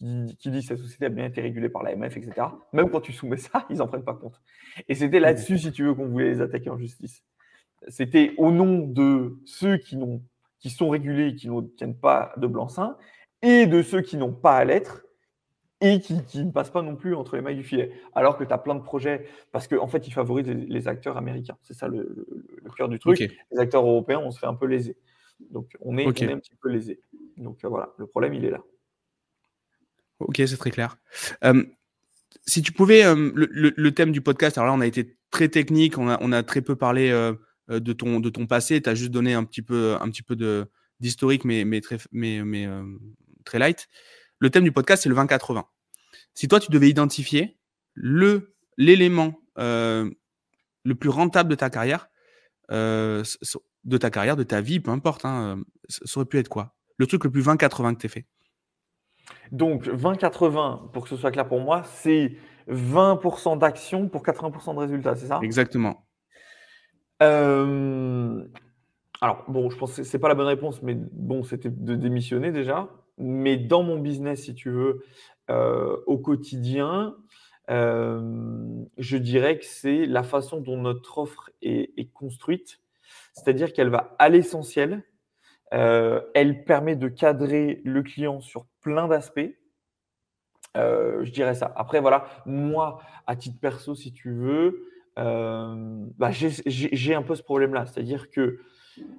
qui, 0.00 0.50
dit 0.50 0.60
que 0.62 0.66
cette 0.66 0.78
société 0.78 1.04
a 1.04 1.10
bien 1.10 1.26
été 1.26 1.40
régulée 1.42 1.68
par 1.68 1.84
l'AMF, 1.84 2.16
etc. 2.16 2.48
Même 2.72 2.90
quand 2.90 3.00
tu 3.00 3.12
soumets 3.12 3.36
ça, 3.36 3.66
ils 3.70 3.76
n'en 3.76 3.86
prennent 3.86 4.02
pas 4.02 4.14
compte. 4.14 4.40
Et 4.88 4.96
c'était 4.96 5.20
là-dessus, 5.20 5.58
si 5.58 5.70
tu 5.70 5.84
veux, 5.84 5.94
qu'on 5.94 6.08
voulait 6.08 6.30
les 6.30 6.40
attaquer 6.40 6.70
en 6.70 6.76
justice. 6.76 7.22
C'était 7.86 8.34
au 8.36 8.50
nom 8.50 8.78
de 8.78 9.38
ceux 9.44 9.76
qui, 9.76 9.96
qui 10.58 10.70
sont 10.70 10.88
régulés 10.88 11.28
et 11.28 11.34
qui 11.36 11.48
n'obtiennent 11.48 11.96
pas 11.96 12.32
de 12.36 12.48
blanc-seing, 12.48 12.96
et 13.42 13.66
de 13.66 13.82
ceux 13.82 14.02
qui 14.02 14.16
n'ont 14.16 14.32
pas 14.32 14.56
à 14.56 14.64
l'être, 14.64 15.04
et 15.80 16.00
qui, 16.00 16.44
ne 16.44 16.50
passent 16.50 16.70
pas 16.70 16.82
non 16.82 16.94
plus 16.94 17.14
entre 17.14 17.36
les 17.36 17.42
mailles 17.42 17.56
du 17.56 17.64
filet. 17.64 17.92
Alors 18.14 18.36
que 18.36 18.44
tu 18.44 18.52
as 18.52 18.58
plein 18.58 18.74
de 18.74 18.82
projets, 18.82 19.26
parce 19.50 19.66
qu'en 19.66 19.82
en 19.82 19.88
fait, 19.88 20.06
ils 20.06 20.12
favorisent 20.12 20.48
les, 20.48 20.88
acteurs 20.88 21.16
américains. 21.16 21.56
C'est 21.62 21.74
ça 21.74 21.88
le, 21.88 22.26
cœur 22.76 22.88
du 22.88 22.98
truc. 22.98 23.18
Les 23.18 23.58
acteurs 23.58 23.86
européens, 23.86 24.20
on 24.22 24.30
se 24.30 24.38
fait 24.38 24.46
un 24.46 24.54
peu 24.54 24.66
léser. 24.66 24.96
Donc, 25.50 25.70
on 25.80 25.96
est, 25.96 26.06
un 26.06 26.38
petit 26.38 26.54
peu 26.60 26.68
lésé. 26.68 27.00
Donc, 27.38 27.64
euh, 27.64 27.68
voilà, 27.68 27.94
le 27.96 28.06
problème, 28.06 28.34
il 28.34 28.44
est 28.44 28.50
là. 28.50 28.60
Ok, 30.18 30.36
c'est 30.36 30.58
très 30.58 30.70
clair. 30.70 30.98
Euh, 31.44 31.64
si 32.46 32.60
tu 32.60 32.72
pouvais, 32.72 33.04
euh, 33.06 33.32
le, 33.34 33.90
thème 33.92 34.12
du 34.12 34.20
podcast, 34.20 34.58
alors 34.58 34.68
là, 34.68 34.76
on 34.76 34.82
a 34.82 34.86
été 34.86 35.16
très 35.30 35.48
technique, 35.48 35.96
on 35.96 36.08
a, 36.08 36.42
très 36.42 36.60
peu 36.60 36.76
parlé 36.76 37.08
de, 37.70 37.92
ton, 37.94 38.20
de 38.20 38.28
ton 38.28 38.46
passé, 38.46 38.82
tu 38.82 38.90
as 38.90 38.94
juste 38.94 39.12
donné 39.12 39.32
un 39.32 39.44
petit 39.44 39.62
peu, 39.62 39.96
un 39.98 40.10
petit 40.10 40.22
peu 40.22 40.36
d'historique, 41.00 41.46
mais, 41.46 41.64
mais, 41.64 41.80
très, 41.80 41.96
mais, 42.12 42.44
mais 42.44 42.68
très 43.44 43.58
light. 43.58 43.88
Le 44.38 44.50
thème 44.50 44.64
du 44.64 44.72
podcast, 44.72 45.02
c'est 45.02 45.08
le 45.08 45.14
20-80. 45.14 45.64
Si 46.34 46.48
toi, 46.48 46.60
tu 46.60 46.70
devais 46.70 46.88
identifier 46.88 47.58
le 47.94 48.54
l'élément 48.76 49.34
le 49.56 50.94
plus 50.94 51.10
rentable 51.10 51.50
de 51.50 51.54
ta 51.54 51.68
carrière, 51.68 52.08
de 53.84 53.96
ta 53.96 54.10
carrière, 54.10 54.36
de 54.36 54.42
ta 54.42 54.60
vie, 54.60 54.80
peu 54.80 54.90
importe, 54.90 55.24
hein, 55.24 55.56
euh, 55.58 55.64
ça 55.88 56.20
aurait 56.20 56.26
pu 56.26 56.38
être 56.38 56.48
quoi? 56.48 56.74
Le 56.98 57.06
truc 57.06 57.24
le 57.24 57.30
plus 57.30 57.42
20-80 57.42 57.94
que 57.94 58.00
tu 58.00 58.08
fait? 58.08 58.26
Donc, 59.52 59.86
20-80, 59.86 60.90
pour 60.92 61.04
que 61.04 61.08
ce 61.08 61.16
soit 61.16 61.30
clair 61.30 61.48
pour 61.48 61.60
moi, 61.60 61.82
c'est 61.84 62.36
20% 62.68 63.58
d'action 63.58 64.08
pour 64.08 64.22
80% 64.22 64.74
de 64.74 64.80
résultats, 64.80 65.16
c'est 65.16 65.26
ça? 65.26 65.40
Exactement. 65.42 66.06
Euh, 67.22 68.44
alors, 69.20 69.44
bon, 69.48 69.70
je 69.70 69.76
pense 69.76 69.96
que 69.96 70.02
ce 70.02 70.16
n'est 70.16 70.20
pas 70.20 70.28
la 70.28 70.34
bonne 70.34 70.46
réponse, 70.46 70.82
mais 70.82 70.94
bon, 70.94 71.42
c'était 71.42 71.70
de 71.70 71.94
démissionner 71.94 72.52
déjà. 72.52 72.88
Mais 73.20 73.56
dans 73.56 73.82
mon 73.82 73.98
business, 73.98 74.44
si 74.44 74.54
tu 74.54 74.70
veux, 74.70 75.04
euh, 75.50 75.96
au 76.06 76.18
quotidien, 76.18 77.16
je 77.68 79.16
dirais 79.16 79.58
que 79.58 79.64
c'est 79.64 80.04
la 80.06 80.24
façon 80.24 80.60
dont 80.60 80.76
notre 80.76 81.18
offre 81.18 81.50
est 81.62 82.12
construite 82.12 82.80
c'est-à-dire 83.32 83.72
qu'elle 83.72 83.88
va 83.88 84.14
à 84.18 84.28
l'essentiel, 84.28 85.04
euh, 85.72 86.20
elle 86.34 86.64
permet 86.64 86.96
de 86.96 87.08
cadrer 87.08 87.80
le 87.84 88.02
client 88.02 88.40
sur 88.40 88.66
plein 88.80 89.08
d'aspects. 89.08 89.56
Euh, 90.76 91.24
je 91.24 91.32
dirais 91.32 91.54
ça. 91.54 91.72
Après, 91.76 92.00
voilà, 92.00 92.26
moi, 92.46 93.00
à 93.26 93.36
titre 93.36 93.58
perso, 93.60 93.94
si 93.94 94.12
tu 94.12 94.32
veux, 94.32 94.86
euh, 95.18 96.04
bah, 96.18 96.30
j'ai 96.30 97.14
un 97.14 97.22
peu 97.22 97.34
ce 97.34 97.42
problème-là. 97.42 97.86
C'est-à-dire 97.86 98.30
que 98.30 98.60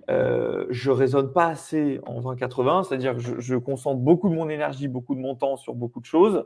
je 0.08 0.90
ne 0.90 0.96
raisonne 0.96 1.32
pas 1.32 1.48
assez 1.48 2.00
en 2.06 2.22
20-80, 2.22 2.88
c'est-à-dire 2.88 3.16
que 3.16 3.42
je, 3.42 3.56
concentre 3.56 4.00
beaucoup 4.00 4.30
de 4.30 4.36
mon 4.36 4.50
énergie, 4.50 4.88
beaucoup 4.88 5.16
de 5.16 5.20
mon 5.20 5.36
temps 5.36 5.58
sur 5.58 5.74
beaucoup 5.74 6.00
de 6.00 6.06
choses. 6.06 6.46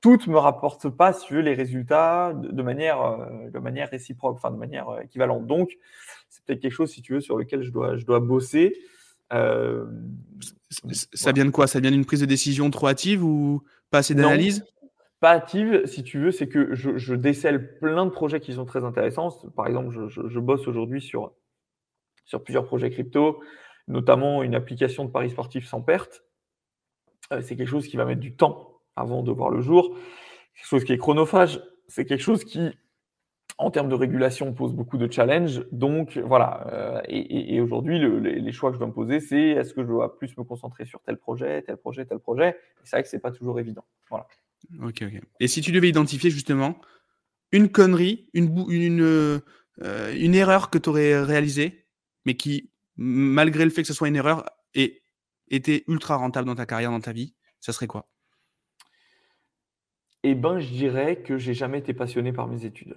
Toutes 0.00 0.26
ne 0.26 0.32
me 0.32 0.38
rapportent 0.38 0.88
pas, 0.88 1.12
si 1.12 1.26
tu 1.26 1.34
veux, 1.34 1.42
les 1.42 1.52
résultats 1.52 2.32
de, 2.34 2.62
manière, 2.62 3.28
de 3.52 3.58
manière 3.58 3.90
réciproque, 3.90 4.36
enfin 4.36 4.50
de 4.50 4.56
manière 4.56 4.86
équivalente. 5.02 5.46
Donc, 5.46 5.76
c'est 6.30 6.42
peut-être 6.44 6.60
quelque 6.60 6.72
chose, 6.72 6.90
si 6.90 7.02
tu 7.02 7.14
veux, 7.14 7.20
sur 7.20 7.36
lequel 7.36 7.62
je 7.62 7.70
dois, 7.70 7.96
je 7.96 8.06
dois 8.06 8.20
bosser. 8.20 8.74
Euh, 9.32 9.86
ça 11.12 11.32
vient 11.32 11.44
de 11.44 11.50
quoi? 11.50 11.66
Ça 11.66 11.80
vient 11.80 11.90
d'une 11.90 12.04
prise 12.04 12.20
de 12.20 12.26
décision 12.26 12.70
trop 12.70 12.88
hâtive 12.88 13.24
ou 13.24 13.62
pas 13.90 13.98
assez 13.98 14.14
d'analyse? 14.14 14.64
Pas 15.20 15.32
hâtive, 15.32 15.84
si 15.84 16.02
tu 16.02 16.18
veux, 16.18 16.30
c'est 16.30 16.48
que 16.48 16.74
je, 16.74 17.14
décèle 17.14 17.78
plein 17.78 18.06
de 18.06 18.10
projets 18.10 18.40
qui 18.40 18.54
sont 18.54 18.64
très 18.64 18.84
intéressants. 18.84 19.30
Par 19.54 19.66
exemple, 19.66 20.08
je, 20.08 20.38
bosse 20.38 20.66
aujourd'hui 20.66 21.02
sur, 21.02 21.32
sur 22.30 22.44
plusieurs 22.44 22.64
projets 22.64 22.90
crypto, 22.90 23.42
notamment 23.88 24.44
une 24.44 24.54
application 24.54 25.04
de 25.04 25.10
paris 25.10 25.30
sportif 25.30 25.66
sans 25.66 25.82
perte. 25.82 26.22
Euh, 27.32 27.40
c'est 27.42 27.56
quelque 27.56 27.68
chose 27.68 27.88
qui 27.88 27.96
va 27.96 28.04
mettre 28.04 28.20
du 28.20 28.36
temps 28.36 28.80
avant 28.94 29.24
de 29.24 29.32
voir 29.32 29.50
le 29.50 29.60
jour. 29.60 29.96
Quelque 30.54 30.68
chose 30.68 30.84
qui 30.84 30.92
est 30.92 30.98
chronophage. 30.98 31.60
C'est 31.88 32.04
quelque 32.04 32.22
chose 32.22 32.44
qui 32.44 32.70
en 33.58 33.70
termes 33.70 33.88
de 33.90 33.94
régulation, 33.94 34.48
on 34.48 34.52
pose 34.54 34.72
beaucoup 34.72 34.96
de 34.96 35.10
challenges. 35.10 35.66
Donc 35.70 36.16
voilà, 36.18 36.66
euh, 36.72 37.00
et, 37.08 37.60
aujourd'hui, 37.60 37.98
les, 37.98 38.52
choix 38.52 38.70
que 38.70 38.76
je 38.76 38.78
dois 38.78 38.88
me 38.88 38.92
poser, 38.92 39.20
c'est 39.20 39.48
est-ce 39.50 39.74
que 39.74 39.82
je 39.82 39.88
dois 39.88 40.16
plus 40.16 40.34
me 40.38 40.44
concentrer 40.44 40.86
sur 40.86 41.02
tel 41.02 41.18
projet, 41.18 41.60
tel 41.62 41.76
projet, 41.76 42.06
tel 42.06 42.20
projet? 42.20 42.56
C'est 42.84 42.96
vrai 42.96 43.02
que 43.02 43.08
ce 43.10 43.16
n'est 43.16 43.20
pas 43.20 43.32
toujours 43.32 43.60
évident. 43.60 43.84
Voilà. 44.08 44.26
Ok, 44.82 45.02
ok. 45.02 45.20
Et 45.40 45.48
si 45.48 45.60
tu 45.60 45.72
devais 45.72 45.90
identifier 45.90 46.30
justement 46.30 46.80
une 47.52 47.68
connerie, 47.68 48.30
une, 48.32 48.64
une, 48.70 49.02
euh, 49.02 50.14
une 50.16 50.34
erreur 50.34 50.70
que 50.70 50.78
tu 50.78 50.88
aurais 50.88 51.22
réalisée, 51.22 51.79
mais 52.24 52.36
qui, 52.36 52.70
malgré 52.96 53.64
le 53.64 53.70
fait 53.70 53.82
que 53.82 53.88
ce 53.88 53.94
soit 53.94 54.08
une 54.08 54.16
erreur, 54.16 54.44
et 54.74 55.02
était 55.48 55.84
ultra 55.88 56.16
rentable 56.16 56.46
dans 56.46 56.54
ta 56.54 56.66
carrière, 56.66 56.90
dans 56.90 57.00
ta 57.00 57.12
vie, 57.12 57.34
ça 57.60 57.72
serait 57.72 57.86
quoi? 57.86 58.08
Eh 60.22 60.34
ben, 60.34 60.60
je 60.60 60.68
dirais 60.68 61.22
que 61.22 61.38
j'ai 61.38 61.54
jamais 61.54 61.78
été 61.78 61.94
passionné 61.94 62.32
par 62.32 62.46
mes 62.46 62.64
études 62.64 62.96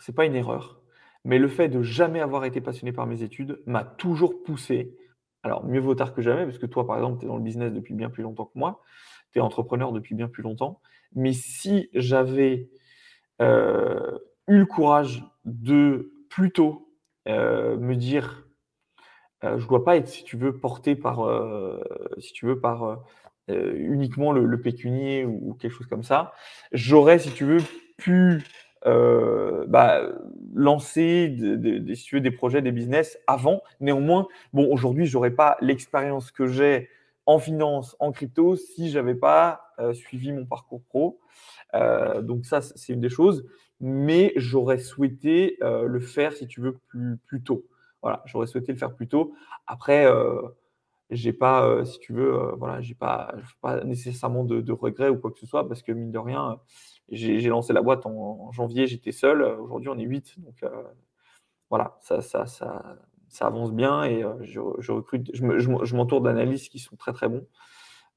c'est 0.00 0.14
pas 0.14 0.24
une 0.24 0.34
erreur, 0.34 0.80
mais 1.24 1.38
le 1.38 1.48
fait 1.48 1.68
de 1.68 1.82
jamais 1.82 2.20
avoir 2.20 2.44
été 2.44 2.60
passionné 2.60 2.92
par 2.92 3.06
mes 3.06 3.22
études 3.22 3.60
m'a 3.66 3.84
toujours 3.84 4.42
poussé. 4.42 4.96
Alors, 5.42 5.64
mieux 5.64 5.80
vaut 5.80 5.94
tard 5.94 6.14
que 6.14 6.22
jamais, 6.22 6.44
parce 6.44 6.58
que 6.58 6.66
toi, 6.66 6.86
par 6.86 6.96
exemple, 6.96 7.18
tu 7.18 7.26
es 7.26 7.28
dans 7.28 7.36
le 7.36 7.42
business 7.42 7.72
depuis 7.72 7.94
bien 7.94 8.10
plus 8.10 8.22
longtemps 8.22 8.46
que 8.46 8.58
moi, 8.58 8.82
tu 9.32 9.38
es 9.38 9.42
entrepreneur 9.42 9.92
depuis 9.92 10.14
bien 10.14 10.28
plus 10.28 10.42
longtemps. 10.42 10.80
Mais 11.14 11.32
si 11.32 11.88
j'avais 11.94 12.70
euh, 13.40 14.18
eu 14.46 14.58
le 14.58 14.66
courage 14.66 15.24
de 15.44 16.12
plutôt 16.28 16.87
me 17.28 17.94
dire, 17.94 18.46
euh, 19.44 19.58
je 19.58 19.64
ne 19.64 19.68
dois 19.68 19.84
pas 19.84 19.96
être, 19.96 20.08
si 20.08 20.24
tu 20.24 20.36
veux, 20.36 20.58
porté 20.58 20.96
par, 20.96 21.28
si 22.18 22.32
tu 22.32 22.46
veux, 22.46 22.60
par 22.60 23.04
uniquement 23.48 24.32
le, 24.32 24.60
pécunier 24.60 25.24
ou, 25.24 25.54
quelque 25.54 25.72
chose 25.72 25.86
comme 25.86 26.02
ça, 26.02 26.32
j'aurais, 26.72 27.18
si 27.18 27.30
tu 27.32 27.44
veux, 27.44 27.62
pu 27.96 28.42
euh, 28.86 29.64
bah, 29.66 30.02
lancer 30.54 31.28
des, 31.28 32.30
projets, 32.30 32.62
des 32.62 32.72
business 32.72 33.18
avant. 33.26 33.62
Néanmoins, 33.80 34.28
bon, 34.52 34.70
aujourd'hui, 34.72 35.06
je 35.06 35.16
n'aurais 35.16 35.32
pas 35.32 35.56
l'expérience 35.60 36.30
que 36.30 36.46
j'ai 36.46 36.88
en 37.26 37.38
finance, 37.38 37.96
en 37.98 38.12
crypto, 38.12 38.56
si 38.56 38.90
je 38.90 38.98
n'avais 38.98 39.14
pas 39.14 39.72
euh, 39.78 39.92
suivi 39.92 40.32
mon 40.32 40.46
parcours 40.46 40.82
pro. 40.88 41.20
Euh, 41.74 42.22
donc 42.22 42.46
ça, 42.46 42.62
c'est 42.62 42.92
une 42.92 43.00
des 43.00 43.10
choses. 43.10 43.44
Mais 43.80 44.32
j'aurais 44.36 44.78
souhaité 44.78 45.56
le 45.60 46.00
faire, 46.00 46.32
si 46.32 46.46
tu 46.46 46.60
veux, 46.60 46.78
plus, 46.88 47.42
tôt. 47.44 47.64
Voilà, 48.02 48.22
j'aurais 48.26 48.46
souhaité 48.46 48.72
le 48.72 48.78
faire 48.78 48.94
plus 48.94 49.08
tôt. 49.08 49.34
Après, 49.66 50.06
j'ai 51.10 51.32
pas, 51.32 51.84
si 51.84 51.98
tu 52.00 52.12
veux, 52.12 52.54
voilà, 52.56 52.80
j'ai 52.80 52.94
pas, 52.94 53.34
nécessairement 53.84 54.44
de, 54.44 54.72
regrets 54.72 55.08
ou 55.08 55.18
quoi 55.18 55.30
que 55.30 55.38
ce 55.38 55.46
soit 55.46 55.66
parce 55.68 55.82
que 55.82 55.92
mine 55.92 56.10
de 56.10 56.18
rien, 56.18 56.60
j'ai 57.10 57.40
lancé 57.48 57.72
la 57.72 57.82
boîte 57.82 58.06
en, 58.06 58.50
janvier, 58.52 58.86
j'étais 58.86 59.12
seul. 59.12 59.42
Aujourd'hui, 59.42 59.88
on 59.88 59.98
est 59.98 60.04
8. 60.04 60.40
Donc 60.40 60.64
voilà, 61.70 61.98
ça, 62.00 62.20
ça, 62.20 62.46
ça, 62.46 62.96
ça, 63.28 63.46
avance 63.46 63.72
bien 63.72 64.02
et 64.04 64.24
je, 64.40 64.90
recrute, 64.90 65.30
je 65.34 65.94
m'entoure 65.94 66.20
d'analystes 66.20 66.70
qui 66.70 66.78
sont 66.78 66.96
très 66.96 67.12
très 67.12 67.28
bons. 67.28 67.46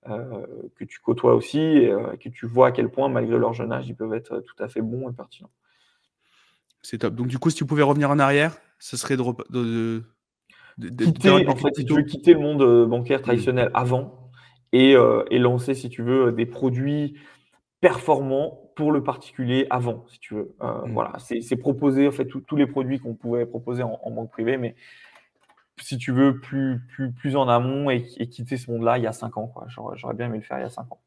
Que 0.05 0.83
tu 0.83 0.99
côtoies 0.99 1.35
aussi 1.35 1.59
et 1.59 1.93
que 2.19 2.29
tu 2.29 2.47
vois 2.47 2.67
à 2.67 2.71
quel 2.71 2.89
point, 2.89 3.07
malgré 3.07 3.37
leur 3.37 3.53
jeune 3.53 3.71
âge, 3.71 3.87
ils 3.87 3.95
peuvent 3.95 4.13
être 4.13 4.39
tout 4.39 4.63
à 4.63 4.67
fait 4.67 4.81
bons 4.81 5.09
et 5.09 5.13
pertinents. 5.13 5.51
C'est 6.81 6.99
top. 6.99 7.15
Donc, 7.15 7.27
du 7.27 7.37
coup, 7.37 7.49
si 7.49 7.57
tu 7.57 7.65
pouvais 7.65 7.83
revenir 7.83 8.09
en 8.09 8.19
arrière, 8.19 8.57
ce 8.79 8.97
serait 8.97 9.17
de, 9.17 9.23
de, 10.77 11.05
quitter, 11.05 11.29
en 11.29 11.55
fait, 11.55 11.75
si 11.75 11.85
tu 11.85 11.93
veux 11.93 12.01
quitter 12.01 12.33
le 12.33 12.39
monde 12.39 12.61
euh, 12.63 12.85
bancaire 12.85 13.19
mmh. 13.19 13.23
traditionnel 13.23 13.71
avant 13.73 14.31
euh, 14.73 15.23
et, 15.29 15.37
lancer, 15.37 15.75
si 15.75 15.89
tu 15.89 16.01
veux, 16.01 16.31
des 16.31 16.45
produits 16.45 17.15
performants 17.81 18.71
pour 18.75 18.91
le 18.91 19.03
particulier 19.03 19.67
avant, 19.69 20.05
si 20.09 20.19
tu 20.19 20.33
veux. 20.33 20.55
Euh, 20.61 20.85
mmh. 20.85 20.93
Voilà, 20.93 21.13
c'est 21.19 21.55
proposer 21.55 22.07
en 22.07 22.11
fait 22.11 22.25
tous 22.25 22.55
les 22.55 22.67
produits 22.67 22.99
qu'on 22.99 23.13
pouvait 23.13 23.45
proposer 23.45 23.83
en, 23.83 24.11
banque 24.11 24.31
privée, 24.31 24.57
mais 24.57 24.75
si 25.81 25.97
tu 25.97 26.11
veux, 26.11 26.39
plus, 26.39 26.81
plus, 26.89 27.11
plus 27.11 27.35
en 27.35 27.47
amont 27.47 27.89
et, 27.89 28.03
quitter 28.29 28.57
ce 28.57 28.71
monde-là 28.71 28.97
il 28.97 29.03
y 29.03 29.07
a 29.07 29.13
cinq 29.13 29.37
ans. 29.37 29.53
J'aurais 29.67 30.13
bien 30.13 30.27
aimé 30.27 30.37
le 30.37 30.43
faire 30.43 30.59
il 30.59 30.63
y 30.63 30.65
a 30.65 30.69
cinq 30.69 30.87
ans. 30.91 31.01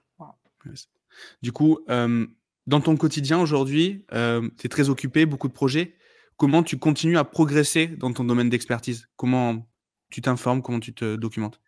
Du 1.42 1.52
coup, 1.52 1.80
dans 1.88 2.80
ton 2.80 2.96
quotidien 2.96 3.38
aujourd'hui, 3.38 4.04
tu 4.10 4.66
es 4.66 4.68
très 4.68 4.90
occupé, 4.90 5.26
beaucoup 5.26 5.48
de 5.48 5.52
projets 5.52 5.94
comment 6.36 6.62
tu 6.62 6.78
continues 6.78 7.18
à 7.18 7.24
progresser 7.24 7.86
dans 7.86 8.12
ton 8.12 8.24
domaine 8.24 8.48
d'expertise? 8.48 9.08
Comment 9.16 9.66
tu 10.10 10.20
t'informes 10.20 10.62
Comment 10.62 10.80
tu 10.80 10.94
te 10.94 11.16
documentes? 11.16 11.60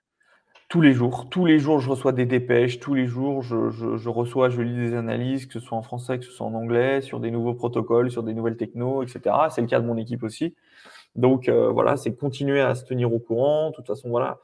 Tous 0.68 0.80
les 0.80 0.92
jours, 0.92 1.28
tous 1.30 1.46
les 1.46 1.60
jours, 1.60 1.78
je 1.78 1.88
reçois 1.88 2.10
des 2.10 2.26
dépêches, 2.26 2.80
tous 2.80 2.94
les 2.94 3.06
jours, 3.06 3.40
je, 3.42 4.08
reçois, 4.08 4.50
je 4.50 4.60
lis 4.62 4.74
des 4.74 4.94
analyses, 4.94 5.46
que 5.46 5.52
ce 5.52 5.60
soit 5.60 5.78
en 5.78 5.82
français, 5.82 6.18
que 6.18 6.24
ce 6.24 6.32
soit 6.32 6.46
en 6.46 6.54
anglais, 6.54 7.00
sur 7.02 7.20
des 7.20 7.30
nouveaux 7.30 7.54
protocoles, 7.54 8.10
sur 8.10 8.24
des 8.24 8.34
nouvelles 8.34 8.56
technos, 8.56 9.04
etc. 9.04 9.20
C'est 9.50 9.60
le 9.60 9.68
cas 9.68 9.78
de 9.78 9.86
mon 9.86 9.96
équipe 9.96 10.24
aussi. 10.24 10.56
Donc 11.16 11.48
euh, 11.48 11.70
voilà, 11.70 11.96
c'est 11.96 12.14
continuer 12.14 12.60
à 12.60 12.74
se 12.74 12.84
tenir 12.84 13.12
au 13.12 13.18
courant. 13.18 13.70
De 13.70 13.74
toute 13.74 13.86
façon, 13.86 14.10
voilà. 14.10 14.40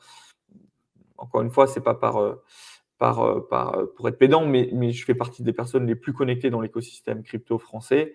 Encore 1.19 1.43
une 1.43 1.51
fois, 1.51 1.67
c'est 1.67 1.81
pas 1.81 1.95
par, 1.95 2.17
euh, 2.17 2.43
par, 2.99 3.21
euh, 3.21 3.47
par, 3.49 3.77
pour 3.97 4.09
être 4.09 4.19
pédant, 4.19 4.47
mais, 4.47 4.71
mais 4.73 4.91
je 4.91 5.05
fais 5.05 5.15
partie 5.15 5.43
des 5.43 5.53
personnes 5.53 5.87
les 5.87 5.95
plus 5.95 6.13
connectées 6.13 6.51
dans 6.51 6.61
l'écosystème 6.61 7.23
crypto 7.23 7.59
français. 7.59 8.15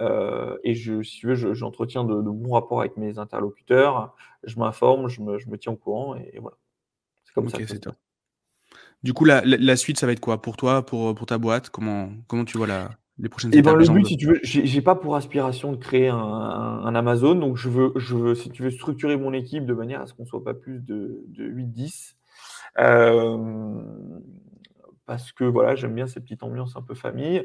Euh, 0.00 0.56
et 0.64 0.74
je, 0.74 1.02
si 1.02 1.20
tu 1.20 1.28
veux, 1.28 1.54
j'entretiens 1.54 2.04
de, 2.04 2.20
bons 2.20 2.52
rapports 2.52 2.80
avec 2.80 2.96
mes 2.96 3.18
interlocuteurs, 3.18 4.14
je 4.42 4.58
m'informe, 4.58 5.08
je 5.08 5.20
me, 5.20 5.38
je 5.38 5.48
me, 5.48 5.56
tiens 5.56 5.72
au 5.72 5.76
courant, 5.76 6.16
et, 6.16 6.38
voilà. 6.40 6.56
C'est 7.24 7.32
comme 7.32 7.48
ça. 7.48 7.58
Du 9.02 9.12
coup, 9.12 9.24
la, 9.24 9.42
la, 9.44 9.76
suite, 9.76 9.98
ça 9.98 10.06
va 10.06 10.12
être 10.12 10.20
quoi 10.20 10.40
pour 10.40 10.56
toi, 10.56 10.84
pour, 10.84 11.14
pour 11.14 11.26
ta 11.26 11.38
boîte? 11.38 11.70
Comment, 11.70 12.10
comment 12.26 12.44
tu 12.44 12.56
vois 12.56 12.66
la, 12.66 12.90
les 13.18 13.28
prochaines 13.28 13.54
et 13.54 13.58
eh 13.58 13.62
ben, 13.62 13.74
Le 13.74 13.86
but, 13.86 14.06
si 14.06 14.16
tu 14.16 14.26
veux, 14.26 14.40
j'ai 14.42 14.82
pas 14.82 14.94
pour 14.94 15.14
aspiration 15.16 15.72
de 15.72 15.76
créer 15.76 16.08
un, 16.08 16.16
un, 16.16 16.94
Amazon, 16.94 17.34
donc 17.34 17.56
je 17.56 17.68
veux, 17.68 17.92
je 17.96 18.16
veux, 18.16 18.34
si 18.34 18.50
tu 18.50 18.62
veux, 18.62 18.70
structurer 18.70 19.16
mon 19.16 19.32
équipe 19.32 19.66
de 19.66 19.74
manière 19.74 20.00
à 20.00 20.06
ce 20.06 20.14
qu'on 20.14 20.24
soit 20.24 20.42
pas 20.42 20.54
plus 20.54 20.80
de, 20.80 21.24
de 21.28 21.44
8-10. 21.44 22.14
Euh, 22.78 23.82
parce 25.06 25.32
que 25.32 25.44
voilà, 25.44 25.76
j'aime 25.76 25.94
bien 25.94 26.06
cette 26.06 26.24
petite 26.24 26.42
ambiance 26.42 26.76
un 26.76 26.82
peu 26.82 26.94
famille. 26.94 27.44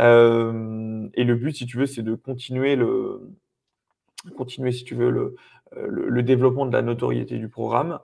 Euh, 0.00 1.08
et 1.14 1.24
le 1.24 1.34
but, 1.36 1.54
si 1.54 1.66
tu 1.66 1.76
veux, 1.76 1.86
c'est 1.86 2.02
de 2.02 2.14
continuer 2.14 2.76
le, 2.76 3.20
continuer, 4.36 4.72
si 4.72 4.84
tu 4.84 4.94
veux, 4.94 5.10
le, 5.10 5.36
le, 5.76 6.22
développement 6.22 6.66
de 6.66 6.72
la 6.72 6.82
notoriété 6.82 7.38
du 7.38 7.48
programme, 7.48 8.00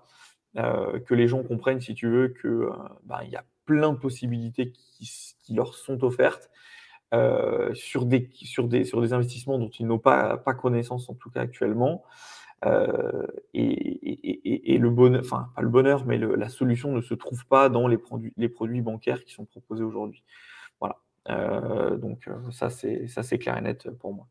euh, 0.59 1.01
que 1.01 1.15
les 1.15 1.29
gens 1.29 1.43
comprennent, 1.43 1.81
si 1.81 1.95
tu 1.95 2.09
veux, 2.09 2.29
que 2.29 2.69
ben, 3.05 3.21
il 3.25 3.31
y 3.31 3.37
a 3.37 3.45
plein 3.65 3.93
de 3.93 3.99
possibilités 3.99 4.71
qui, 4.71 5.11
qui 5.41 5.55
leur 5.55 5.75
sont 5.75 6.05
offertes. 6.05 6.51
Sur, 7.75 8.07
des, 8.07 8.31
sur, 8.35 8.69
des, 8.69 8.85
sur 8.85 9.01
des 9.01 9.13
investissements 9.13 9.59
dont 9.59 9.71
ils 9.71 9.87
n'ont 9.87 9.99
pas, 9.99 10.37
pas 10.37 10.55
connaissance, 10.55 11.09
en 11.11 11.15
tout 11.15 11.31
cas 11.31 11.41
actuellement, 11.41 12.05
euh, 12.67 13.27
et, 13.55 14.79
le 14.79 14.91
bonheur, 14.91 15.21
enfin 15.25 15.51
pas 15.55 15.63
le 15.63 15.69
bonheur, 15.69 16.05
mais 16.07 16.19
la 16.19 16.49
solution 16.49 16.93
ne 16.93 17.01
se 17.01 17.15
trouve 17.15 17.47
pas 17.47 17.69
dans 17.69 17.89
les 17.89 17.99
produits, 17.99 18.33
les 18.37 18.49
produits 18.49 18.81
bancaires 18.81 19.25
qui 19.25 19.33
sont 19.33 19.45
proposés 19.45 19.83
aujourd'hui. 19.83 20.25
Voilà. 20.79 20.97
Euh, 21.29 21.97
donc 21.97 22.29
euh, 22.29 22.51
ça 22.51 22.71
c'est 22.71 23.07
ça 23.09 23.23
c'est 23.23 23.39
clair 23.39 23.57
et 23.59 23.61
net 23.61 23.91
pour 23.99 24.15
moi. 24.15 24.27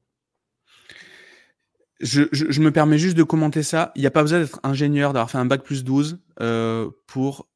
Je, 2.00 2.62
me 2.62 2.72
permets 2.72 2.98
juste 2.98 3.18
de 3.18 3.24
commenter 3.24 3.62
ça. 3.62 3.92
Il 3.96 4.02
n'y 4.02 4.08
a 4.08 4.12
pas 4.12 4.22
besoin 4.22 4.40
d'être 4.40 4.60
ingénieur, 4.64 5.12
d'avoir 5.12 5.30
fait 5.30 5.38
un 5.38 5.46
bac 5.46 5.64
plus 5.64 5.84
12 5.84 6.20
pour, 7.08 7.50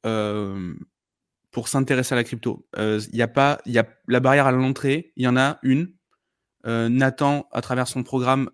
pour 1.54 1.68
s'intéresser 1.68 2.12
à 2.12 2.16
la 2.16 2.24
crypto. 2.24 2.66
Il 2.76 3.16
y 3.16 3.22
a 3.22 3.28
pas, 3.28 3.62
il 3.64 3.72
y 3.72 3.78
a 3.78 3.86
la 4.08 4.20
barrière 4.20 4.46
à 4.46 4.52
l'entrée, 4.52 5.12
il 5.16 5.24
y 5.24 5.28
en 5.28 5.38
a 5.38 5.58
une. 5.62 5.94
Nathan, 6.66 7.48
à 7.52 7.62
travers 7.62 7.88
son 7.88 8.02
programme, 8.02 8.50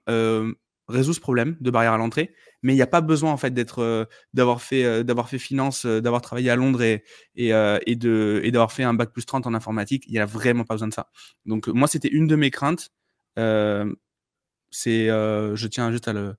résout 0.91 1.15
ce 1.15 1.21
problème 1.21 1.57
de 1.61 1.71
barrière 1.71 1.93
à 1.95 1.99
l'entrée, 1.99 2.35
mais 2.63 2.73
il 2.73 2.77
n'y 2.77 2.83
a 2.83 2.87
pas 2.87 3.01
besoin 3.01 3.33
en 3.33 3.37
fait 3.37 3.53
d'être, 3.53 3.83
euh, 3.83 4.05
d'avoir 4.35 4.61
fait, 4.61 4.85
euh, 4.85 5.03
d'avoir 5.03 5.29
fait 5.29 5.39
finance, 5.39 5.87
euh, 5.87 6.01
d'avoir 6.01 6.21
travaillé 6.21 6.51
à 6.51 6.57
Londres 6.57 6.83
et 6.83 7.05
et, 7.37 7.51
et 7.87 7.97
de 7.97 8.41
et 8.45 8.51
d'avoir 8.51 8.73
fait 8.73 8.83
un 8.83 8.95
bac 8.95 9.13
plus 9.13 9.25
30 9.25 9.47
en 9.47 9.55
informatique. 9.55 10.05
Il 10.07 10.13
n'y 10.13 10.19
a 10.19 10.27
vraiment 10.27 10.65
pas 10.65 10.75
besoin 10.75 10.89
de 10.89 10.95
ça. 10.95 11.11
Donc 11.47 11.69
moi 11.69 11.89
c'était 11.89 12.09
une 12.09 12.27
de 12.27 12.37
mes 12.37 12.51
craintes. 12.51 12.91
c'est, 13.37 15.07
je 15.09 15.67
tiens 15.67 15.91
juste 15.91 16.09
à 16.09 16.13
le, 16.13 16.35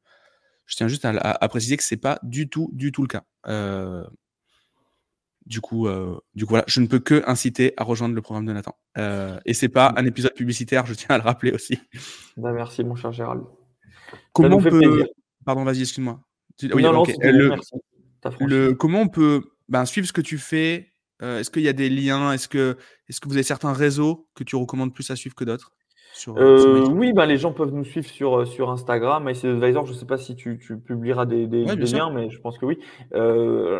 je 0.66 0.76
tiens 0.76 0.88
juste 0.88 1.06
à, 1.06 1.50
préciser 1.50 1.78
que 1.78 1.84
c'est 1.84 1.98
pas 1.98 2.20
du 2.24 2.50
tout, 2.50 2.70
du 2.74 2.92
tout 2.92 3.02
le 3.02 3.08
cas. 3.08 3.24
Du 5.46 5.62
coup, 5.62 5.88
du 6.36 6.46
coup, 6.46 6.52
voilà, 6.52 6.66
je 6.68 6.82
ne 6.82 6.88
peux 6.88 7.00
que 7.00 7.24
inciter 7.28 7.74
à 7.78 7.84
rejoindre 7.84 8.16
le 8.16 8.22
programme 8.22 8.46
de 8.46 8.54
Nathan. 8.54 8.76
et 9.46 9.54
c'est 9.54 9.70
pas 9.70 9.94
un 9.98 10.06
épisode 10.06 10.34
publicitaire, 10.34 10.86
je 10.86 10.94
tiens 10.94 11.16
à 11.16 11.18
le 11.18 11.24
rappeler 11.24 11.52
aussi. 11.52 11.80
Bah, 12.38 12.52
merci, 12.52 12.84
mon 12.84 12.96
cher 12.96 13.12
Gérald. 13.12 13.44
Comment 14.34 14.58
on 14.58 14.62
peut. 14.62 15.08
Pardon, 15.46 15.64
vas-y, 15.64 15.82
excuse-moi. 15.82 16.20
le... 18.40 18.74
Comment 18.74 19.02
on 19.02 19.08
peut 19.08 19.42
ben, 19.70 19.86
suivre 19.86 20.08
ce 20.08 20.14
que 20.14 20.22
tu 20.22 20.38
fais 20.38 20.92
euh, 21.22 21.40
Est-ce 21.40 21.50
qu'il 21.50 21.64
y 21.64 21.70
a 21.70 21.74
des 21.74 21.90
liens 21.90 22.34
Est-ce 22.34 22.48
que, 22.48 22.78
est 23.08 23.20
que 23.20 23.28
vous 23.28 23.36
avez 23.36 23.44
certains 23.44 23.74
réseaux 23.74 24.28
que 24.36 24.44
tu 24.44 24.56
recommandes 24.56 24.94
plus 24.94 25.10
à 25.10 25.16
suivre 25.16 25.36
que 25.36 25.44
d'autres? 25.44 25.72
Euh, 26.28 26.34
euh, 26.38 26.88
oui, 26.90 27.14
ben, 27.14 27.26
les 27.26 27.38
gens 27.38 27.54
peuvent 27.54 27.74
nous 27.74 27.84
suivre 27.84 28.08
sur, 28.08 28.48
sur 28.48 28.70
Instagram. 28.70 29.28
Advisor, 29.28 29.86
je 29.86 29.94
ne 29.94 29.98
sais 29.98 30.06
pas 30.06 30.18
si 30.18 30.36
tu, 30.36 30.60
tu 30.60 30.78
publieras 30.78 31.26
des, 31.26 31.48
des, 31.48 31.66
liens, 31.66 32.12
mais 32.12 32.30
je 32.30 32.40
pense 32.40 32.58
que 32.58 32.66
oui. 32.66 32.80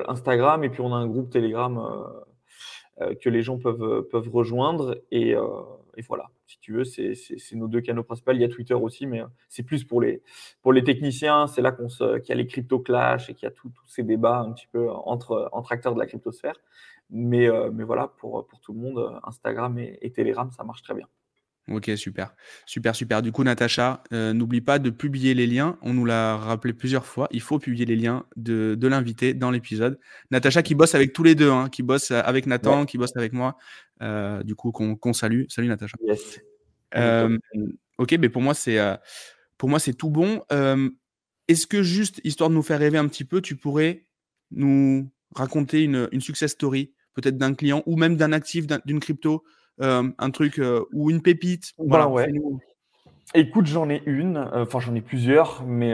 Instagram, 0.08 0.64
et 0.64 0.70
puis 0.70 0.82
on 0.82 0.94
a 0.94 0.98
un 0.98 1.08
groupe 1.08 1.30
Telegram 1.30 1.82
que 3.22 3.30
les 3.30 3.42
gens 3.42 3.58
peuvent, 3.58 4.08
peuvent 4.12 4.30
rejoindre. 4.30 4.98
Et, 5.12 5.36
et 5.98 6.02
voilà, 6.04 6.30
si 6.48 6.60
tu 6.60 6.74
veux, 6.74 6.84
c'est 6.84 7.16
nos 7.54 7.68
deux 7.68 7.82
canaux 7.82 8.04
principaux. 8.04 8.32
Il 8.32 8.42
y 8.42 8.44
a 8.44 8.50
Twitter 8.50 8.74
aussi, 8.74 9.06
mais 9.06 9.22
euh, 9.22 9.28
c'est 9.50 9.64
plus 9.64 9.84
pour 9.84 10.02
les, 10.02 10.22
pour 10.62 10.74
les 10.74 10.84
techniciens. 10.84 11.48
C'est 11.48 11.62
là 11.62 11.72
qu'il 11.72 12.30
y 12.30 12.32
a 12.32 12.36
les 12.36 12.48
crypto 12.48 12.80
clash 12.80 13.30
et 13.30 13.34
qu'il 13.34 13.46
y 13.46 13.48
a 13.48 13.52
tous 13.52 13.72
ces 13.88 14.04
débats 14.04 14.40
un 14.40 14.52
petit 14.54 14.68
peu 14.72 14.90
entre, 14.90 15.50
entre 15.52 15.72
acteurs 15.72 15.94
de 15.94 16.00
la 16.00 16.08
cryptosphère. 16.08 16.56
Mais, 17.10 17.50
euh, 17.50 17.72
mais 17.74 17.84
voilà, 17.84 18.08
pour, 18.08 18.48
pour 18.48 18.60
tout 18.62 18.74
le 18.74 18.80
monde, 18.80 19.20
Instagram 19.24 19.78
et, 19.80 19.98
et 20.02 20.12
Telegram, 20.12 20.50
ça 20.52 20.64
marche 20.64 20.82
très 20.82 20.94
bien. 20.94 21.08
Ok, 21.70 21.92
super. 21.96 22.34
Super, 22.66 22.96
super. 22.96 23.22
Du 23.22 23.32
coup, 23.32 23.44
Natacha, 23.44 24.04
euh, 24.14 24.34
n'oublie 24.34 24.62
pas 24.62 24.80
de 24.80 24.90
publier 24.90 25.34
les 25.34 25.48
liens. 25.48 25.78
On 25.82 25.94
nous 25.94 26.06
l'a 26.06 26.36
rappelé 26.36 26.74
plusieurs 26.74 27.06
fois. 27.06 27.28
Il 27.32 27.42
faut 27.42 27.60
publier 27.60 27.86
les 27.86 27.96
liens 27.96 28.26
de, 28.36 28.76
de 28.76 28.88
l'invité 28.88 29.34
dans 29.34 29.52
l'épisode. 29.52 30.00
Natacha 30.32 30.64
qui 30.64 30.76
bosse 30.76 30.96
avec 30.96 31.14
tous 31.14 31.24
les 31.24 31.36
deux, 31.36 31.52
hein, 31.52 31.70
qui 31.70 31.84
bosse 31.84 32.12
avec 32.12 32.48
Nathan, 32.48 32.86
qui 32.86 32.98
bosse 32.98 33.16
avec 33.16 33.32
moi. 33.32 33.58
Euh, 34.02 34.42
du 34.44 34.56
coup, 34.56 34.72
qu'on 34.72 35.14
salue. 35.14 35.44
Salut, 35.50 35.68
Natacha. 35.68 35.98
Yes. 36.04 36.42
Euh, 36.96 37.38
ok, 37.98 38.18
mais 38.20 38.30
pour 38.30 38.42
moi, 38.42 38.54
c'est 38.54 38.80
pour 39.58 39.70
moi 39.70 39.80
c'est 39.80 39.94
tout 39.94 40.10
bon. 40.10 40.44
Est-ce 41.48 41.68
que 41.68 41.84
juste, 41.84 42.22
histoire 42.24 42.50
de 42.50 42.56
nous 42.56 42.64
faire 42.64 42.80
rêver 42.80 42.98
un 42.98 43.08
petit 43.08 43.26
peu, 43.26 43.42
tu 43.42 43.56
pourrais 43.56 44.06
nous 44.52 45.12
raconter 45.36 45.84
une, 45.84 46.10
une 46.12 46.22
success 46.22 46.52
story, 46.52 46.94
peut-être 47.14 47.38
d'un 47.38 47.54
client 47.54 47.84
ou 47.86 47.98
même 47.98 48.18
d'un 48.18 48.32
actif, 48.32 48.66
d'une 48.86 49.00
crypto 49.00 49.44
un 49.80 50.32
truc 50.32 50.60
euh, 50.60 50.84
ou 50.94 51.10
une 51.10 51.22
pépite 51.22 51.74
voilà, 51.78 52.08
ouais. 52.08 52.32
Écoute, 53.34 53.66
j'en 53.66 53.90
ai 53.90 54.04
une, 54.06 54.38
euh, 54.38 54.64
enfin 54.64 54.80
j'en 54.80 54.94
ai 54.94 55.02
plusieurs, 55.02 55.64
mais 55.66 55.94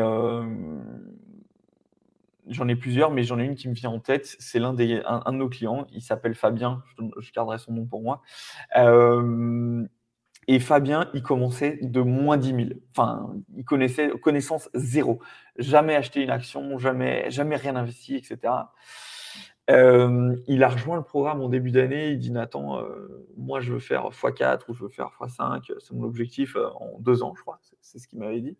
j'en 2.47 2.67
ai 2.67 2.75
plusieurs, 2.75 3.11
mais 3.11 3.23
j'en 3.23 3.39
ai 3.39 3.45
une 3.45 3.55
qui 3.55 3.69
me 3.69 3.73
vient 3.73 3.91
en 3.91 3.99
tête. 3.99 4.35
C'est 4.39 4.59
l'un 4.59 4.73
des 4.73 5.01
un, 5.05 5.31
de 5.31 5.37
nos 5.37 5.49
clients. 5.49 5.85
Il 5.91 6.01
s'appelle 6.01 6.33
Fabien. 6.33 6.83
Je, 7.19 7.31
garderai 7.31 7.59
son 7.59 7.73
nom 7.73 7.85
pour 7.85 8.01
moi. 8.01 8.21
et 10.47 10.59
Fabien, 10.59 11.09
il 11.13 11.21
commençait 11.21 11.77
de 11.81 12.01
moins 12.01 12.37
10 12.37 12.47
000. 12.47 12.69
Enfin, 12.91 13.33
il 13.55 13.65
connaissait 13.65 14.09
connaissance 14.21 14.69
zéro. 14.73 15.21
Jamais 15.57 15.95
acheté 15.95 16.23
une 16.23 16.31
action, 16.31 16.79
jamais, 16.79 17.29
jamais 17.29 17.55
rien 17.55 17.75
investi, 17.75 18.15
etc. 18.15 18.53
Il 19.69 20.63
a 20.63 20.69
rejoint 20.69 20.97
le 20.97 21.03
programme 21.03 21.41
en 21.41 21.49
début 21.49 21.71
d'année. 21.71 22.11
Il 22.11 22.19
dit 22.19 22.31
Nathan, 22.31 22.79
euh, 22.79 23.25
moi 23.35 23.59
je 23.59 23.73
veux 23.73 23.79
faire 23.79 24.09
x4 24.09 24.61
ou 24.69 24.73
je 24.73 24.83
veux 24.83 24.89
faire 24.89 25.09
x5. 25.19 25.73
C'est 25.79 25.93
mon 25.93 26.03
objectif 26.03 26.55
euh, 26.55 26.69
en 26.75 26.99
deux 26.99 27.23
ans, 27.23 27.33
je 27.35 27.41
crois. 27.41 27.59
C'est 27.81 27.99
ce 27.99 28.07
qu'il 28.07 28.19
m'avait 28.19 28.41
dit. 28.41 28.57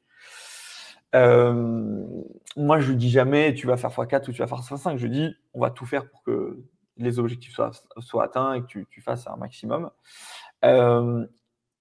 moi, 1.14 2.80
je 2.80 2.90
lui 2.90 2.98
dis 2.98 3.10
jamais 3.10 3.54
tu 3.54 3.68
vas 3.68 3.78
faire 3.78 3.92
x4 3.92 4.30
ou 4.30 4.34
tu 4.34 4.40
vas 4.40 4.48
faire 4.48 4.60
x5. 4.60 4.98
Je 4.98 5.08
dis 5.08 5.36
on 5.54 5.62
va 5.62 5.72
tout 5.72 5.86
faire 5.86 6.10
pour 6.10 6.24
que 6.24 6.60
les 6.98 7.20
objectifs 7.20 7.54
soient, 8.00 8.24
atteints 8.24 8.56
et 8.56 8.62
que 8.62 8.68
tu, 8.68 8.88
tu 8.90 9.02
fasses 9.02 9.28
un 9.28 9.38
maximum. 9.38 9.92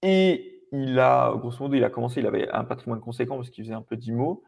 et 0.03 0.53
il 0.71 0.99
a, 0.99 1.33
grosso 1.37 1.63
modo, 1.63 1.75
il 1.75 1.83
a 1.83 1.89
commencé, 1.89 2.19
il 2.19 2.27
avait 2.27 2.49
un 2.49 2.63
patrimoine 2.63 2.99
conséquent 2.99 3.37
parce 3.37 3.49
qu'il 3.49 3.63
faisait 3.63 3.75
un 3.75 3.81
peu 3.81 3.95
d'IMO. 3.95 4.43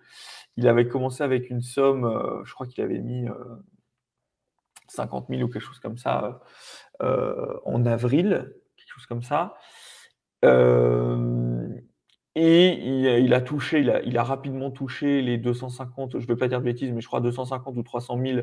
Il 0.57 0.67
avait 0.67 0.87
commencé 0.87 1.23
avec 1.23 1.49
une 1.49 1.61
somme, 1.61 2.05
euh, 2.05 2.43
je 2.43 2.53
crois 2.53 2.67
qu'il 2.67 2.83
avait 2.83 2.99
mis 2.99 3.25
50 4.89 5.29
euh, 5.29 5.35
000 5.35 5.47
ou 5.47 5.51
quelque 5.51 5.63
chose 5.63 5.79
comme 5.79 5.97
ça 5.97 6.41
euh, 7.01 7.57
en 7.65 7.85
avril, 7.85 8.53
quelque 8.77 8.93
chose 8.93 9.05
comme 9.05 9.23
ça. 9.23 9.55
et 12.35 13.19
il, 13.19 13.33
a 13.33 13.41
touché, 13.41 13.79
il 14.05 14.17
a, 14.17 14.23
rapidement 14.23 14.71
touché 14.71 15.21
les 15.21 15.37
250, 15.37 16.13
je 16.13 16.17
ne 16.17 16.27
veux 16.27 16.37
pas 16.37 16.47
dire 16.47 16.59
de 16.59 16.65
bêtises, 16.65 16.91
mais 16.91 17.01
je 17.01 17.07
crois 17.07 17.21
250 17.21 17.75
ou 17.77 17.83
300 17.83 18.19
000 18.21 18.39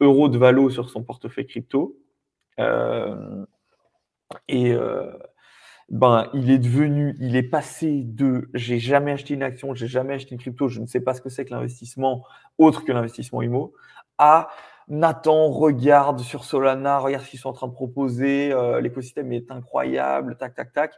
euros 0.00 0.28
de 0.28 0.38
valo 0.38 0.70
sur 0.70 0.90
son 0.90 1.02
portefeuille 1.02 1.46
crypto. 1.46 1.96
et 4.48 4.76
ben, 5.90 6.30
il 6.34 6.50
est 6.52 6.58
devenu, 6.58 7.16
il 7.18 7.34
est 7.34 7.42
passé 7.42 8.02
de 8.04 8.48
j'ai 8.54 8.78
jamais 8.78 9.10
acheté 9.10 9.34
une 9.34 9.42
action, 9.42 9.74
j'ai 9.74 9.88
jamais 9.88 10.14
acheté 10.14 10.32
une 10.32 10.40
crypto, 10.40 10.68
je 10.68 10.80
ne 10.80 10.86
sais 10.86 11.00
pas 11.00 11.14
ce 11.14 11.20
que 11.20 11.28
c'est 11.28 11.44
que 11.44 11.50
l'investissement 11.50 12.24
autre 12.58 12.84
que 12.84 12.92
l'investissement 12.92 13.42
IMO, 13.42 13.74
à 14.16 14.50
Nathan, 14.90 15.50
regarde 15.50 16.20
sur 16.20 16.44
Solana, 16.44 16.98
regarde 16.98 17.24
ce 17.24 17.30
qu'ils 17.30 17.38
sont 17.38 17.48
en 17.48 17.54
train 17.54 17.68
de 17.68 17.72
proposer, 17.72 18.52
euh, 18.52 18.80
l'écosystème 18.80 19.32
est 19.32 19.50
incroyable, 19.50 20.36
tac, 20.36 20.54
tac, 20.54 20.72
tac. 20.72 20.94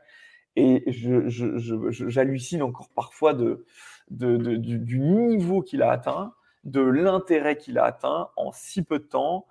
Et 0.56 0.82
j'hallucine 0.90 2.58
je, 2.58 2.64
encore 2.64 2.88
parfois 2.94 3.34
de, 3.34 3.64
du, 4.10 4.98
niveau 4.98 5.62
qu'il 5.62 5.82
a 5.82 5.90
atteint, 5.90 6.32
de 6.64 6.80
l'intérêt 6.80 7.56
qu'il 7.56 7.78
a 7.78 7.84
atteint 7.84 8.30
en 8.36 8.50
si 8.52 8.82
peu 8.82 8.98
de 8.98 9.04
temps. 9.04 9.46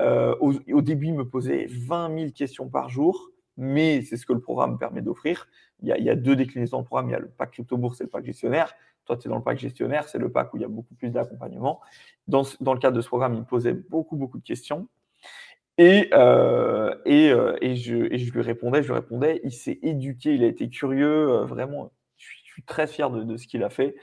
Euh, 0.00 0.34
au, 0.40 0.82
début, 0.82 1.06
il 1.06 1.14
me 1.14 1.26
posait 1.26 1.66
20 1.68 2.18
000 2.18 2.30
questions 2.32 2.68
par 2.68 2.88
jour 2.88 3.30
mais 3.58 4.02
c'est 4.02 4.16
ce 4.16 4.24
que 4.24 4.32
le 4.32 4.40
programme 4.40 4.78
permet 4.78 5.02
d'offrir. 5.02 5.48
Il, 5.82 5.88
y 5.88 6.10
a 6.10 6.14
deux 6.14 6.36
déclinaisons 6.36 6.80
de 6.80 6.86
programme. 6.86 7.10
Il 7.10 7.12
y 7.12 7.16
a 7.16 7.18
le 7.18 7.28
pack 7.28 7.50
crypto 7.50 7.76
bourse 7.76 8.00
et 8.00 8.04
le 8.04 8.08
pack 8.08 8.24
gestionnaire. 8.24 8.72
Toi, 9.08 9.16
tu 9.16 9.26
es 9.26 9.30
dans 9.30 9.38
le 9.38 9.42
pack 9.42 9.58
gestionnaire, 9.58 10.06
c'est 10.06 10.18
le 10.18 10.30
pack 10.30 10.52
où 10.52 10.58
il 10.58 10.60
y 10.60 10.64
a 10.66 10.68
beaucoup 10.68 10.94
plus 10.94 11.08
d'accompagnement. 11.08 11.80
Dans, 12.26 12.42
le 12.60 12.78
cadre 12.78 12.94
de 12.94 13.00
ce 13.00 13.08
programme, 13.08 13.32
il 13.32 13.40
me 13.40 13.46
posait 13.46 13.72
beaucoup, 13.72 14.16
beaucoup 14.16 14.36
de 14.36 14.44
questions. 14.44 14.86
Et, 15.78 16.10
euh, 16.12 16.94
euh, 17.06 17.56
et, 17.62 17.74
je, 17.74 17.94
lui 17.94 18.42
répondais, 18.42 18.82
je 18.82 18.88
lui 18.88 18.94
répondais. 18.94 19.40
Il 19.44 19.52
s'est 19.52 19.78
éduqué, 19.82 20.34
il 20.34 20.44
a 20.44 20.46
été 20.46 20.68
curieux. 20.68 21.30
Euh, 21.30 21.44
vraiment, 21.46 21.90
je 22.18 22.26
suis, 22.26 22.62
très 22.62 22.86
fier 22.86 23.10
de, 23.10 23.36
ce 23.38 23.46
qu'il 23.46 23.64
a 23.64 23.70
fait, 23.70 23.94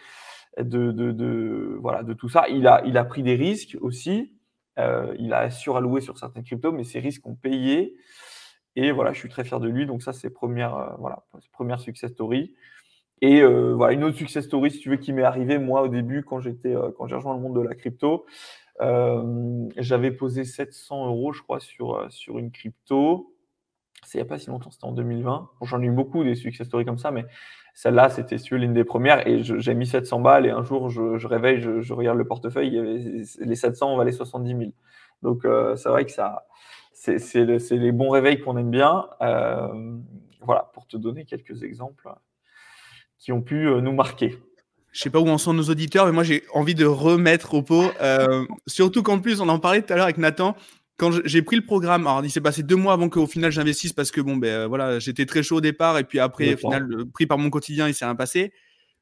de, 0.58 0.91
de, 0.91 1.78
voilà, 1.80 2.01
de 2.01 2.14
tout 2.14 2.30
ça. 2.30 2.47
Il 2.49 2.66
a, 2.66 2.82
il 2.86 2.97
a 2.97 3.06
pris 3.06 3.22
des 3.22 3.36
risques 3.36 3.78
aussi. 3.82 4.34
il 4.78 5.34
a 5.34 5.51
suralloué 5.51 6.01
sur 6.01 6.18
certaines 6.18 6.43
cryptos, 6.43 6.72
mais 6.72 6.84
ces 6.84 6.99
risques 6.99 7.28
ont 7.28 7.36
payé. 7.36 7.95
Et 8.76 8.91
voilà, 8.91 9.14
je 9.14 9.20
suis 9.20 9.30
très 9.30 9.43
fier 9.43 9.60
de 9.60 9.68
lui. 9.68 9.86
Donc 9.86 10.03
ça, 10.03 10.14
c'est 10.14 10.30
première, 10.30 10.76
euh, 10.76 10.95
voilà, 10.99 11.26
première 11.53 11.80
success 11.80 12.12
story. 12.12 12.53
Et 13.22 13.41
euh, 13.41 13.74
voilà, 13.74 13.93
une 13.93 14.03
autre 14.03 14.18
success 14.18 14.45
story, 14.45 14.72
si 14.72 14.80
tu 14.80 14.89
veux, 14.89 14.97
qui 14.97 15.13
m'est 15.13 15.24
arrivée, 15.24 15.57
moi, 15.57 15.84
au 15.84 15.88
début, 15.88 16.24
quand 16.24 16.39
j'étais, 16.39 16.76
euh, 16.76 16.91
quand 16.97 17.07
j'ai 17.07 17.16
rejoint 17.16 17.34
le 17.34 17.41
monde 17.41 17.55
de 17.55 17.61
la 17.61 17.76
crypto, 17.76 18.26
j'avais 19.78 20.11
posé 20.11 20.43
700 20.43 21.07
euros, 21.07 21.32
je 21.32 21.41
crois, 21.41 21.59
sur, 21.59 22.05
sur 22.09 22.38
une 22.38 22.51
crypto. 22.51 23.34
C'est 24.03 24.18
il 24.18 24.22
n'y 24.22 24.28
a 24.28 24.30
pas 24.30 24.38
si 24.38 24.49
longtemps, 24.49 24.70
c'était 24.70 24.86
en 24.86 24.91
2020. 24.91 25.49
J'en 25.61 25.82
ai 25.82 25.86
eu 25.86 25.91
beaucoup 25.91 26.24
des 26.24 26.36
success 26.36 26.68
stories 26.68 26.86
comme 26.86 26.97
ça, 26.97 27.09
mais 27.09 27.26
celle-là, 27.74 28.09
c'était 28.09 28.36
l'une 28.51 28.74
des 28.74 28.84
premières. 28.84 29.26
Et 29.28 29.43
j'ai 29.43 29.74
mis 29.74 29.88
700 29.88 30.20
balles. 30.20 30.45
Et 30.45 30.51
un 30.51 30.63
jour, 30.63 30.89
je, 30.89 31.18
je 31.18 31.28
réveille, 31.28 31.59
je, 31.61 31.93
regarde 31.93 32.18
le 32.18 32.28
portefeuille, 32.28 32.68
il 32.68 32.74
y 32.74 32.80
avait, 32.80 33.24
les 33.39 33.55
700 33.55 33.95
valaient 33.95 34.11
70 34.11 34.57
000. 34.57 34.72
Donc, 35.22 35.47
c'est 35.76 35.89
vrai 35.89 36.05
que 36.05 36.11
ça, 36.11 36.45
c'est 36.95 37.72
les 37.72 37.91
bons 37.91 38.09
réveils 38.09 38.39
qu'on 38.39 38.57
aime 38.57 38.72
bien. 38.72 39.07
Euh, 39.22 39.97
voilà, 40.41 40.70
pour 40.74 40.88
te 40.88 40.97
donner 40.97 41.26
quelques 41.26 41.63
exemples 41.63 42.09
qui 43.26 43.32
ont 43.32 43.41
pu 43.41 43.67
euh, 43.67 43.82
nous 43.82 43.91
marquer. 43.91 44.38
Je 44.91 45.01
sais 45.01 45.09
pas 45.09 45.19
où 45.19 45.28
en 45.28 45.38
sont 45.38 45.53
nos 45.53 45.63
auditeurs, 45.63 46.05
mais 46.05 46.11
moi 46.11 46.23
j'ai 46.23 46.43
envie 46.53 46.76
de 46.76 46.86
remettre 46.86 47.55
au 47.55 47.63
pot. 47.63 47.91
Euh, 47.99 48.45
surtout 48.67 49.03
qu'en 49.03 49.19
plus, 49.19 49.41
on 49.41 49.49
en 49.49 49.59
parlait 49.59 49.82
tout 49.82 49.91
à 49.91 49.95
l'heure 49.97 50.05
avec 50.05 50.17
Nathan. 50.17 50.55
Quand 50.97 51.11
j'ai 51.26 51.41
pris 51.41 51.57
le 51.57 51.65
programme, 51.65 52.07
alors 52.07 52.23
il 52.23 52.32
s'est 52.32 52.39
passé 52.39 52.63
deux 52.63 52.78
mois 52.78 52.93
avant 52.93 53.09
qu'au 53.09 53.28
final 53.28 53.51
j'investisse 53.51 53.91
parce 53.91 54.11
que 54.11 54.21
bon 54.21 54.38
ben 54.38 54.67
voilà, 54.67 54.99
j'étais 54.99 55.26
très 55.26 55.43
chaud 55.43 55.57
au 55.57 55.61
départ 55.61 55.97
et 55.97 56.05
puis 56.05 56.19
après 56.19 56.53
au 56.53 56.57
final 56.57 56.88
pris 57.13 57.26
par 57.26 57.38
mon 57.38 57.49
quotidien, 57.49 57.89
il 57.89 57.93
s'est 57.93 58.05
rien 58.05 58.15
passé 58.15 58.53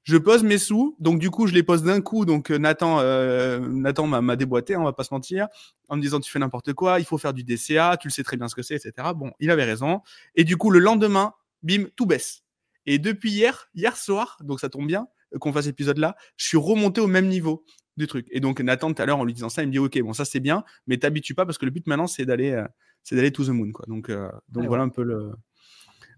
je 0.04 0.18
pose 0.18 0.44
mes 0.44 0.58
sous, 0.58 0.96
donc 1.00 1.20
du 1.20 1.30
coup 1.30 1.48
je 1.48 1.54
les 1.54 1.64
pose 1.64 1.84
d'un 1.84 2.02
coup. 2.02 2.26
Donc 2.26 2.52
euh, 2.52 2.58
Nathan, 2.58 3.00
euh, 3.00 3.60
Nathan 3.60 4.06
m'a 4.08 4.36
déboîté, 4.36 4.76
on 4.76 4.84
va 4.84 4.94
pas 4.94 5.04
se 5.04 5.14
mentir, 5.14 5.48
en 5.88 5.96
me 5.96 6.02
disant 6.02 6.20
tu 6.20 6.30
fais 6.30 6.40
n'importe 6.40 6.74
quoi, 6.74 7.00
il 7.00 7.06
faut 7.06 7.18
faire 7.18 7.34
du 7.34 7.44
DCA, 7.44 7.98
tu 7.98 8.10
le 8.10 8.12
sais 8.12 8.24
très 8.24 8.38
bien 8.38 8.48
ce 8.48 8.56
que 8.56 8.62
c'est, 8.62 8.76
etc. 8.76 9.10
Bon, 9.16 9.32
il 9.40 9.50
avait 9.50 9.64
raison. 9.64 10.02
Et 10.36 10.44
du 10.44 10.58
coup 10.58 10.70
le 10.70 10.80
lendemain, 10.80 11.34
bim, 11.64 11.86
tout 11.96 12.06
baisse. 12.06 12.43
Et 12.86 13.00
depuis 13.00 13.32
hier, 13.32 13.70
hier 13.76 13.96
soir, 13.98 14.38
donc 14.44 14.60
ça 14.60 14.70
tombe 14.70 14.88
bien 14.88 15.08
euh, 15.34 15.40
qu'on 15.40 15.54
fasse 15.54 15.66
cet 15.66 15.74
épisode-là, 15.74 16.16
je 16.38 16.48
suis 16.48 16.58
remonté 16.58 17.02
au 17.02 17.08
même 17.08 17.28
niveau 17.28 17.66
du 17.98 18.08
truc. 18.08 18.28
Et 18.32 18.40
donc 18.40 18.60
Nathan 18.60 18.94
tout 18.94 19.02
à 19.02 19.06
l'heure 19.06 19.20
en 19.20 19.26
lui 19.26 19.34
disant 19.34 19.50
ça, 19.50 19.64
il 19.64 19.68
me 19.68 19.72
dit 19.72 19.80
ok, 19.80 20.00
bon 20.02 20.14
ça 20.14 20.26
c'est 20.26 20.40
bien, 20.40 20.64
mais 20.88 20.98
t'habitues 20.98 21.36
pas 21.36 21.46
parce 21.46 21.58
que 21.58 21.66
le 21.66 21.72
but 21.72 21.86
maintenant 21.88 22.08
c'est 22.08 22.26
d'aller, 22.26 22.64
c'est 23.04 23.16
d'aller 23.16 23.32
to 23.32 23.46
the 23.46 23.50
moon 23.50 23.72
quoi. 23.72 23.86
Donc 23.88 24.10
donc 24.50 24.66
voilà 24.66 24.84
un 24.84 24.90
peu 24.90 25.04
le 25.04 25.34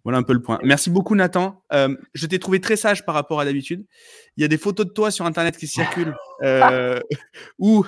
voilà 0.06 0.20
un 0.20 0.24
peu 0.24 0.34
le 0.34 0.42
point. 0.42 0.60
Merci 0.64 0.92
beaucoup, 0.92 1.16
Nathan. 1.16 1.64
Euh, 1.74 1.96
je 2.14 2.28
t'ai 2.28 2.38
trouvé 2.38 2.62
très 2.62 2.76
sage 2.76 3.04
par 3.06 3.16
rapport 3.16 3.40
à 3.40 3.46
d'habitude. 3.46 3.86
Il 4.38 4.42
y 4.42 4.46
a 4.46 4.48
des 4.48 4.60
photos 4.60 4.86
de 4.86 4.92
toi 4.92 5.10
sur 5.10 5.26
Internet 5.26 5.58
qui 5.58 5.66
circulent 5.66 6.16
euh, 6.44 7.00
où, 7.58 7.84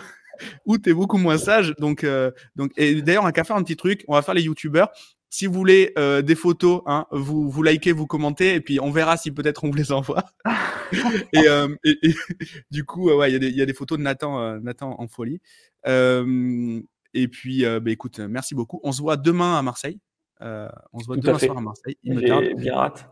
où 0.65 0.79
tu 0.79 0.89
es 0.89 0.93
beaucoup 0.93 1.19
moins 1.19 1.37
sage. 1.37 1.75
Donc, 1.77 2.03
euh, 2.03 2.31
donc, 2.55 2.71
et 2.75 3.03
d'ailleurs, 3.03 3.23
on 3.23 3.29
va 3.29 3.43
faire 3.43 3.55
un 3.55 3.61
petit 3.61 3.77
truc. 3.77 4.03
On 4.07 4.15
va 4.15 4.23
faire 4.23 4.33
les 4.33 4.41
YouTubeurs. 4.41 4.89
Si 5.29 5.45
vous 5.45 5.53
voulez 5.53 5.93
euh, 5.97 6.21
des 6.21 6.35
photos, 6.35 6.81
hein, 6.85 7.05
vous, 7.11 7.49
vous 7.49 7.63
likez, 7.63 7.91
vous 7.91 8.07
commentez, 8.07 8.55
et 8.55 8.61
puis 8.61 8.79
on 8.79 8.91
verra 8.91 9.17
si 9.17 9.31
peut-être 9.31 9.63
on 9.63 9.69
vous 9.69 9.77
les 9.77 9.91
envoie. 9.91 10.23
et, 11.33 11.47
euh, 11.47 11.67
et, 11.83 11.97
et, 12.01 12.13
du 12.71 12.85
coup, 12.85 13.11
ouais, 13.11 13.31
il 13.31 13.43
y, 13.43 13.57
y, 13.57 13.61
a 13.61 13.65
des 13.65 13.73
photos 13.73 13.97
de 13.97 14.03
Nathan, 14.03 14.59
Nathan 14.59 14.95
en 14.97 15.07
folie. 15.07 15.41
et 15.85 17.27
puis, 17.27 17.63
bah, 17.65 17.91
écoute, 17.91 18.19
merci 18.19 18.55
beaucoup. 18.55 18.79
On 18.83 18.91
se 18.91 19.01
voit 19.01 19.17
demain 19.17 19.57
à 19.57 19.61
Marseille. 19.61 19.99
Euh, 20.41 20.69
on 20.93 20.99
se 20.99 21.07
voit 21.07 21.17
demain 21.17 21.39
soir 21.39 21.57
à 21.57 21.61
Marseille. 21.61 21.97
J'ai 22.03 22.53
bien 22.55 22.73
hâte. 22.73 23.09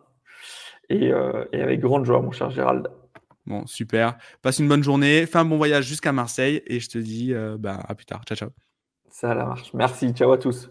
Euh, 0.92 1.46
et, 1.52 1.62
avec 1.62 1.80
grande 1.80 2.06
joie, 2.06 2.22
mon 2.22 2.32
cher 2.32 2.50
Gérald. 2.52 2.88
Bon, 3.46 3.66
super. 3.66 4.18
Passe 4.42 4.60
une 4.60 4.68
bonne 4.68 4.84
journée. 4.84 5.26
Fais 5.26 5.40
un 5.40 5.46
bon 5.46 5.58
voyage 5.58 5.86
jusqu'à 5.86 6.12
Marseille. 6.12 6.62
Et 6.68 6.80
je 6.80 6.90
te 6.90 6.98
dis 6.98 7.34
euh, 7.34 7.58
bah, 7.60 7.80
à 7.88 7.96
plus 7.96 8.06
tard. 8.06 8.24
Ciao, 8.26 8.36
ciao. 8.36 8.50
Ça, 9.10 9.34
la 9.34 9.46
marche. 9.46 9.74
Merci. 9.74 10.12
Ciao 10.14 10.32
à 10.32 10.38
tous. 10.38 10.70